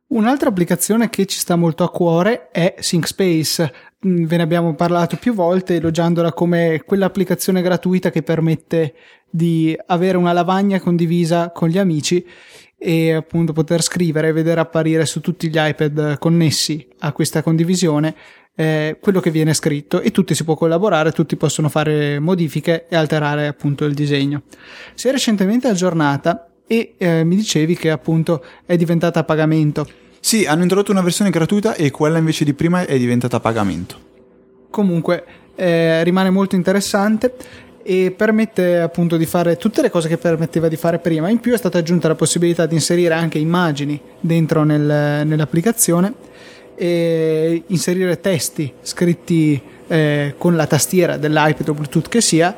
Un'altra 0.09 0.49
applicazione 0.49 1.11
che 1.11 1.27
ci 1.27 1.39
sta 1.39 1.55
molto 1.57 1.85
a 1.85 1.91
cuore 1.91 2.49
è 2.51 2.77
ThinkSpace. 2.81 3.75
Mm, 4.07 4.25
ve 4.25 4.37
ne 4.39 4.43
abbiamo 4.43 4.75
parlato 4.75 5.17
più 5.17 5.35
volte 5.35 5.77
elogiandola 5.77 6.33
come 6.33 6.83
quell'applicazione 6.87 7.61
gratuita 7.61 8.11
che 8.11 8.23
permette 8.23 8.95
di 9.29 9.77
avere 9.87 10.17
una 10.17 10.33
lavagna 10.33 10.81
condivisa 10.81 11.51
con 11.51 11.69
gli 11.69 11.77
amici 11.77 12.25
e 12.79 13.13
appunto 13.13 13.53
poter 13.53 13.83
scrivere 13.83 14.29
e 14.29 14.33
vedere 14.33 14.61
apparire 14.61 15.05
su 15.05 15.21
tutti 15.21 15.49
gli 15.49 15.59
iPad 15.59 16.17
connessi 16.19 16.89
a 17.01 17.13
questa 17.13 17.43
condivisione 17.43 18.15
eh, 18.55 18.99
quello 19.01 19.21
che 19.21 19.31
viene 19.31 19.53
scritto 19.53 20.01
e 20.01 20.11
tutti 20.11 20.35
si 20.35 20.43
può 20.43 20.55
collaborare, 20.55 21.13
tutti 21.13 21.37
possono 21.37 21.69
fare 21.69 22.19
modifiche 22.19 22.87
e 22.89 22.97
alterare 22.97 23.47
appunto 23.47 23.85
il 23.85 23.95
disegno. 23.95 24.43
Si 24.95 25.07
è 25.07 25.13
recentemente 25.13 25.69
aggiornata 25.69 26.48
e 26.69 26.95
eh, 26.99 27.25
mi 27.25 27.35
dicevi 27.35 27.75
che 27.75 27.91
appunto 27.91 28.45
è 28.65 28.77
diventata 28.77 29.21
a 29.21 29.25
pagamento. 29.25 29.89
Sì, 30.21 30.45
hanno 30.45 30.63
introdotto 30.63 30.93
una 30.93 31.01
versione 31.01 31.31
gratuita 31.31 31.75
e 31.75 31.91
quella 31.91 32.19
invece 32.19 32.45
di 32.45 32.53
prima 32.53 32.85
è 32.85 32.99
diventata 32.99 33.39
a 33.39 33.41
pagamento. 33.41 34.07
Comunque 34.71 35.25
eh, 35.57 36.05
rimane 36.05 36.31
molto 36.31 36.55
interessante 36.55 37.35
e 37.83 38.13
permette 38.15 38.81
appunto 38.81 39.17
di 39.17 39.25
fare 39.25 39.57
tutte 39.57 39.81
le 39.81 39.91
cose 39.91 40.09
che 40.09 40.19
permetteva 40.19 40.69
di 40.69 40.77
fare 40.77 40.99
prima. 40.99 41.31
In 41.31 41.41
più 41.41 41.55
è 41.55 41.57
stata 41.57 41.79
aggiunta 41.79 42.07
la 42.07 42.15
possibilità 42.15 42.67
di 42.67 42.75
inserire 42.75 43.15
anche 43.15 43.39
immagini 43.39 43.99
dentro 44.21 44.63
nel, 44.65 45.27
nell'applicazione 45.27 46.13
e 46.75 47.63
inserire 47.67 48.21
testi 48.21 48.71
scritti 48.83 49.61
eh, 49.87 50.35
con 50.37 50.55
la 50.55 50.67
tastiera 50.67 51.17
dell'iPad 51.17 51.69
o 51.71 51.73
Bluetooth 51.73 52.09
che 52.09 52.21
sia. 52.21 52.55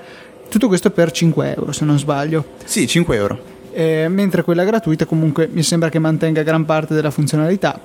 Tutto 0.49 0.67
questo 0.67 0.91
per 0.91 1.13
5 1.13 1.55
euro 1.55 1.71
se 1.71 1.85
non 1.85 1.97
sbaglio. 1.97 2.45
Sì, 2.65 2.89
5 2.89 3.17
euro 3.17 3.50
eh, 3.73 4.07
mentre 4.09 4.43
quella 4.43 4.65
gratuita 4.65 5.05
comunque 5.05 5.49
mi 5.51 5.63
sembra 5.63 5.89
che 5.89 5.99
mantenga 5.99 6.43
gran 6.43 6.65
parte 6.65 6.95
della 6.95 7.11
funzionalità 7.11 7.81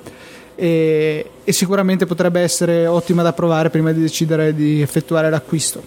e, 0.55 1.29
e, 1.43 1.51
sicuramente 1.51 2.05
potrebbe 2.05 2.39
essere 2.39 2.87
ottima 2.87 3.21
da 3.21 3.33
provare 3.33 3.69
prima 3.69 3.91
di 3.91 4.01
decidere 4.01 4.55
di 4.55 4.81
effettuare 4.81 5.29
l'acquisto. 5.29 5.83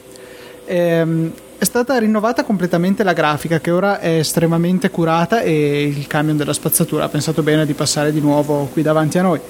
Ehm, 0.67 1.33
è 1.57 1.65
stata 1.65 1.99
rinnovata 1.99 2.45
completamente 2.45 3.03
la 3.03 3.15
grafica 3.15 3.59
che 3.59 3.71
ora 3.71 3.99
è 3.99 4.19
estremamente 4.19 4.91
curata 4.91 5.41
e 5.41 5.83
il 5.83 6.07
camion 6.07 6.37
della 6.37 6.53
spazzatura 6.53 7.05
ha 7.05 7.09
pensato 7.09 7.43
bene 7.43 7.67
di 7.67 7.73
passare 7.73 8.13
di 8.13 8.21
nuovo 8.21 8.69
qui 8.73 8.83
davanti 8.83 9.19
a 9.19 9.23
noi. 9.23 9.41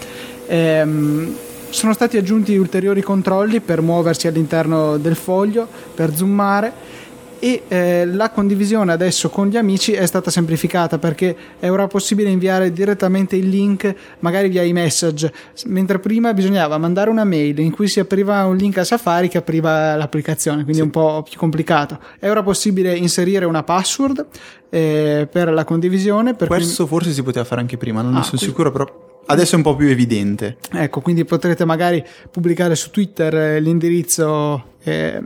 Ehm, 0.47 1.37
sono 1.69 1.93
stati 1.93 2.17
aggiunti 2.17 2.57
ulteriori 2.57 3.03
controlli 3.03 3.61
per 3.61 3.83
muoversi 3.83 4.27
all'interno 4.27 4.97
del 4.97 5.17
foglio, 5.17 5.69
per 5.95 6.15
zoomare 6.15 6.73
e 7.39 7.63
eh, 7.69 8.07
la 8.07 8.31
condivisione 8.31 8.93
adesso 8.93 9.29
con 9.29 9.49
gli 9.49 9.57
amici 9.57 9.93
è 9.93 10.07
stata 10.07 10.31
semplificata 10.31 10.99
perché 10.99 11.37
è 11.59 11.71
ora 11.71 11.87
possibile 11.87 12.31
inviare 12.31 12.73
direttamente 12.73 13.37
il 13.37 13.49
link 13.49 13.95
magari 14.21 14.49
via 14.49 14.63
iMessage 14.63 15.33
mentre 15.67 15.99
prima 15.99 16.33
bisognava 16.35 16.79
mandare 16.79 17.11
una 17.11 17.25
mail 17.25 17.59
in 17.59 17.71
cui 17.71 17.89
si 17.89 18.01
apriva 18.01 18.45
un 18.45 18.57
link 18.57 18.79
a 18.79 18.85
Safari 18.85 19.29
che 19.29 19.39
apriva 19.39 19.95
l'applicazione 19.97 20.63
quindi 20.63 20.79
sì. 20.79 20.83
un 20.83 20.91
po' 20.91 21.23
più 21.29 21.39
complicato 21.39 21.99
è 22.19 22.29
ora 22.29 22.43
possibile 22.43 22.95
inserire 22.95 23.45
una 23.45 23.63
password 23.63 24.27
eh, 24.71 25.29
per 25.31 25.53
la 25.53 25.65
condivisione 25.65 26.35
per 26.35 26.49
questo 26.49 26.87
cui... 26.87 26.97
forse 26.97 27.13
si 27.13 27.23
poteva 27.23 27.45
fare 27.45 27.61
anche 27.61 27.77
prima 27.77 28.03
non 28.03 28.15
ah, 28.15 28.19
ne 28.19 28.23
sono 28.25 28.39
qui... 28.39 28.47
sicuro 28.47 28.71
però 28.73 29.07
Adesso 29.31 29.55
è 29.55 29.57
un 29.57 29.63
po' 29.63 29.77
più 29.77 29.89
evidente. 29.89 30.57
Ecco, 30.73 31.03
quindi 31.03 31.27
potrete 31.27 31.67
magari 31.67 32.03
pubblicare 32.31 32.75
su 32.75 32.91
Twitter 32.91 33.35
eh, 33.35 33.61
l'indirizzo 33.61 34.77
eh, 34.83 35.23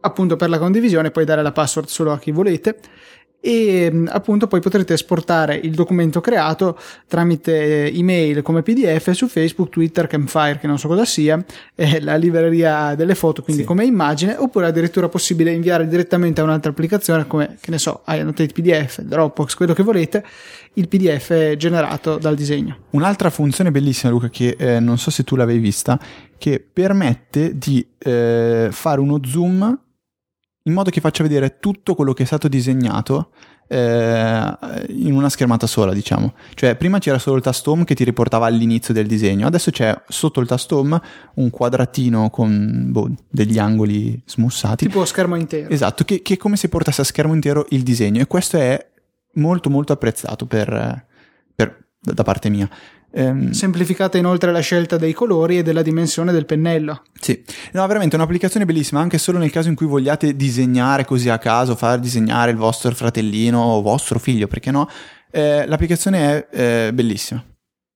appunto 0.00 0.36
per 0.36 0.48
la 0.48 0.58
condivisione, 0.58 1.10
poi 1.10 1.24
dare 1.24 1.42
la 1.42 1.52
password 1.52 1.88
solo 1.88 2.12
a 2.12 2.18
chi 2.18 2.30
volete 2.30 2.78
e 3.40 3.90
mm, 3.90 4.08
appunto 4.10 4.46
poi 4.46 4.60
potrete 4.60 4.92
esportare 4.92 5.56
il 5.56 5.72
documento 5.72 6.20
creato 6.20 6.78
tramite 7.06 7.90
email 7.90 8.42
come 8.42 8.62
pdf 8.62 9.10
su 9.12 9.28
Facebook, 9.28 9.70
Twitter, 9.70 10.06
Campfire 10.06 10.58
che 10.58 10.66
non 10.66 10.78
so 10.78 10.88
cosa 10.88 11.06
sia, 11.06 11.42
eh, 11.74 12.00
la 12.00 12.16
libreria 12.16 12.94
delle 12.94 13.14
foto 13.14 13.42
quindi 13.42 13.62
sì. 13.62 13.68
come 13.68 13.84
immagine 13.84 14.36
oppure 14.36 14.66
addirittura 14.66 15.08
possibile 15.08 15.52
inviare 15.52 15.88
direttamente 15.88 16.40
a 16.40 16.44
un'altra 16.44 16.70
applicazione 16.70 17.26
come 17.26 17.56
che 17.60 17.70
ne 17.70 17.78
so, 17.78 18.02
iAnnotate 18.06 18.52
PDF, 18.52 19.00
Dropbox, 19.00 19.54
quello 19.54 19.72
che 19.72 19.82
volete 19.82 20.24
il 20.74 20.86
pdf 20.86 21.56
generato 21.56 22.18
dal 22.18 22.36
disegno. 22.36 22.76
Un'altra 22.90 23.30
funzione 23.30 23.70
bellissima 23.70 24.12
Luca 24.12 24.28
che 24.28 24.54
eh, 24.58 24.78
non 24.78 24.98
so 24.98 25.10
se 25.10 25.24
tu 25.24 25.34
l'avevi 25.34 25.58
vista 25.58 25.98
che 26.36 26.64
permette 26.72 27.56
di 27.58 27.84
eh, 27.98 28.68
fare 28.70 29.00
uno 29.00 29.20
zoom 29.24 29.78
in 30.64 30.72
modo 30.72 30.90
che 30.90 31.00
faccia 31.00 31.22
vedere 31.22 31.58
tutto 31.58 31.94
quello 31.94 32.12
che 32.12 32.24
è 32.24 32.26
stato 32.26 32.48
disegnato 32.48 33.30
eh, 33.72 34.56
in 34.88 35.12
una 35.12 35.28
schermata 35.28 35.66
sola, 35.66 35.92
diciamo. 35.92 36.34
Cioè, 36.54 36.74
prima 36.74 36.98
c'era 36.98 37.18
solo 37.18 37.36
il 37.36 37.42
tasto 37.42 37.70
home 37.70 37.84
che 37.84 37.94
ti 37.94 38.02
riportava 38.02 38.46
all'inizio 38.46 38.92
del 38.92 39.06
disegno, 39.06 39.46
adesso 39.46 39.70
c'è 39.70 39.96
sotto 40.08 40.40
il 40.40 40.48
tasto 40.48 40.78
home 40.78 41.00
un 41.34 41.50
quadratino 41.50 42.30
con 42.30 42.88
boh, 42.90 43.10
degli 43.28 43.58
angoli 43.58 44.20
smussati. 44.26 44.86
Tipo 44.86 45.04
schermo 45.04 45.36
intero. 45.36 45.68
Esatto, 45.68 46.04
che, 46.04 46.20
che, 46.20 46.34
è 46.34 46.36
come 46.36 46.56
se 46.56 46.68
portasse 46.68 47.02
a 47.02 47.04
schermo 47.04 47.32
intero 47.32 47.66
il 47.70 47.82
disegno 47.82 48.20
e 48.20 48.26
questo 48.26 48.56
è 48.56 48.88
molto 49.34 49.70
molto 49.70 49.92
apprezzato 49.92 50.46
per, 50.46 51.06
per, 51.54 51.86
da 52.00 52.22
parte 52.24 52.48
mia. 52.48 52.68
Ehm, 53.12 53.50
Semplificata 53.50 54.18
inoltre 54.18 54.52
la 54.52 54.60
scelta 54.60 54.96
dei 54.96 55.12
colori 55.12 55.58
e 55.58 55.62
della 55.62 55.82
dimensione 55.82 56.32
del 56.32 56.46
pennello. 56.46 57.02
Sì, 57.20 57.42
no, 57.72 57.86
veramente 57.86 58.16
un'applicazione 58.16 58.64
bellissima, 58.64 59.00
anche 59.00 59.18
solo 59.18 59.38
nel 59.38 59.50
caso 59.50 59.68
in 59.68 59.74
cui 59.74 59.86
vogliate 59.86 60.36
disegnare 60.36 61.04
così 61.04 61.28
a 61.28 61.38
caso, 61.38 61.74
far 61.74 61.98
disegnare 61.98 62.50
il 62.52 62.56
vostro 62.56 62.94
fratellino 62.94 63.58
o 63.58 63.82
vostro 63.82 64.18
figlio, 64.18 64.46
perché 64.46 64.70
no? 64.70 64.88
Eh, 65.30 65.66
l'applicazione 65.66 66.46
è 66.48 66.86
eh, 66.86 66.92
bellissima. 66.92 67.44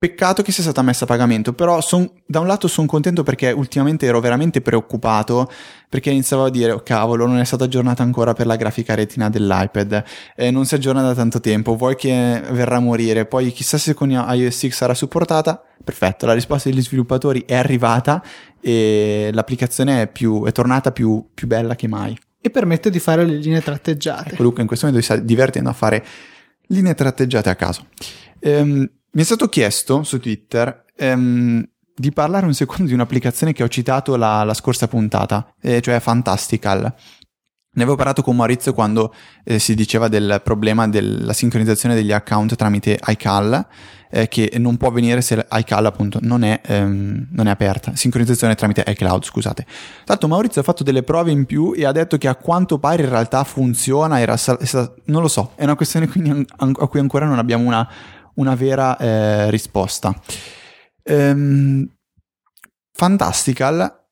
Peccato 0.04 0.42
che 0.42 0.52
sia 0.52 0.62
stata 0.62 0.82
messa 0.82 1.04
a 1.04 1.06
pagamento, 1.06 1.54
però 1.54 1.80
son, 1.80 2.06
da 2.26 2.40
un 2.40 2.46
lato 2.46 2.68
sono 2.68 2.86
contento 2.86 3.22
perché 3.22 3.52
ultimamente 3.52 4.04
ero 4.04 4.20
veramente 4.20 4.60
preoccupato 4.60 5.50
perché 5.88 6.10
iniziavo 6.10 6.44
a 6.44 6.50
dire, 6.50 6.72
oh, 6.72 6.82
cavolo, 6.82 7.26
non 7.26 7.38
è 7.38 7.44
stata 7.44 7.64
aggiornata 7.64 8.02
ancora 8.02 8.34
per 8.34 8.44
la 8.44 8.56
grafica 8.56 8.94
retina 8.94 9.30
dell'iPad, 9.30 10.04
eh, 10.36 10.50
non 10.50 10.66
si 10.66 10.74
aggiorna 10.74 11.00
da 11.00 11.14
tanto 11.14 11.40
tempo, 11.40 11.74
vuoi 11.74 11.96
che 11.96 12.42
verrà 12.50 12.76
a 12.76 12.80
morire, 12.80 13.24
poi 13.24 13.50
chissà 13.50 13.78
se 13.78 13.94
con 13.94 14.10
iOS 14.10 14.54
6 14.54 14.70
sarà 14.72 14.92
supportata? 14.92 15.64
Perfetto, 15.82 16.26
la 16.26 16.34
risposta 16.34 16.68
degli 16.68 16.82
sviluppatori 16.82 17.44
è 17.46 17.54
arrivata 17.54 18.22
e 18.60 19.30
l'applicazione 19.32 20.02
è, 20.02 20.06
più, 20.06 20.44
è 20.44 20.52
tornata 20.52 20.92
più, 20.92 21.30
più 21.32 21.46
bella 21.46 21.76
che 21.76 21.88
mai. 21.88 22.14
E 22.42 22.50
permette 22.50 22.90
di 22.90 22.98
fare 22.98 23.24
le 23.24 23.36
linee 23.36 23.62
tratteggiate. 23.62 24.34
Ecco 24.34 24.42
Luca, 24.42 24.60
in 24.60 24.66
questo 24.66 24.84
momento 24.84 25.06
si 25.06 25.14
sta 25.14 25.24
divertendo 25.24 25.70
a 25.70 25.72
fare 25.72 26.04
linee 26.66 26.94
tratteggiate 26.94 27.48
a 27.48 27.54
caso. 27.54 27.86
Ehm, 28.40 28.86
mi 29.14 29.22
è 29.22 29.24
stato 29.24 29.48
chiesto 29.48 30.02
su 30.02 30.18
Twitter 30.18 30.84
ehm, 30.96 31.64
di 31.96 32.12
parlare 32.12 32.46
un 32.46 32.54
secondo 32.54 32.86
di 32.86 32.94
un'applicazione 32.94 33.52
che 33.52 33.62
ho 33.62 33.68
citato 33.68 34.16
la, 34.16 34.42
la 34.42 34.54
scorsa 34.54 34.88
puntata, 34.88 35.54
eh, 35.60 35.80
cioè 35.80 36.00
Fantastical. 36.00 36.82
Ne 37.76 37.82
avevo 37.82 37.96
parlato 37.96 38.22
con 38.22 38.36
Maurizio 38.36 38.72
quando 38.72 39.12
eh, 39.44 39.58
si 39.58 39.74
diceva 39.74 40.08
del 40.08 40.40
problema 40.44 40.86
della 40.88 41.32
sincronizzazione 41.32 41.94
degli 41.94 42.12
account 42.12 42.54
tramite 42.56 42.98
iCal, 43.06 43.66
eh, 44.10 44.28
che 44.28 44.52
non 44.58 44.76
può 44.76 44.88
avvenire 44.88 45.20
se 45.20 45.44
iCal 45.50 45.86
appunto 45.86 46.18
non 46.22 46.42
è, 46.42 46.60
ehm, 46.64 47.28
non 47.30 47.46
è, 47.46 47.50
aperta. 47.50 47.94
Sincronizzazione 47.94 48.56
tramite 48.56 48.84
iCloud, 48.86 49.24
scusate. 49.24 49.66
Tanto 50.04 50.26
Maurizio 50.28 50.60
ha 50.60 50.64
fatto 50.64 50.82
delle 50.82 51.04
prove 51.04 51.30
in 51.30 51.46
più 51.46 51.72
e 51.76 51.84
ha 51.84 51.92
detto 51.92 52.16
che 52.16 52.26
a 52.26 52.34
quanto 52.34 52.78
pare 52.78 53.02
in 53.04 53.08
realtà 53.08 53.42
funziona, 53.44 54.20
era, 54.20 54.36
non 55.04 55.22
lo 55.22 55.28
so, 55.28 55.52
è 55.54 55.62
una 55.62 55.76
questione 55.76 56.08
a 56.56 56.86
cui 56.88 57.00
ancora 57.00 57.26
non 57.26 57.38
abbiamo 57.38 57.64
una 57.66 57.88
una 58.34 58.54
vera 58.54 58.96
eh, 58.96 59.50
risposta. 59.50 60.14
Ehm, 61.02 61.88
Fantastical 62.96 64.04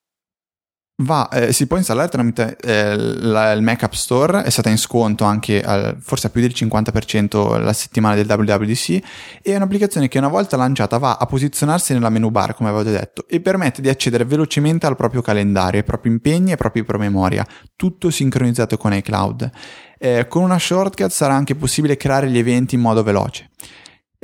va, 1.03 1.29
eh, 1.29 1.53
si 1.53 1.67
può 1.67 1.77
installare 1.77 2.09
tramite 2.09 2.57
eh, 2.61 2.97
la, 2.97 3.53
il 3.53 3.63
Mac 3.63 3.83
App 3.83 3.93
Store, 3.93 4.43
è 4.43 4.51
stata 4.51 4.71
in 4.71 4.79
sconto 4.79 5.25
anche 5.25 5.63
al, 5.63 5.97
forse 6.01 6.29
a 6.29 6.31
più 6.31 6.41
del 6.41 6.53
50% 6.55 7.61
la 7.61 7.73
settimana 7.73 8.15
del 8.15 8.27
WWDC, 8.29 9.03
è 9.43 9.55
un'applicazione 9.55 10.09
che 10.09 10.19
una 10.19 10.29
volta 10.29 10.57
lanciata 10.57 10.99
va 10.99 11.17
a 11.17 11.27
posizionarsi 11.27 11.93
nella 11.93 12.11
menu 12.11 12.31
bar, 12.31 12.55
come 12.55 12.71
avevo 12.71 12.89
detto, 12.89 13.27
e 13.29 13.41
permette 13.41 13.83
di 13.83 13.89
accedere 13.89 14.25
velocemente 14.25 14.87
al 14.87 14.97
proprio 14.97 15.23
calendario, 15.23 15.81
ai 15.81 15.87
propri 15.87 16.11
impegni 16.11 16.49
e 16.49 16.53
ai 16.53 16.59
propri 16.59 16.85
promemoria, 16.85 17.47
tutto 17.77 18.11
sincronizzato 18.11 18.77
con 18.77 18.93
iCloud. 18.93 19.51
Eh, 19.99 20.27
con 20.27 20.43
una 20.43 20.59
shortcut 20.59 21.11
sarà 21.11 21.35
anche 21.35 21.55
possibile 21.55 21.97
creare 21.97 22.29
gli 22.29 22.39
eventi 22.39 22.75
in 22.75 22.81
modo 22.81 23.03
veloce. 23.03 23.51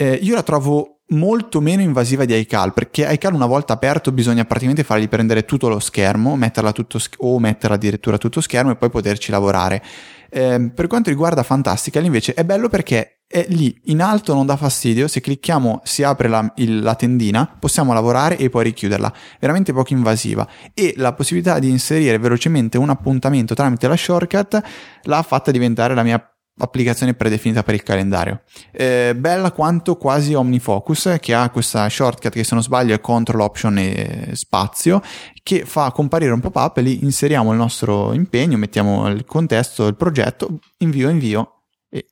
Eh, 0.01 0.15
io 0.23 0.37
la 0.37 0.45
trovo 0.45 1.01
molto 1.09 1.61
meno 1.61 1.83
invasiva 1.83 2.25
di 2.25 2.39
iCal 2.39 2.73
perché 2.73 3.05
iCal 3.15 3.35
una 3.35 3.47
volta 3.47 3.73
aperto 3.73 4.13
bisogna 4.13 4.45
praticamente 4.45 4.85
fargli 4.85 5.09
prendere 5.09 5.45
tutto 5.45 5.69
lo 5.69 5.81
schermo 5.81 6.37
metterla 6.37 6.71
tutto 6.71 7.01
sch- 7.01 7.17
o 7.19 7.41
metterla 7.41 7.75
addirittura 7.75 8.17
tutto 8.17 8.41
schermo 8.41 8.71
e 8.71 8.77
poi 8.77 8.91
poterci 8.91 9.33
lavorare. 9.33 9.83
Eh, 10.31 10.71
per 10.73 10.87
quanto 10.87 11.11
riguarda 11.11 11.43
Fantastical 11.43 12.05
invece 12.05 12.35
è 12.35 12.45
bello 12.45 12.69
perché 12.69 13.23
è 13.27 13.45
lì 13.49 13.77
in 13.87 14.01
alto 14.01 14.35
non 14.35 14.47
dà 14.47 14.57
fastidio 14.57 15.09
se 15.09 15.21
clicchiamo 15.21 15.81
si 15.83 16.05
apre 16.05 16.29
la, 16.29 16.53
il, 16.57 16.81
la 16.81 16.95
tendina 16.95 17.57
possiamo 17.59 17.93
lavorare 17.93 18.37
e 18.37 18.51
poi 18.51 18.63
richiuderla. 18.65 19.13
Veramente 19.41 19.73
poco 19.73 19.95
invasiva. 19.95 20.47
E 20.75 20.95
la 20.97 21.13
possibilità 21.13 21.59
di 21.59 21.71
inserire 21.71 22.19
velocemente 22.19 22.79
un 22.79 22.91
appuntamento 22.91 23.55
tramite 23.55 23.89
la 23.89 23.97
shortcut 23.97 24.63
l'ha 25.03 25.23
fatta 25.23 25.51
diventare 25.51 25.95
la 25.95 26.05
mia 26.05 26.23
applicazione 26.59 27.15
predefinita 27.15 27.63
per 27.63 27.75
il 27.75 27.83
calendario. 27.83 28.43
Eh, 28.73 29.15
bella 29.17 29.53
quanto 29.53 29.97
quasi 29.97 30.35
OmniFocus 30.35 31.17
che 31.21 31.35
ha 31.35 31.51
questa 31.51 31.89
shortcut 31.89 32.33
che 32.33 32.45
se 32.45 32.55
non 32.55 32.63
sbaglio 32.63 32.95
è 32.95 33.01
Control 33.01 33.41
Option 33.41 33.79
e 33.79 34.31
spazio 34.33 35.03
che 35.43 35.65
fa 35.65 35.91
comparire 35.93 36.33
un 36.33 36.41
pop-up 36.41 36.79
e 36.79 36.83
lì 36.83 37.05
inseriamo 37.05 37.53
il 37.53 37.59
nostro 37.59 38.13
impegno, 38.13 38.57
mettiamo 38.57 39.09
il 39.09 39.25
contesto, 39.25 39.87
il 39.87 39.97
progetto, 39.97 40.59
invio, 40.79 41.09
invio 41.09 41.63
e, 41.89 42.07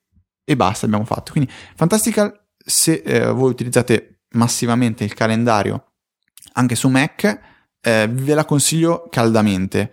e 0.44 0.57
basta, 0.57 0.86
abbiamo 0.86 1.05
fatto. 1.05 1.32
Quindi 1.32 1.51
Fantastical 1.74 2.47
se 2.57 3.03
eh, 3.05 3.26
voi 3.30 3.51
utilizzate 3.51 4.20
massivamente 4.30 5.05
il 5.05 5.14
calendario 5.14 5.92
anche 6.55 6.74
su 6.74 6.88
Mac 6.88 7.40
eh, 7.80 8.09
ve 8.11 8.34
la 8.34 8.44
consiglio 8.44 9.07
caldamente. 9.11 9.92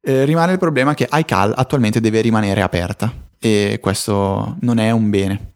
Eh, 0.00 0.24
rimane 0.24 0.52
il 0.52 0.58
problema 0.58 0.94
che 0.94 1.08
iCal 1.10 1.52
attualmente 1.56 2.00
deve 2.00 2.20
rimanere 2.20 2.62
aperta 2.62 3.25
e 3.38 3.78
questo 3.80 4.56
non 4.60 4.78
è 4.78 4.90
un 4.90 5.10
bene. 5.10 5.54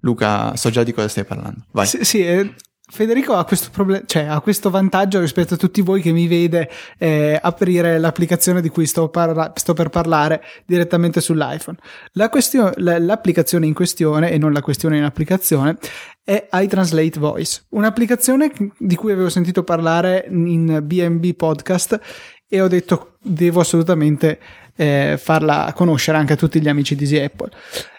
Luca, 0.00 0.56
so 0.56 0.70
già 0.70 0.82
di 0.82 0.92
cosa 0.92 1.08
stai 1.08 1.24
parlando. 1.24 1.64
Vai. 1.72 1.86
Sì, 1.86 2.04
sì 2.04 2.24
eh, 2.24 2.54
Federico 2.90 3.34
ha 3.34 3.44
questo, 3.44 3.68
problem- 3.70 4.06
cioè, 4.06 4.24
ha 4.24 4.40
questo 4.40 4.70
vantaggio 4.70 5.20
rispetto 5.20 5.54
a 5.54 5.56
tutti 5.58 5.82
voi 5.82 6.00
che 6.00 6.10
mi 6.10 6.26
vede 6.26 6.70
eh, 6.96 7.38
aprire 7.40 7.98
l'applicazione 7.98 8.62
di 8.62 8.70
cui 8.70 8.86
sto, 8.86 9.10
parla- 9.10 9.52
sto, 9.56 9.74
per 9.74 9.90
parlare 9.90 10.42
direttamente 10.64 11.20
sull'iPhone. 11.20 11.76
La 12.12 12.30
question- 12.30 12.72
l- 12.76 13.04
l'applicazione 13.04 13.66
in 13.66 13.74
questione, 13.74 14.30
e 14.30 14.38
non 14.38 14.54
la 14.54 14.62
questione 14.62 14.96
in 14.96 15.04
applicazione, 15.04 15.76
è 16.24 16.48
iTranslate 16.50 17.18
Voice, 17.18 17.64
un'applicazione 17.70 18.52
di 18.78 18.94
cui 18.94 19.12
avevo 19.12 19.28
sentito 19.28 19.64
parlare 19.64 20.26
in 20.30 20.80
BNB 20.82 21.34
Podcast 21.34 22.00
e 22.48 22.60
ho 22.62 22.68
detto 22.68 23.16
devo 23.20 23.60
assolutamente 23.60 24.38
eh, 24.78 25.16
farla 25.18 25.72
conoscere 25.74 26.16
anche 26.16 26.34
a 26.34 26.36
tutti 26.36 26.60
gli 26.60 26.68
amici 26.68 26.94
di 26.94 27.02
Easy 27.02 27.18
Apple. 27.18 27.50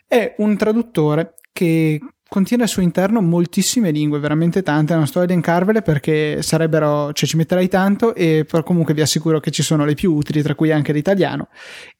È 0.08 0.36
un 0.38 0.56
traduttore 0.56 1.36
che 1.52 2.00
contiene 2.30 2.64
al 2.64 2.70
suo 2.70 2.82
interno 2.84 3.22
moltissime 3.22 3.92
lingue, 3.92 4.20
veramente 4.20 4.62
tante, 4.62 4.96
non 4.96 5.08
sto 5.08 5.20
a 5.20 5.24
elencarvele 5.24 5.82
perché 5.82 6.42
sarebbero, 6.42 7.12
cioè 7.12 7.28
ci 7.28 7.36
metterei 7.36 7.68
tanto 7.68 8.16
e 8.16 8.46
però 8.48 8.64
comunque 8.64 8.94
vi 8.94 9.02
assicuro 9.02 9.40
che 9.40 9.52
ci 9.52 9.62
sono 9.62 9.84
le 9.84 9.96
più 9.96 10.14
utili, 10.14 10.42
tra 10.42 10.56
cui 10.56 10.72
anche 10.72 10.94
l'italiano. 10.94 11.50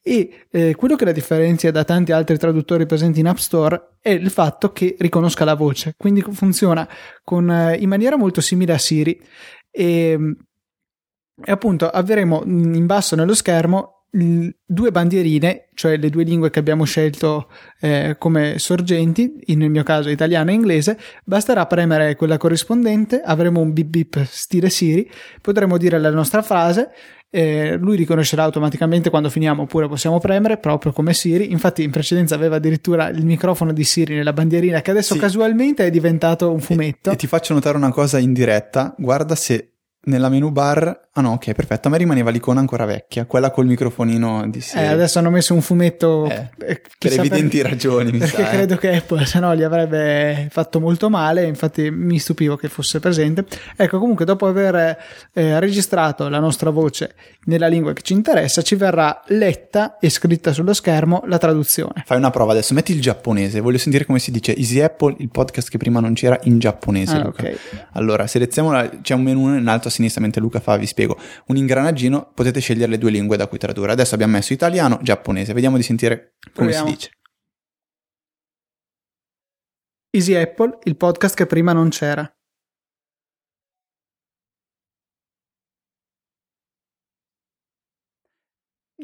E 0.00 0.46
eh, 0.50 0.74
quello 0.76 0.96
che 0.96 1.04
la 1.04 1.12
differenzia 1.12 1.70
da 1.70 1.84
tanti 1.84 2.12
altri 2.12 2.38
traduttori 2.38 2.86
presenti 2.86 3.20
in 3.20 3.28
App 3.28 3.36
Store 3.36 3.96
è 4.00 4.10
il 4.10 4.30
fatto 4.30 4.72
che 4.72 4.96
riconosca 4.98 5.44
la 5.44 5.54
voce, 5.54 5.94
quindi 5.98 6.22
funziona 6.22 6.88
con, 7.22 7.50
eh, 7.50 7.76
in 7.76 7.88
maniera 7.88 8.16
molto 8.16 8.40
simile 8.40 8.72
a 8.72 8.78
Siri 8.78 9.20
e, 9.70 10.18
e 11.44 11.52
appunto 11.52 11.90
avremo 11.90 12.42
in 12.46 12.86
basso 12.86 13.14
nello 13.14 13.34
schermo 13.34 13.99
due 14.10 14.90
bandierine, 14.90 15.68
cioè 15.74 15.96
le 15.96 16.10
due 16.10 16.24
lingue 16.24 16.50
che 16.50 16.58
abbiamo 16.58 16.84
scelto 16.84 17.48
eh, 17.80 18.16
come 18.18 18.58
sorgenti, 18.58 19.32
nel 19.48 19.70
mio 19.70 19.84
caso 19.84 20.08
italiano 20.08 20.50
e 20.50 20.54
inglese, 20.54 20.98
basterà 21.24 21.66
premere 21.66 22.16
quella 22.16 22.36
corrispondente, 22.36 23.20
avremo 23.20 23.60
un 23.60 23.72
bip 23.72 23.86
bip 23.86 24.24
stile 24.24 24.68
Siri, 24.68 25.08
potremo 25.40 25.78
dire 25.78 25.98
la 25.98 26.10
nostra 26.10 26.42
frase, 26.42 26.90
eh, 27.30 27.76
lui 27.76 27.96
riconoscerà 27.96 28.42
automaticamente 28.42 29.08
quando 29.08 29.30
finiamo 29.30 29.62
oppure 29.62 29.86
possiamo 29.86 30.18
premere 30.18 30.58
proprio 30.58 30.92
come 30.92 31.14
Siri, 31.14 31.52
infatti 31.52 31.84
in 31.84 31.92
precedenza 31.92 32.34
aveva 32.34 32.56
addirittura 32.56 33.08
il 33.08 33.24
microfono 33.24 33.72
di 33.72 33.84
Siri 33.84 34.16
nella 34.16 34.32
bandierina 34.32 34.80
che 34.80 34.90
adesso 34.90 35.14
sì. 35.14 35.20
casualmente 35.20 35.86
è 35.86 35.90
diventato 35.90 36.50
un 36.50 36.60
fumetto. 36.60 37.10
E, 37.10 37.12
e 37.12 37.16
ti 37.16 37.28
faccio 37.28 37.54
notare 37.54 37.76
una 37.76 37.92
cosa 37.92 38.18
in 38.18 38.32
diretta, 38.32 38.94
guarda 38.98 39.36
se 39.36 39.74
nella 40.04 40.28
menu 40.28 40.50
bar. 40.50 41.08
Ah 41.12 41.20
no, 41.20 41.32
ok, 41.32 41.52
perfetto. 41.52 41.88
A 41.88 41.90
me 41.90 41.98
rimaneva 41.98 42.30
l'icona 42.30 42.60
ancora 42.60 42.84
vecchia, 42.84 43.26
quella 43.26 43.50
col 43.50 43.66
microfonino 43.66 44.48
di 44.48 44.60
Siri. 44.60 44.84
Eh, 44.84 44.86
adesso 44.86 45.18
hanno 45.18 45.30
messo 45.30 45.52
un 45.52 45.60
fumetto 45.60 46.26
eh, 46.26 46.50
eh 46.58 46.80
per 46.98 47.12
evidenti 47.12 47.60
per... 47.60 47.68
ragioni. 47.70 48.10
Perché 48.12 48.42
sa, 48.42 48.50
eh. 48.50 48.54
credo 48.56 48.76
che 48.76 48.96
Apple, 48.96 49.26
se 49.26 49.40
no, 49.40 49.54
gli 49.54 49.62
avrebbe 49.62 50.48
fatto 50.50 50.80
molto 50.80 51.10
male. 51.10 51.44
Infatti, 51.44 51.90
mi 51.90 52.18
stupivo 52.18 52.56
che 52.56 52.68
fosse 52.68 53.00
presente. 53.00 53.44
Ecco, 53.76 53.98
comunque, 53.98 54.24
dopo 54.24 54.46
aver 54.46 54.96
eh, 55.32 55.60
registrato 55.60 56.28
la 56.28 56.38
nostra 56.38 56.70
voce 56.70 57.14
nella 57.44 57.66
lingua 57.66 57.92
che 57.92 58.02
ci 58.02 58.12
interessa, 58.12 58.62
ci 58.62 58.76
verrà 58.76 59.20
letta 59.26 59.98
e 59.98 60.08
scritta 60.08 60.52
sullo 60.52 60.72
schermo 60.72 61.22
la 61.26 61.38
traduzione. 61.38 62.04
Fai 62.06 62.16
una 62.16 62.30
prova 62.30 62.52
adesso, 62.52 62.72
metti 62.72 62.92
il 62.92 63.00
giapponese. 63.00 63.60
Voglio 63.60 63.78
sentire 63.78 64.06
come 64.06 64.20
si 64.20 64.30
dice 64.30 64.56
Easy 64.56 64.80
Apple, 64.80 65.16
il 65.18 65.28
podcast 65.28 65.68
che 65.68 65.76
prima 65.76 66.00
non 66.00 66.14
c'era 66.14 66.38
in 66.44 66.58
giapponese. 66.58 67.16
Ah, 67.16 67.26
okay. 67.26 67.56
Allora, 67.92 68.26
selezioniamo, 68.26 68.76
la... 68.76 68.88
c'è 69.02 69.14
un 69.14 69.22
menu 69.22 69.56
in 69.56 69.66
alto 69.66 69.89
a 69.90 69.92
sinistra 69.92 70.20
mentre 70.20 70.40
Luca 70.40 70.60
fa, 70.60 70.76
vi 70.76 70.86
spiego, 70.86 71.18
un 71.46 71.56
ingranaggino, 71.56 72.32
potete 72.34 72.60
scegliere 72.60 72.90
le 72.90 72.98
due 72.98 73.10
lingue 73.10 73.36
da 73.36 73.46
cui 73.46 73.58
tradurre. 73.58 73.92
Adesso 73.92 74.14
abbiamo 74.14 74.32
messo 74.32 74.52
italiano, 74.52 74.98
giapponese, 75.02 75.52
vediamo 75.52 75.76
di 75.76 75.82
sentire 75.82 76.36
come 76.54 76.70
Proviamo. 76.70 76.86
si 76.86 76.92
dice. 76.94 77.10
Easy 80.12 80.34
Apple, 80.34 80.78
il 80.84 80.96
podcast 80.96 81.36
che 81.36 81.46
prima 81.46 81.72
non 81.72 81.88
c'era. 81.90 82.28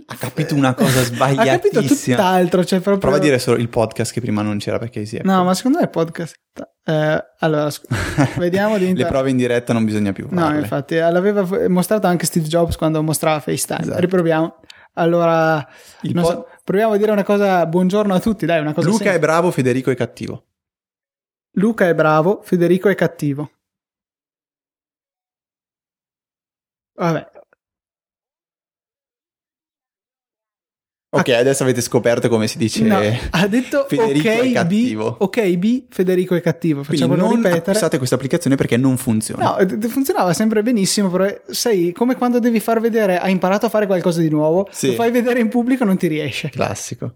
Ha 0.09 0.15
capito 0.15 0.55
una 0.55 0.75
cosa 0.75 1.03
sbagliatissima. 1.03 1.43
ha 1.53 1.59
capito 1.59 1.83
tutt'altro. 1.83 2.65
Cioè 2.65 2.81
proprio... 2.81 2.99
Prova 2.99 3.17
a 3.17 3.21
dire 3.21 3.39
solo 3.39 3.59
il 3.59 3.69
podcast 3.69 4.13
che 4.13 4.21
prima 4.21 4.43
non 4.43 4.59
c'era 4.59 4.79
perché 4.79 5.05
si 5.05 5.17
è. 5.17 5.23
No, 5.25 5.43
ma 5.45 5.55
secondo 5.55 5.79
me 5.79 5.85
è 5.85 5.89
podcast. 5.89 6.37
Eh, 6.85 7.25
allora, 7.41 7.69
vediamo 8.39 8.79
di 8.79 8.89
inter... 8.89 9.05
Le 9.05 9.11
prove 9.11 9.31
in 9.31 9.37
diretta 9.37 9.73
non 9.73 9.85
bisogna 9.85 10.13
più. 10.13 10.29
Farle. 10.29 10.53
No, 10.53 10.59
infatti, 10.59 10.97
l'aveva 10.97 11.69
mostrato 11.69 12.07
anche 12.07 12.27
Steve 12.27 12.47
Jobs 12.47 12.77
quando 12.77 13.03
mostrava 13.03 13.41
FaceTime. 13.41 13.81
Esatto. 13.81 14.01
Riproviamo. 14.01 14.61
Allora, 14.95 15.67
pod... 16.01 16.25
so, 16.25 16.49
proviamo 16.63 16.93
a 16.93 16.97
dire 16.97 17.11
una 17.11 17.25
cosa. 17.25 17.67
Buongiorno 17.67 18.15
a 18.15 18.21
tutti, 18.21 18.47
dai, 18.47 18.61
una 18.61 18.73
cosa 18.73 18.87
Luca 18.87 19.05
semplice. 19.05 19.17
è 19.17 19.27
bravo, 19.27 19.51
Federico 19.51 19.91
è 19.91 19.97
cattivo. 19.97 20.45
Luca 21.57 21.89
è 21.89 21.95
bravo, 21.95 22.41
Federico 22.43 22.89
è 22.89 22.95
cattivo. 22.95 23.51
Vabbè, 26.95 27.36
Ok, 31.19 31.29
adesso 31.31 31.62
avete 31.62 31.81
scoperto 31.81 32.29
come 32.29 32.47
si 32.47 32.59
dice. 32.59 32.83
No, 32.83 33.01
ha 33.31 33.47
detto 33.47 33.87
Federico 33.89 34.29
okay, 34.29 34.51
è 34.51 34.53
cattivo. 34.53 35.12
B, 35.12 35.23
ok, 35.23 35.57
B, 35.57 35.83
Federico 35.89 36.35
è 36.35 36.41
cattivo. 36.41 36.83
Facciamolo 36.83 37.27
Quindi 37.27 37.35
non 37.35 37.45
ripetere. 37.45 37.61
acquistate 37.61 37.97
questa 37.99 38.14
applicazione 38.14 38.57
perché 38.57 38.77
non 38.77 38.97
funziona. 38.97 39.57
No, 39.57 39.89
funzionava 39.89 40.33
sempre 40.33 40.62
benissimo, 40.62 41.11
però 41.11 41.27
sai, 41.47 41.93
come 41.93 42.17
quando 42.17 42.39
devi 42.39 42.61
far 42.61 42.81
vedere, 42.81 43.19
hai 43.19 43.33
imparato 43.33 43.67
a 43.67 43.69
fare 43.69 43.87
qualcosa 43.87 44.21
di 44.21 44.29
nuovo, 44.29 44.69
sì. 44.71 44.89
lo 44.89 44.93
fai 44.95 45.11
vedere 45.11 45.41
in 45.41 45.49
pubblico 45.49 45.85
non 45.85 45.97
ti 45.97 46.07
riesce. 46.07 46.51
Classico. 46.51 47.14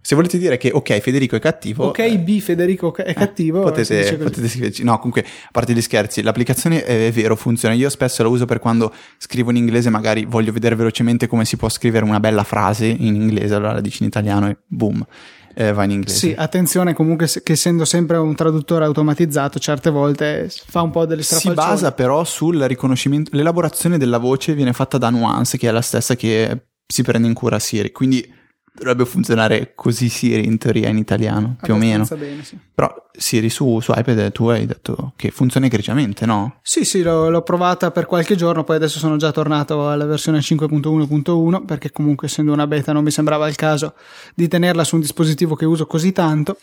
Se 0.00 0.16
volete 0.16 0.36
dire 0.36 0.56
che 0.56 0.72
ok, 0.72 0.98
Federico 0.98 1.36
è 1.36 1.38
cattivo. 1.38 1.84
Ok, 1.86 2.00
eh, 2.00 2.18
B, 2.18 2.40
Federico 2.40 2.92
è 2.96 3.10
eh, 3.10 3.14
cattivo. 3.14 3.60
Eh, 3.60 3.62
potete, 3.62 4.16
potete 4.16 4.48
scriverci. 4.48 4.82
No, 4.82 4.96
comunque, 4.96 5.22
a 5.22 5.48
parte 5.52 5.74
gli 5.74 5.80
scherzi, 5.80 6.22
l'applicazione 6.22 6.84
è, 6.84 7.06
è, 7.06 7.12
vero, 7.12 7.36
funziona. 7.36 7.72
Io 7.72 7.88
spesso 7.88 8.24
la 8.24 8.28
uso 8.28 8.46
per 8.46 8.58
quando 8.58 8.92
scrivo 9.16 9.50
in 9.50 9.56
inglese, 9.56 9.88
magari 9.88 10.24
voglio 10.24 10.50
vedere 10.50 10.74
velocemente 10.74 11.28
come 11.28 11.44
si 11.44 11.56
può 11.56 11.68
scrivere 11.68 12.04
una 12.04 12.18
bella 12.18 12.42
frase 12.42 12.86
in 12.86 13.14
inglese, 13.14 13.54
allora 13.54 13.74
la 13.74 13.80
dici 13.80 14.02
in 14.02 14.08
italiano 14.08 14.48
e 14.48 14.56
boom. 14.66 15.06
Eh, 15.54 15.72
va 15.72 15.84
in 15.84 15.92
inglese. 15.92 16.18
Sì, 16.18 16.34
attenzione 16.36 16.92
comunque 16.92 17.28
che 17.42 17.52
essendo 17.52 17.84
sempre 17.84 18.16
un 18.16 18.34
traduttore 18.34 18.84
automatizzato, 18.84 19.60
certe 19.60 19.90
volte 19.90 20.50
fa 20.66 20.82
un 20.82 20.90
po' 20.90 21.06
delle 21.06 21.22
strafalcione. 21.22 21.64
Si 21.64 21.70
basa 21.70 21.92
però 21.92 22.24
sul 22.24 22.60
riconoscimento, 22.62 23.30
l'elaborazione 23.34 23.98
della 23.98 24.18
voce 24.18 24.52
viene 24.54 24.72
fatta 24.72 24.98
da 24.98 25.10
Nuance, 25.10 25.56
che 25.56 25.68
è 25.68 25.70
la 25.70 25.80
stessa 25.80 26.16
che 26.16 26.66
si 26.84 27.02
prende 27.04 27.28
in 27.28 27.34
cura 27.34 27.60
Siri, 27.60 27.92
quindi 27.92 28.34
dovrebbe 28.76 29.06
funzionare 29.06 29.72
così 29.74 30.08
Siri 30.08 30.44
in 30.44 30.58
teoria 30.58 30.88
in 30.88 30.98
italiano, 30.98 31.56
più 31.60 31.74
o 31.74 31.76
meno. 31.76 32.06
Bene, 32.16 32.44
sì. 32.44 32.58
Però 32.74 32.92
Siri 33.10 33.48
su, 33.48 33.80
su, 33.80 33.92
iPad 33.96 34.30
tu 34.32 34.48
hai 34.48 34.66
detto 34.66 35.14
che 35.16 35.30
funziona 35.30 35.66
egregiamente, 35.66 36.26
no? 36.26 36.58
Sì, 36.62 36.84
sì, 36.84 37.02
l'ho, 37.02 37.30
l'ho, 37.30 37.42
provata 37.42 37.90
per 37.90 38.04
qualche 38.04 38.36
giorno, 38.36 38.64
poi 38.64 38.76
adesso 38.76 38.98
sono 38.98 39.16
già 39.16 39.32
tornato 39.32 39.88
alla 39.88 40.04
versione 40.04 40.40
5.1.1 40.40 41.64
perché 41.64 41.90
comunque 41.90 42.26
essendo 42.26 42.52
una 42.52 42.66
beta 42.66 42.92
non 42.92 43.02
mi 43.02 43.10
sembrava 43.10 43.48
il 43.48 43.56
caso 43.56 43.94
di 44.34 44.46
tenerla 44.46 44.84
su 44.84 44.96
un 44.96 45.00
dispositivo 45.00 45.54
che 45.54 45.64
uso 45.64 45.86
così 45.86 46.12
tanto. 46.12 46.58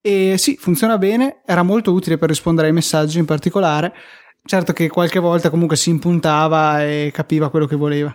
E 0.00 0.34
sì, 0.36 0.56
funziona 0.56 0.98
bene, 0.98 1.40
era 1.46 1.62
molto 1.62 1.92
utile 1.92 2.18
per 2.18 2.28
rispondere 2.28 2.66
ai 2.66 2.74
messaggi 2.74 3.18
in 3.18 3.24
particolare. 3.24 3.94
Certo 4.44 4.72
che 4.74 4.88
qualche 4.88 5.20
volta 5.20 5.48
comunque 5.48 5.76
si 5.76 5.88
impuntava 5.88 6.84
e 6.84 7.10
capiva 7.14 7.48
quello 7.48 7.66
che 7.66 7.76
voleva. 7.76 8.14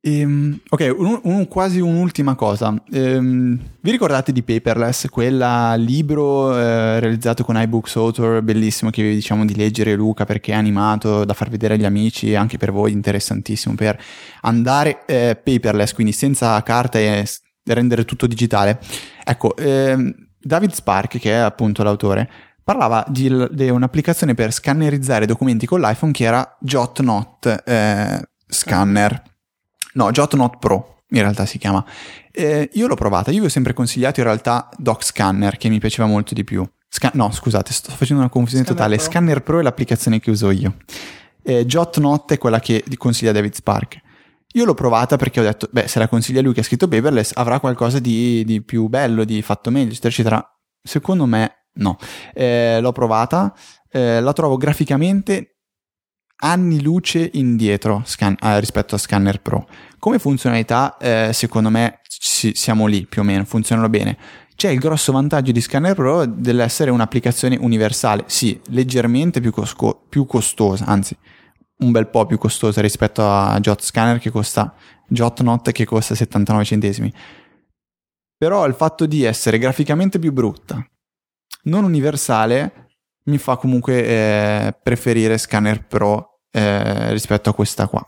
Ehm, 0.00 0.60
ok, 0.68 0.94
un, 0.96 1.20
un, 1.24 1.48
quasi 1.48 1.80
un'ultima 1.80 2.34
cosa. 2.36 2.74
Ehm, 2.92 3.58
vi 3.80 3.90
ricordate 3.90 4.32
di 4.32 4.42
Paperless, 4.42 5.08
quel 5.08 5.74
libro 5.78 6.56
eh, 6.56 7.00
realizzato 7.00 7.42
con 7.42 7.60
iBooks 7.60 7.96
Author, 7.96 8.42
bellissimo, 8.42 8.90
che 8.90 9.02
vi 9.02 9.14
diciamo 9.14 9.44
di 9.44 9.56
leggere 9.56 9.94
Luca 9.94 10.24
perché 10.24 10.52
è 10.52 10.54
animato 10.54 11.24
da 11.24 11.34
far 11.34 11.48
vedere 11.50 11.74
agli 11.74 11.84
amici, 11.84 12.34
anche 12.34 12.58
per 12.58 12.70
voi 12.70 12.92
interessantissimo, 12.92 13.74
per 13.74 14.00
andare 14.42 15.04
eh, 15.06 15.40
paperless, 15.42 15.92
quindi 15.92 16.12
senza 16.12 16.62
carta 16.62 16.98
e 16.98 17.26
rendere 17.64 18.04
tutto 18.04 18.26
digitale. 18.26 18.78
Ecco, 19.24 19.56
ehm, 19.56 20.14
David 20.40 20.72
Spark, 20.72 21.18
che 21.18 21.32
è 21.32 21.36
appunto 21.36 21.82
l'autore, 21.82 22.30
parlava 22.62 23.04
di, 23.08 23.48
di, 23.50 23.68
un'applicazione 23.68 24.34
per 24.34 24.52
scannerizzare 24.52 25.26
documenti 25.26 25.66
con 25.66 25.80
l'iPhone 25.80 26.12
che 26.12 26.24
era 26.24 26.56
JotNot 26.60 27.62
eh, 27.66 28.28
Scanner. 28.46 29.27
No, 29.98 30.12
JotNot 30.12 30.58
Pro 30.58 31.02
in 31.10 31.20
realtà 31.20 31.44
si 31.44 31.58
chiama. 31.58 31.84
Eh, 32.30 32.70
io 32.74 32.86
l'ho 32.86 32.94
provata, 32.94 33.32
io 33.32 33.40
vi 33.40 33.46
ho 33.46 33.50
sempre 33.50 33.72
consigliato 33.72 34.20
in 34.20 34.26
realtà 34.26 34.68
Doc 34.76 35.02
Scanner 35.02 35.56
che 35.56 35.68
mi 35.68 35.80
piaceva 35.80 36.06
molto 36.06 36.34
di 36.34 36.44
più. 36.44 36.64
Scan- 36.88 37.10
no, 37.14 37.32
scusate, 37.32 37.72
sto 37.72 37.90
facendo 37.90 38.22
una 38.22 38.30
confusione 38.30 38.64
Scanner 38.64 38.80
totale. 38.80 38.96
Pro. 38.96 39.04
Scanner 39.04 39.42
Pro 39.42 39.58
è 39.58 39.62
l'applicazione 39.62 40.20
che 40.20 40.30
uso 40.30 40.50
io. 40.50 40.76
Eh, 41.42 41.66
JotNot 41.66 42.32
è 42.32 42.38
quella 42.38 42.60
che 42.60 42.84
consiglia 42.96 43.32
David 43.32 43.54
Spark. 43.54 44.00
Io 44.52 44.64
l'ho 44.64 44.74
provata 44.74 45.16
perché 45.16 45.40
ho 45.40 45.42
detto, 45.42 45.68
beh, 45.70 45.88
se 45.88 45.98
la 45.98 46.06
consiglia 46.06 46.42
lui 46.42 46.54
che 46.54 46.60
ha 46.60 46.64
scritto 46.64 46.86
Paperless, 46.86 47.32
avrà 47.34 47.58
qualcosa 47.58 47.98
di, 47.98 48.44
di 48.44 48.62
più 48.62 48.86
bello, 48.86 49.24
di 49.24 49.42
fatto 49.42 49.70
meglio, 49.70 49.90
eccetera, 49.90 50.08
eccetera. 50.10 50.58
Secondo 50.80 51.26
me, 51.26 51.66
no. 51.74 51.98
Eh, 52.32 52.78
l'ho 52.80 52.92
provata, 52.92 53.52
eh, 53.90 54.20
la 54.20 54.32
trovo 54.32 54.56
graficamente 54.56 55.57
anni 56.40 56.82
luce 56.82 57.30
indietro 57.34 58.02
scan- 58.04 58.36
eh, 58.40 58.60
rispetto 58.60 58.94
a 58.94 58.98
Scanner 58.98 59.40
Pro. 59.40 59.68
Come 59.98 60.18
funzionalità, 60.18 60.96
eh, 60.98 61.30
secondo 61.32 61.70
me 61.70 62.00
ci, 62.08 62.54
siamo 62.54 62.86
lì 62.86 63.06
più 63.06 63.22
o 63.22 63.24
meno, 63.24 63.44
funzionano 63.44 63.88
bene. 63.88 64.16
C'è 64.54 64.70
il 64.70 64.78
grosso 64.78 65.12
vantaggio 65.12 65.52
di 65.52 65.60
Scanner 65.60 65.94
Pro 65.94 66.26
dell'essere 66.26 66.90
un'applicazione 66.90 67.56
universale, 67.60 68.24
sì, 68.26 68.60
leggermente 68.68 69.40
più, 69.40 69.52
cosco- 69.52 70.04
più 70.08 70.26
costosa, 70.26 70.84
anzi 70.86 71.16
un 71.78 71.92
bel 71.92 72.08
po' 72.08 72.26
più 72.26 72.38
costosa 72.38 72.80
rispetto 72.80 73.24
a 73.24 73.56
Jot 73.60 73.82
Scanner 73.82 74.18
che 74.18 74.30
costa 74.30 74.74
JotNot 75.08 75.72
che 75.72 75.84
costa 75.84 76.14
79 76.14 76.64
centesimi. 76.64 77.12
Però 78.36 78.66
il 78.66 78.74
fatto 78.74 79.06
di 79.06 79.24
essere 79.24 79.58
graficamente 79.58 80.18
più 80.18 80.32
brutta, 80.32 80.84
non 81.64 81.84
universale, 81.84 82.87
mi 83.28 83.38
fa 83.38 83.56
comunque 83.56 84.04
eh, 84.04 84.74
preferire 84.82 85.38
Scanner 85.38 85.86
Pro 85.86 86.40
eh, 86.50 87.10
rispetto 87.12 87.50
a 87.50 87.54
questa 87.54 87.86
qua. 87.86 88.02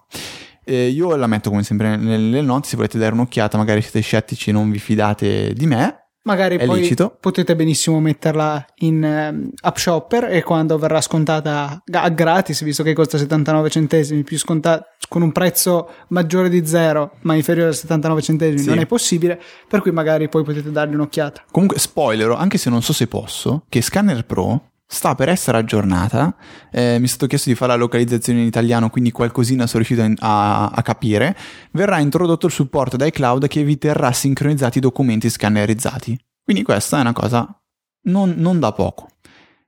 Eh, 0.65 0.89
io 0.89 1.15
la 1.17 1.27
metto 1.27 1.51
come 1.51 1.63
sempre 1.63 1.97
nelle 1.97 2.41
note, 2.43 2.69
se 2.69 2.77
volete 2.77 2.99
dare 2.99 3.13
un'occhiata, 3.13 3.57
magari 3.59 3.81
siete 3.83 4.01
scettici 4.01 4.51
non 4.53 4.71
vi 4.71 4.79
fidate 4.79 5.53
di 5.53 5.67
me. 5.67 5.97
Magari 6.23 6.59
È 6.59 6.67
poi 6.67 6.81
licito. 6.81 7.17
potete 7.19 7.57
benissimo 7.57 7.99
metterla 7.99 8.63
in 8.81 9.03
ehm, 9.03 9.51
App 9.63 9.77
Shopper 9.79 10.25
e 10.25 10.43
quando 10.43 10.77
verrà 10.77 11.01
scontata 11.01 11.83
a 11.91 12.09
gratis, 12.11 12.63
visto 12.63 12.83
che 12.83 12.93
costa 12.93 13.17
79 13.17 13.71
centesimi, 13.71 14.23
più 14.23 14.37
scontata 14.39 14.85
con 15.09 15.23
un 15.23 15.33
prezzo 15.33 15.89
maggiore 16.09 16.51
di 16.51 16.65
zero 16.67 17.13
ma 17.23 17.35
inferiore 17.35 17.71
a 17.71 17.73
79 17.73 18.21
centesimi, 18.21 18.61
Sì. 18.61 18.69
non 18.69 18.79
è 18.79 18.87
possibile, 18.87 19.41
per 19.67 19.81
cui 19.81 19.93
magari 19.93 20.29
poi 20.29 20.45
potete 20.45 20.71
dargli 20.71 20.93
un'occhiata. 20.93 21.45
Comunque, 21.51 21.79
spoiler, 21.79 22.31
anche 22.33 22.59
se 22.59 22.69
non 22.69 22.83
so 22.83 22.93
se 22.93 23.07
posso, 23.07 23.65
che 23.71 23.81
Scanner 23.81 24.25
Pro 24.27 24.70
sta 24.93 25.15
per 25.15 25.29
essere 25.29 25.57
aggiornata. 25.57 26.35
Eh, 26.73 26.99
mi 26.99 27.05
è 27.05 27.09
stato 27.09 27.29
chiesto 27.29 27.49
di 27.49 27.55
fare 27.55 27.71
la 27.71 27.79
localizzazione 27.79 28.41
in 28.41 28.47
italiano, 28.47 28.91
quindi 28.91 29.13
qualcosina 29.13 29.69
sono 29.69 29.85
riuscito 29.85 30.15
a, 30.19 30.67
a- 30.67 30.83
capire. 30.83 31.37
Verrà 31.71 32.01
introdotto 32.01 32.47
il 32.47 32.53
supporto 32.53 32.97
da 32.97 33.07
iCloud 33.07 33.47
che 33.47 33.63
vi 33.63 33.79
terrà 33.79 34.11
sincronizzati 34.11 34.79
i 34.79 34.81
documenti 34.81 35.31
scannerizzati. 35.31 36.19
Quindi 36.43 36.65
questa 36.65 36.99
è 36.99 37.01
una 37.03 37.13
cosa 37.13 37.63
non, 38.09 38.35
non 38.37 38.59
da 38.59 38.73
poco. 38.73 39.07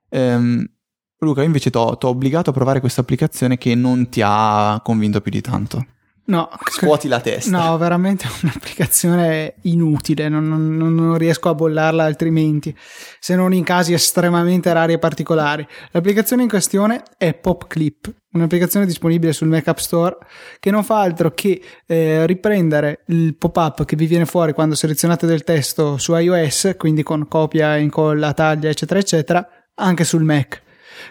Ehm, 0.09 0.69
Luca, 1.19 1.41
invece 1.41 1.69
ti 1.69 1.77
ho 1.77 1.97
obbligato 2.01 2.49
a 2.49 2.53
provare 2.53 2.81
questa 2.81 2.99
applicazione 2.99 3.57
che 3.57 3.75
non 3.75 4.09
ti 4.09 4.21
ha 4.21 4.81
convinto 4.83 5.21
più 5.21 5.31
di 5.31 5.39
tanto. 5.39 5.85
No, 6.25 6.49
Scuoti 6.71 7.09
la 7.09 7.19
testa. 7.19 7.57
No, 7.57 7.77
veramente 7.77 8.25
è 8.25 8.31
un'applicazione 8.43 9.55
inutile, 9.63 10.29
non, 10.29 10.47
non- 10.47 10.95
non 10.95 11.17
riesco 11.17 11.49
a 11.49 11.53
bollarla 11.53 12.05
altrimenti, 12.05 12.73
se 13.19 13.35
non 13.35 13.53
in 13.53 13.65
casi 13.65 13.91
estremamente 13.91 14.71
rari 14.71 14.93
e 14.93 14.99
particolari. 14.99 15.67
L'applicazione 15.91 16.43
in 16.43 16.47
questione 16.47 17.03
è 17.17 17.33
PopClip, 17.33 18.13
un'applicazione 18.31 18.85
disponibile 18.85 19.33
sul 19.33 19.49
Mac 19.49 19.67
App 19.67 19.79
Store 19.79 20.17
che 20.59 20.71
non 20.71 20.85
fa 20.85 21.01
altro 21.01 21.33
che 21.33 21.61
eh, 21.85 22.25
riprendere 22.25 23.03
il 23.07 23.35
pop-up 23.35 23.83
che 23.83 23.97
vi 23.97 24.05
viene 24.05 24.25
fuori 24.25 24.53
quando 24.53 24.75
selezionate 24.75 25.25
del 25.25 25.43
testo 25.43 25.97
su 25.97 26.15
iOS, 26.15 26.75
quindi 26.77 27.03
con 27.03 27.27
copia, 27.27 27.75
incolla, 27.75 28.31
taglia, 28.31 28.69
eccetera, 28.69 28.99
eccetera, 29.01 29.45
anche 29.75 30.05
sul 30.05 30.23
Mac. 30.23 30.61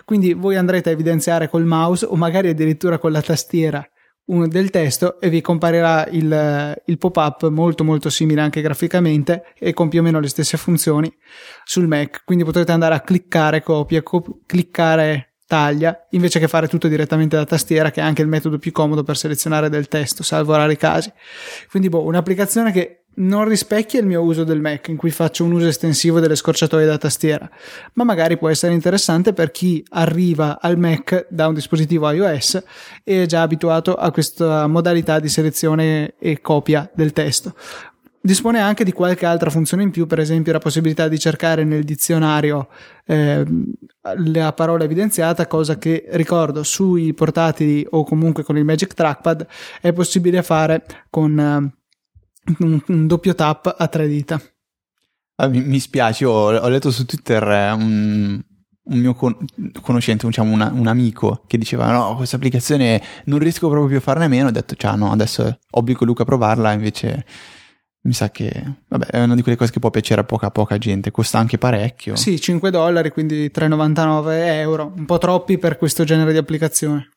Quindi 0.06 0.32
voi 0.32 0.56
andrete 0.56 0.88
a 0.88 0.92
evidenziare 0.92 1.50
col 1.50 1.66
mouse 1.66 2.06
o 2.06 2.16
magari 2.16 2.48
addirittura 2.48 2.96
con 2.96 3.12
la 3.12 3.20
tastiera 3.20 3.86
del 4.24 4.70
testo 4.70 5.20
e 5.20 5.28
vi 5.28 5.40
comparirà 5.40 6.06
il, 6.06 6.82
il 6.86 6.98
pop-up 6.98 7.48
molto 7.48 7.84
molto 7.84 8.08
simile 8.08 8.40
anche 8.40 8.60
graficamente 8.60 9.52
e 9.58 9.72
con 9.72 9.88
più 9.88 10.00
o 10.00 10.02
meno 10.02 10.20
le 10.20 10.28
stesse 10.28 10.56
funzioni 10.56 11.12
sul 11.64 11.86
Mac. 11.86 12.22
Quindi 12.24 12.44
potrete 12.44 12.72
andare 12.72 12.94
a 12.94 13.00
cliccare 13.00 13.62
copia, 13.62 14.02
co- 14.02 14.40
cliccare 14.46 15.32
taglia 15.52 16.06
invece 16.12 16.38
che 16.38 16.48
fare 16.48 16.66
tutto 16.66 16.88
direttamente 16.88 17.36
da 17.36 17.44
tastiera 17.44 17.90
che 17.90 18.00
è 18.00 18.04
anche 18.04 18.22
il 18.22 18.28
metodo 18.28 18.58
più 18.58 18.72
comodo 18.72 19.02
per 19.02 19.18
selezionare 19.18 19.68
del 19.68 19.86
testo, 19.86 20.22
salvo 20.22 20.56
rari 20.56 20.78
casi. 20.78 21.12
Quindi 21.68 21.90
boh, 21.90 22.04
un'applicazione 22.04 22.72
che 22.72 23.01
non 23.14 23.46
rispecchia 23.46 24.00
il 24.00 24.06
mio 24.06 24.22
uso 24.22 24.44
del 24.44 24.60
Mac 24.60 24.88
in 24.88 24.96
cui 24.96 25.10
faccio 25.10 25.44
un 25.44 25.52
uso 25.52 25.66
estensivo 25.66 26.20
delle 26.20 26.36
scorciatoie 26.36 26.86
da 26.86 26.98
tastiera, 26.98 27.48
ma 27.94 28.04
magari 28.04 28.38
può 28.38 28.48
essere 28.48 28.72
interessante 28.72 29.32
per 29.32 29.50
chi 29.50 29.84
arriva 29.90 30.60
al 30.60 30.78
Mac 30.78 31.26
da 31.28 31.48
un 31.48 31.54
dispositivo 31.54 32.10
iOS 32.10 32.62
e 33.04 33.22
è 33.22 33.26
già 33.26 33.42
abituato 33.42 33.94
a 33.94 34.10
questa 34.10 34.66
modalità 34.66 35.18
di 35.20 35.28
selezione 35.28 36.14
e 36.18 36.40
copia 36.40 36.90
del 36.94 37.12
testo. 37.12 37.54
Dispone 38.24 38.60
anche 38.60 38.84
di 38.84 38.92
qualche 38.92 39.26
altra 39.26 39.50
funzione 39.50 39.82
in 39.82 39.90
più, 39.90 40.06
per 40.06 40.20
esempio 40.20 40.52
la 40.52 40.60
possibilità 40.60 41.08
di 41.08 41.18
cercare 41.18 41.64
nel 41.64 41.82
dizionario 41.82 42.68
ehm, 43.04 43.64
la 44.26 44.52
parola 44.52 44.84
evidenziata, 44.84 45.48
cosa 45.48 45.76
che 45.76 46.04
ricordo 46.10 46.62
sui 46.62 47.14
portatili 47.14 47.84
o 47.90 48.04
comunque 48.04 48.44
con 48.44 48.56
il 48.56 48.64
Magic 48.64 48.94
Trackpad 48.94 49.44
è 49.80 49.92
possibile 49.92 50.44
fare 50.44 50.84
con 51.10 51.36
eh, 51.36 51.81
un, 52.58 52.82
un 52.86 53.06
doppio 53.06 53.34
tap 53.34 53.74
a 53.76 53.88
tre 53.88 54.06
dita. 54.08 54.40
Ah, 55.36 55.48
mi, 55.48 55.60
mi 55.62 55.80
spiace, 55.80 56.24
ho, 56.24 56.54
ho 56.54 56.68
letto 56.68 56.90
su 56.90 57.04
Twitter 57.04 57.42
eh, 57.42 57.70
un, 57.72 58.40
un 58.84 58.98
mio 58.98 59.14
con- 59.14 59.36
conoscente, 59.80 60.26
diciamo 60.26 60.52
una- 60.52 60.70
un 60.72 60.86
amico, 60.86 61.42
che 61.46 61.58
diceva 61.58 61.90
no, 61.90 62.16
questa 62.16 62.36
applicazione 62.36 63.02
non 63.24 63.38
riesco 63.38 63.68
proprio 63.68 63.88
più 63.88 63.96
a 63.96 64.00
farne 64.00 64.26
a 64.26 64.28
meno, 64.28 64.48
ho 64.48 64.52
detto 64.52 64.74
ciao, 64.74 64.94
no, 64.96 65.10
adesso 65.10 65.58
obbligo 65.70 66.04
Luca 66.04 66.22
a 66.22 66.26
provarla, 66.26 66.72
invece 66.72 67.24
mi 68.04 68.12
sa 68.12 68.30
che 68.30 68.50
vabbè, 68.88 69.06
è 69.06 69.22
una 69.22 69.34
di 69.34 69.42
quelle 69.42 69.56
cose 69.56 69.70
che 69.72 69.78
può 69.78 69.90
piacere 69.90 70.20
a 70.20 70.24
poca 70.24 70.50
poca 70.50 70.76
gente, 70.78 71.10
costa 71.10 71.38
anche 71.38 71.56
parecchio. 71.58 72.14
Sì, 72.16 72.38
5 72.40 72.70
dollari, 72.70 73.10
quindi 73.10 73.50
3,99 73.54 74.30
euro, 74.58 74.92
un 74.96 75.06
po' 75.06 75.18
troppi 75.18 75.56
per 75.58 75.76
questo 75.78 76.04
genere 76.04 76.32
di 76.32 76.38
applicazione. 76.38 77.10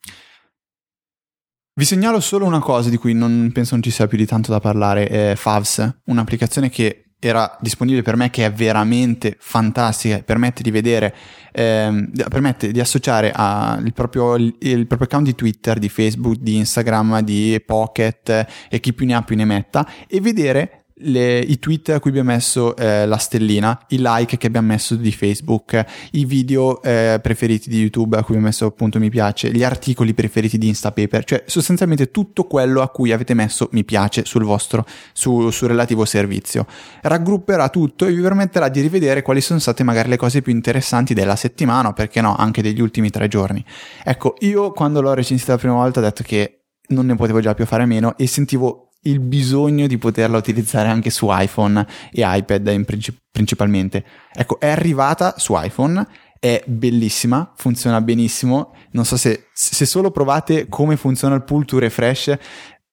Vi 1.78 1.84
segnalo 1.84 2.20
solo 2.20 2.46
una 2.46 2.58
cosa 2.58 2.88
di 2.88 2.96
cui 2.96 3.12
non 3.12 3.50
penso 3.52 3.74
non 3.74 3.82
ci 3.82 3.90
sia 3.90 4.06
più 4.06 4.16
di 4.16 4.24
tanto 4.24 4.50
da 4.50 4.60
parlare, 4.60 5.08
è 5.08 5.34
Favs, 5.36 5.98
un'applicazione 6.06 6.70
che 6.70 7.08
era 7.18 7.54
disponibile 7.60 8.00
per 8.00 8.16
me 8.16 8.30
che 8.30 8.46
è 8.46 8.50
veramente 8.50 9.36
fantastica, 9.38 10.22
permette 10.22 10.62
di 10.62 10.70
vedere, 10.70 11.14
ehm, 11.52 12.12
permette 12.30 12.72
di 12.72 12.80
associare 12.80 13.30
a 13.30 13.78
il, 13.84 13.92
proprio, 13.92 14.36
il 14.36 14.86
proprio 14.86 15.06
account 15.06 15.26
di 15.26 15.34
Twitter, 15.34 15.78
di 15.78 15.90
Facebook, 15.90 16.36
di 16.38 16.56
Instagram, 16.56 17.20
di 17.20 17.62
Pocket 17.62 18.26
eh, 18.30 18.46
e 18.70 18.80
chi 18.80 18.94
più 18.94 19.04
ne 19.04 19.14
ha 19.14 19.20
più 19.20 19.36
ne 19.36 19.44
metta 19.44 19.86
e 20.08 20.18
vedere 20.22 20.85
le- 21.00 21.38
i 21.38 21.58
tweet 21.58 21.90
a 21.90 22.00
cui 22.00 22.10
abbiamo 22.10 22.30
messo 22.30 22.74
eh, 22.76 23.06
la 23.06 23.16
stellina, 23.16 23.78
i 23.88 23.98
like 24.00 24.36
che 24.36 24.46
abbiamo 24.46 24.68
messo 24.68 24.94
di 24.94 25.12
Facebook, 25.12 25.84
i 26.12 26.24
video 26.24 26.82
eh, 26.82 27.18
preferiti 27.22 27.68
di 27.68 27.80
YouTube 27.80 28.16
a 28.16 28.20
cui 28.20 28.34
abbiamo 28.34 28.46
messo 28.46 28.66
appunto 28.66 28.98
mi 28.98 29.10
piace, 29.10 29.50
gli 29.50 29.62
articoli 29.62 30.14
preferiti 30.14 30.58
di 30.58 30.68
Instapaper, 30.68 31.24
cioè 31.24 31.44
sostanzialmente 31.46 32.10
tutto 32.10 32.44
quello 32.44 32.80
a 32.80 32.88
cui 32.88 33.12
avete 33.12 33.34
messo 33.34 33.68
mi 33.72 33.84
piace 33.84 34.24
sul 34.24 34.44
vostro, 34.44 34.86
su- 35.12 35.50
sul 35.50 35.68
relativo 35.68 36.04
servizio. 36.04 36.66
Raggrupperà 37.02 37.68
tutto 37.68 38.06
e 38.06 38.12
vi 38.12 38.22
permetterà 38.22 38.68
di 38.68 38.80
rivedere 38.80 39.22
quali 39.22 39.40
sono 39.40 39.58
state 39.58 39.82
magari 39.82 40.08
le 40.08 40.16
cose 40.16 40.42
più 40.42 40.52
interessanti 40.52 41.14
della 41.14 41.36
settimana, 41.36 41.92
perché 41.92 42.20
no, 42.20 42.34
anche 42.36 42.62
degli 42.62 42.80
ultimi 42.80 43.10
tre 43.10 43.28
giorni. 43.28 43.64
Ecco, 44.04 44.34
io 44.40 44.72
quando 44.72 45.00
l'ho 45.00 45.12
recensita 45.14 45.52
la 45.52 45.58
prima 45.58 45.74
volta 45.74 46.00
ho 46.00 46.02
detto 46.02 46.22
che 46.22 46.60
non 46.88 47.06
ne 47.06 47.16
potevo 47.16 47.40
già 47.40 47.54
più 47.54 47.66
fare 47.66 47.82
a 47.82 47.86
meno 47.86 48.16
e 48.16 48.26
sentivo 48.26 48.85
il 49.06 49.20
bisogno 49.20 49.86
di 49.86 49.98
poterla 49.98 50.36
utilizzare 50.36 50.88
anche 50.88 51.10
su 51.10 51.28
iPhone 51.30 51.86
e 52.12 52.22
iPad 52.24 52.66
in 52.68 52.84
princi- 52.84 53.16
principalmente. 53.30 54.04
Ecco, 54.32 54.60
è 54.60 54.68
arrivata 54.68 55.34
su 55.38 55.54
iPhone, 55.56 56.06
è 56.38 56.62
bellissima, 56.66 57.52
funziona 57.56 58.00
benissimo. 58.00 58.72
Non 58.92 59.04
so 59.04 59.16
se, 59.16 59.48
se 59.52 59.86
solo 59.86 60.10
provate 60.10 60.68
come 60.68 60.96
funziona 60.96 61.34
il 61.34 61.44
pull 61.44 61.64
to 61.64 61.78
refresh, 61.78 62.36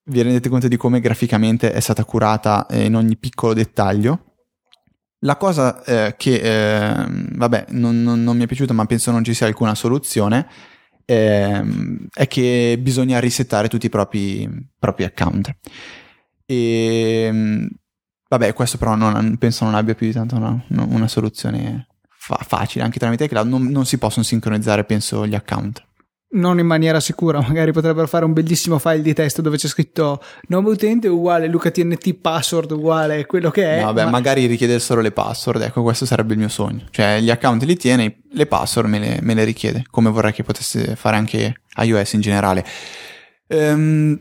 vi 0.05 0.21
rendete 0.21 0.49
conto 0.49 0.67
di 0.67 0.77
come 0.77 0.99
graficamente 0.99 1.71
è 1.71 1.79
stata 1.79 2.03
curata 2.03 2.65
eh, 2.67 2.85
in 2.85 2.95
ogni 2.95 3.17
piccolo 3.17 3.53
dettaglio. 3.53 4.25
La 5.19 5.37
cosa 5.37 5.81
eh, 5.83 6.15
che, 6.17 6.35
eh, 6.35 7.05
vabbè, 7.07 7.67
non, 7.69 8.03
non- 8.03 8.23
non 8.23 8.35
mi 8.35 8.43
è 8.43 8.47
piaciuta, 8.47 8.73
ma 8.73 8.85
penso 8.85 9.11
non 9.11 9.23
ci 9.23 9.33
sia 9.33 9.47
alcuna 9.47 9.73
soluzione, 9.73 10.47
ehm, 11.05 12.07
è 12.13 12.27
che 12.27 12.77
bisogna 12.81 13.19
risettare 13.19 13.69
tutti 13.69 13.85
i 13.85 13.89
propri, 13.89 14.49
propri 14.77 15.05
account. 15.05 15.55
E 16.53 17.29
mm, 17.31 17.65
vabbè, 18.29 18.53
questo 18.53 18.77
però 18.77 18.95
non, 18.95 19.37
penso 19.37 19.65
non 19.65 19.75
abbia 19.75 19.95
più 19.95 20.07
di 20.07 20.13
tanto 20.13 20.35
una, 20.35 20.63
una 20.67 21.07
soluzione 21.07 21.87
fa- 22.07 22.39
facile, 22.45 22.83
anche 22.83 22.99
tramite 22.99 23.25
iCloud 23.25 23.47
non, 23.47 23.63
non 23.67 23.85
si 23.85 23.97
possono 23.97 24.23
sincronizzare, 24.23 24.83
penso, 24.83 25.25
gli 25.25 25.35
account. 25.35 25.83
Non 26.33 26.57
in 26.57 26.65
maniera 26.65 26.99
sicura, 26.99 27.41
magari 27.45 27.71
potrebbero 27.71 28.07
fare 28.07 28.25
un 28.25 28.33
bellissimo 28.33 28.79
file 28.79 29.01
di 29.01 29.13
testo 29.13 29.41
dove 29.41 29.57
c'è 29.57 29.67
scritto 29.67 30.21
nome 30.47 30.69
utente 30.69 31.07
uguale 31.07 31.47
Luca 31.47 31.69
TNT 31.69 32.15
password 32.15 32.71
uguale 32.71 33.25
quello 33.25 33.51
che 33.51 33.63
è. 33.63 33.79
No, 33.79 33.85
vabbè, 33.85 34.05
ma- 34.05 34.11
magari 34.11 34.45
richiede 34.45 34.79
solo 34.79 35.01
le 35.01 35.11
password, 35.11 35.61
ecco, 35.61 35.81
questo 35.83 36.05
sarebbe 36.05 36.33
il 36.33 36.39
mio 36.39 36.49
sogno. 36.49 36.85
Cioè, 36.89 37.19
gli 37.19 37.29
account 37.29 37.63
li 37.63 37.77
tiene, 37.77 38.21
le 38.31 38.45
password 38.45 38.89
me 38.89 38.99
le, 38.99 39.19
me 39.21 39.33
le 39.33 39.43
richiede, 39.43 39.83
come 39.89 40.09
vorrei 40.09 40.33
che 40.33 40.43
potesse 40.43 40.95
fare 40.95 41.17
anche 41.17 41.61
iOS 41.75 42.13
in 42.13 42.21
generale. 42.21 42.65
Ehm, 43.47 44.19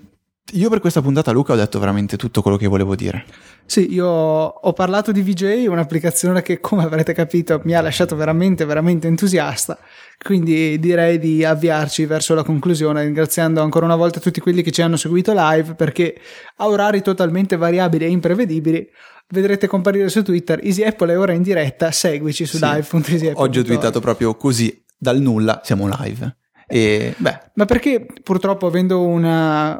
io 0.52 0.68
per 0.68 0.80
questa 0.80 1.00
puntata, 1.00 1.30
Luca, 1.32 1.52
ho 1.52 1.56
detto 1.56 1.78
veramente 1.78 2.16
tutto 2.16 2.42
quello 2.42 2.56
che 2.56 2.66
volevo 2.66 2.94
dire. 2.94 3.24
Sì, 3.64 3.92
io 3.92 4.06
ho 4.06 4.72
parlato 4.72 5.12
di 5.12 5.22
VJ, 5.22 5.66
un'applicazione 5.66 6.42
che 6.42 6.60
come 6.60 6.82
avrete 6.84 7.12
capito 7.12 7.60
mi 7.64 7.74
ha 7.74 7.80
lasciato 7.80 8.16
veramente, 8.16 8.64
veramente 8.64 9.06
entusiasta, 9.06 9.78
quindi 10.22 10.78
direi 10.78 11.18
di 11.18 11.44
avviarci 11.44 12.04
verso 12.06 12.34
la 12.34 12.42
conclusione 12.42 13.02
ringraziando 13.04 13.62
ancora 13.62 13.86
una 13.86 13.96
volta 13.96 14.20
tutti 14.20 14.40
quelli 14.40 14.62
che 14.62 14.70
ci 14.72 14.82
hanno 14.82 14.96
seguito 14.96 15.32
live 15.34 15.74
perché 15.74 16.14
a 16.56 16.66
orari 16.68 17.02
totalmente 17.02 17.56
variabili 17.56 18.04
e 18.04 18.08
imprevedibili 18.08 18.86
vedrete 19.28 19.66
comparire 19.66 20.10
su 20.10 20.22
Twitter 20.22 20.60
Easy 20.62 20.82
Apple 20.82 21.12
è 21.12 21.18
ora 21.18 21.32
in 21.32 21.42
diretta, 21.42 21.90
seguici 21.90 22.44
su 22.44 22.58
Sì. 22.58 22.64
live.easyapple.org. 22.64 23.38
Oggi 23.48 23.58
ho 23.60 23.64
twittato 23.64 24.00
proprio 24.00 24.34
così, 24.36 24.84
dal 24.98 25.18
nulla, 25.20 25.60
siamo 25.64 25.88
live. 26.00 26.36
E, 26.66 27.14
Ma 27.18 27.64
perché 27.66 28.06
purtroppo 28.22 28.66
avendo 28.66 29.02
una- 29.02 29.78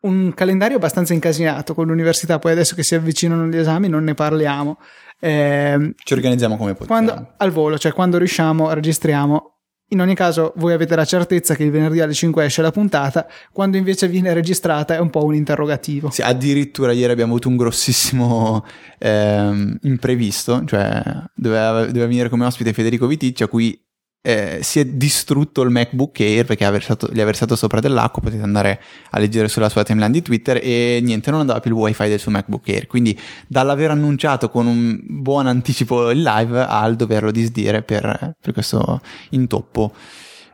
un 0.00 0.32
calendario 0.34 0.76
abbastanza 0.76 1.12
incasinato 1.12 1.74
con 1.74 1.86
l'università, 1.86 2.38
poi 2.38 2.52
adesso 2.52 2.74
che 2.74 2.82
si 2.82 2.94
avvicinano 2.94 3.46
gli 3.46 3.56
esami 3.56 3.88
non 3.88 4.04
ne 4.04 4.14
parliamo. 4.14 4.78
Ehm, 5.20 5.94
ci 5.96 6.12
organizziamo 6.12 6.56
come 6.56 6.74
possiamo. 6.74 7.06
quando 7.06 7.34
al 7.36 7.50
volo, 7.50 7.78
cioè 7.78 7.92
quando 7.92 8.18
riusciamo, 8.18 8.72
registriamo 8.72 9.58
In 9.90 10.02
ogni 10.02 10.14
caso, 10.14 10.52
voi 10.56 10.74
avete 10.74 10.94
la 10.94 11.06
certezza 11.06 11.54
che 11.54 11.64
il 11.64 11.70
venerdì 11.70 12.00
alle 12.00 12.12
5 12.12 12.44
esce 12.44 12.60
la 12.60 12.70
puntata, 12.70 13.26
quando 13.50 13.78
invece 13.78 14.06
viene 14.06 14.34
registrata 14.34 14.94
è 14.94 14.98
un 14.98 15.08
po' 15.08 15.24
un 15.24 15.34
interrogativo. 15.34 16.10
Sì, 16.10 16.20
addirittura 16.20 16.92
ieri 16.92 17.10
abbiamo 17.10 17.30
avuto 17.32 17.48
un 17.48 17.56
grossissimo 17.56 18.66
ehm, 18.98 19.78
imprevisto, 19.84 20.62
cioè 20.66 21.02
doveva, 21.34 21.86
doveva 21.86 22.06
venire 22.06 22.28
come 22.28 22.44
ospite 22.44 22.74
Federico 22.74 23.06
Viticci, 23.06 23.42
a 23.42 23.48
cui 23.48 23.82
eh, 24.20 24.58
si 24.62 24.80
è 24.80 24.84
distrutto 24.84 25.62
il 25.62 25.70
MacBook 25.70 26.20
Air 26.20 26.44
perché 26.44 26.64
ha 26.64 26.70
versato, 26.70 27.08
gli 27.12 27.20
ha 27.20 27.24
versato 27.24 27.56
sopra 27.56 27.80
dell'acqua, 27.80 28.22
potete 28.22 28.42
andare 28.42 28.80
a 29.10 29.18
leggere 29.18 29.48
sulla 29.48 29.68
sua 29.68 29.84
timeline 29.84 30.12
di 30.12 30.22
Twitter 30.22 30.58
e 30.62 31.00
niente, 31.02 31.30
non 31.30 31.40
andava 31.40 31.60
più 31.60 31.70
il 31.70 31.76
wifi 31.76 32.08
del 32.08 32.18
suo 32.18 32.30
MacBook 32.32 32.68
Air, 32.68 32.86
quindi 32.86 33.18
dall'aver 33.46 33.92
annunciato 33.92 34.50
con 34.50 34.66
un 34.66 35.00
buon 35.02 35.46
anticipo 35.46 36.10
il 36.10 36.22
live 36.22 36.60
al 36.60 36.96
doverlo 36.96 37.30
disdire 37.30 37.82
per, 37.82 38.36
per 38.40 38.52
questo 38.52 39.00
intoppo. 39.30 39.92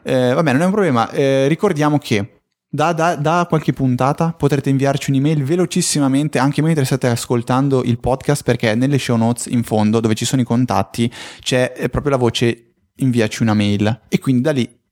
Eh, 0.02 0.34
va 0.34 0.42
bene, 0.42 0.52
non 0.52 0.62
è 0.62 0.66
un 0.66 0.72
problema, 0.72 1.10
eh, 1.10 1.48
ricordiamo 1.48 1.98
che 1.98 2.40
da, 2.68 2.92
da, 2.92 3.14
da, 3.14 3.46
qualche 3.48 3.72
puntata 3.72 4.32
potrete 4.32 4.68
inviarci 4.68 5.10
un'email 5.10 5.44
velocissimamente 5.44 6.38
anche 6.38 6.60
mentre 6.60 6.84
state 6.84 7.06
ascoltando 7.06 7.84
il 7.84 8.00
podcast 8.00 8.42
perché 8.42 8.74
nelle 8.74 8.98
show 8.98 9.16
notes 9.16 9.46
in 9.46 9.62
fondo 9.62 10.00
dove 10.00 10.14
ci 10.14 10.24
sono 10.24 10.42
i 10.42 10.44
contatti 10.44 11.08
c'è 11.38 11.72
eh, 11.76 11.88
proprio 11.88 12.10
la 12.10 12.18
voce 12.18 12.73
inviaci 12.96 13.42
una 13.42 13.54
mail. 13.54 14.02
E 14.08 14.18
quindi 14.18 14.42
da 14.42 14.52
lì 14.52 14.82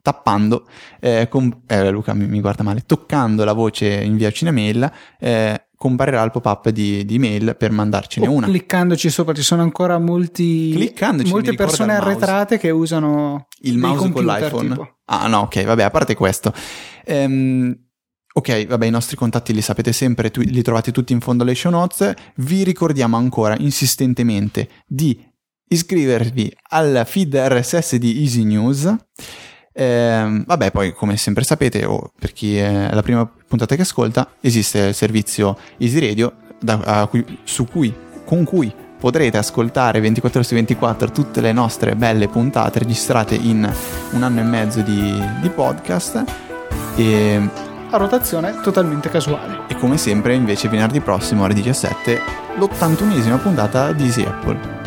tappando 0.00 0.66
eh, 1.00 1.26
com- 1.28 1.62
eh, 1.66 1.90
Luca 1.90 2.14
mi, 2.14 2.26
mi, 2.26 2.40
guarda 2.40 2.62
male 2.62 2.84
toccando 2.86 3.42
la 3.44 3.52
voce 3.52 3.88
inviaci 3.88 4.44
una 4.44 4.52
mail 4.52 4.92
eh, 5.18 5.66
comparirà 5.76 6.22
il 6.22 6.30
pop-up 6.30 6.68
di, 6.68 7.04
di 7.04 7.18
mail 7.18 7.56
per 7.58 7.72
mandarcene 7.72 8.28
o 8.28 8.30
una. 8.30 8.46
cliccandoci 8.46 9.10
sopra 9.10 9.34
ci 9.34 9.42
sono 9.42 9.62
ancora 9.62 9.98
molti 9.98 10.70
molte 11.24 11.54
persone 11.54 11.94
arretrate 11.96 12.58
che 12.58 12.70
usano 12.70 13.48
il 13.62 13.78
mouse 13.78 14.10
con 14.10 14.24
l'iPhone. 14.24 14.68
tipo. 14.68 14.98
ah 15.06 15.26
no 15.26 15.38
ok 15.40 15.64
vabbè 15.64 15.82
a 15.82 15.90
parte 15.90 16.14
questo. 16.14 16.52
Ehm, 17.04 17.76
Ok, 18.34 18.66
vabbè, 18.66 18.86
i 18.86 18.90
nostri 18.90 19.14
contatti 19.14 19.52
li 19.52 19.60
sapete 19.60 19.92
sempre, 19.92 20.30
tu- 20.30 20.40
li 20.40 20.62
trovate 20.62 20.90
tutti 20.90 21.12
in 21.12 21.20
fondo 21.20 21.42
alle 21.42 21.54
show 21.54 21.70
notes. 21.70 22.14
Vi 22.36 22.62
ricordiamo 22.64 23.18
ancora 23.18 23.54
insistentemente 23.58 24.70
di 24.86 25.22
iscrivervi 25.72 26.54
al 26.70 27.02
feed 27.06 27.34
RSS 27.34 27.96
di 27.96 28.20
Easy 28.22 28.44
News. 28.44 28.94
Eh, 29.72 30.42
vabbè, 30.46 30.70
poi 30.70 30.92
come 30.92 31.16
sempre 31.16 31.44
sapete, 31.44 31.84
o 31.84 32.12
per 32.18 32.32
chi 32.32 32.56
è 32.56 32.92
la 32.92 33.02
prima 33.02 33.28
puntata 33.46 33.74
che 33.74 33.82
ascolta, 33.82 34.28
esiste 34.40 34.78
il 34.78 34.94
servizio 34.94 35.56
Easy 35.78 35.98
Radio 35.98 36.34
da, 36.60 37.06
cui, 37.08 37.24
su 37.44 37.66
cui, 37.66 37.92
con 38.24 38.44
cui 38.44 38.72
potrete 38.98 39.36
ascoltare 39.36 39.98
24 40.00 40.38
ore 40.38 40.48
su 40.48 40.54
24 40.54 41.10
tutte 41.10 41.40
le 41.40 41.52
nostre 41.52 41.96
belle 41.96 42.28
puntate 42.28 42.78
registrate 42.78 43.34
in 43.34 43.68
un 44.12 44.22
anno 44.22 44.40
e 44.40 44.44
mezzo 44.44 44.80
di, 44.80 45.20
di 45.40 45.48
podcast. 45.48 46.24
E 46.94 47.48
a 47.90 47.96
rotazione 47.96 48.60
totalmente 48.62 49.10
casuale. 49.10 49.66
E 49.68 49.76
come 49.76 49.98
sempre, 49.98 50.34
invece, 50.34 50.68
venerdì 50.68 51.00
prossimo 51.00 51.44
alle 51.44 51.54
17, 51.54 52.20
l'81esima 52.58 53.40
puntata 53.40 53.92
di 53.92 54.04
Easy 54.04 54.24
Apple. 54.24 54.81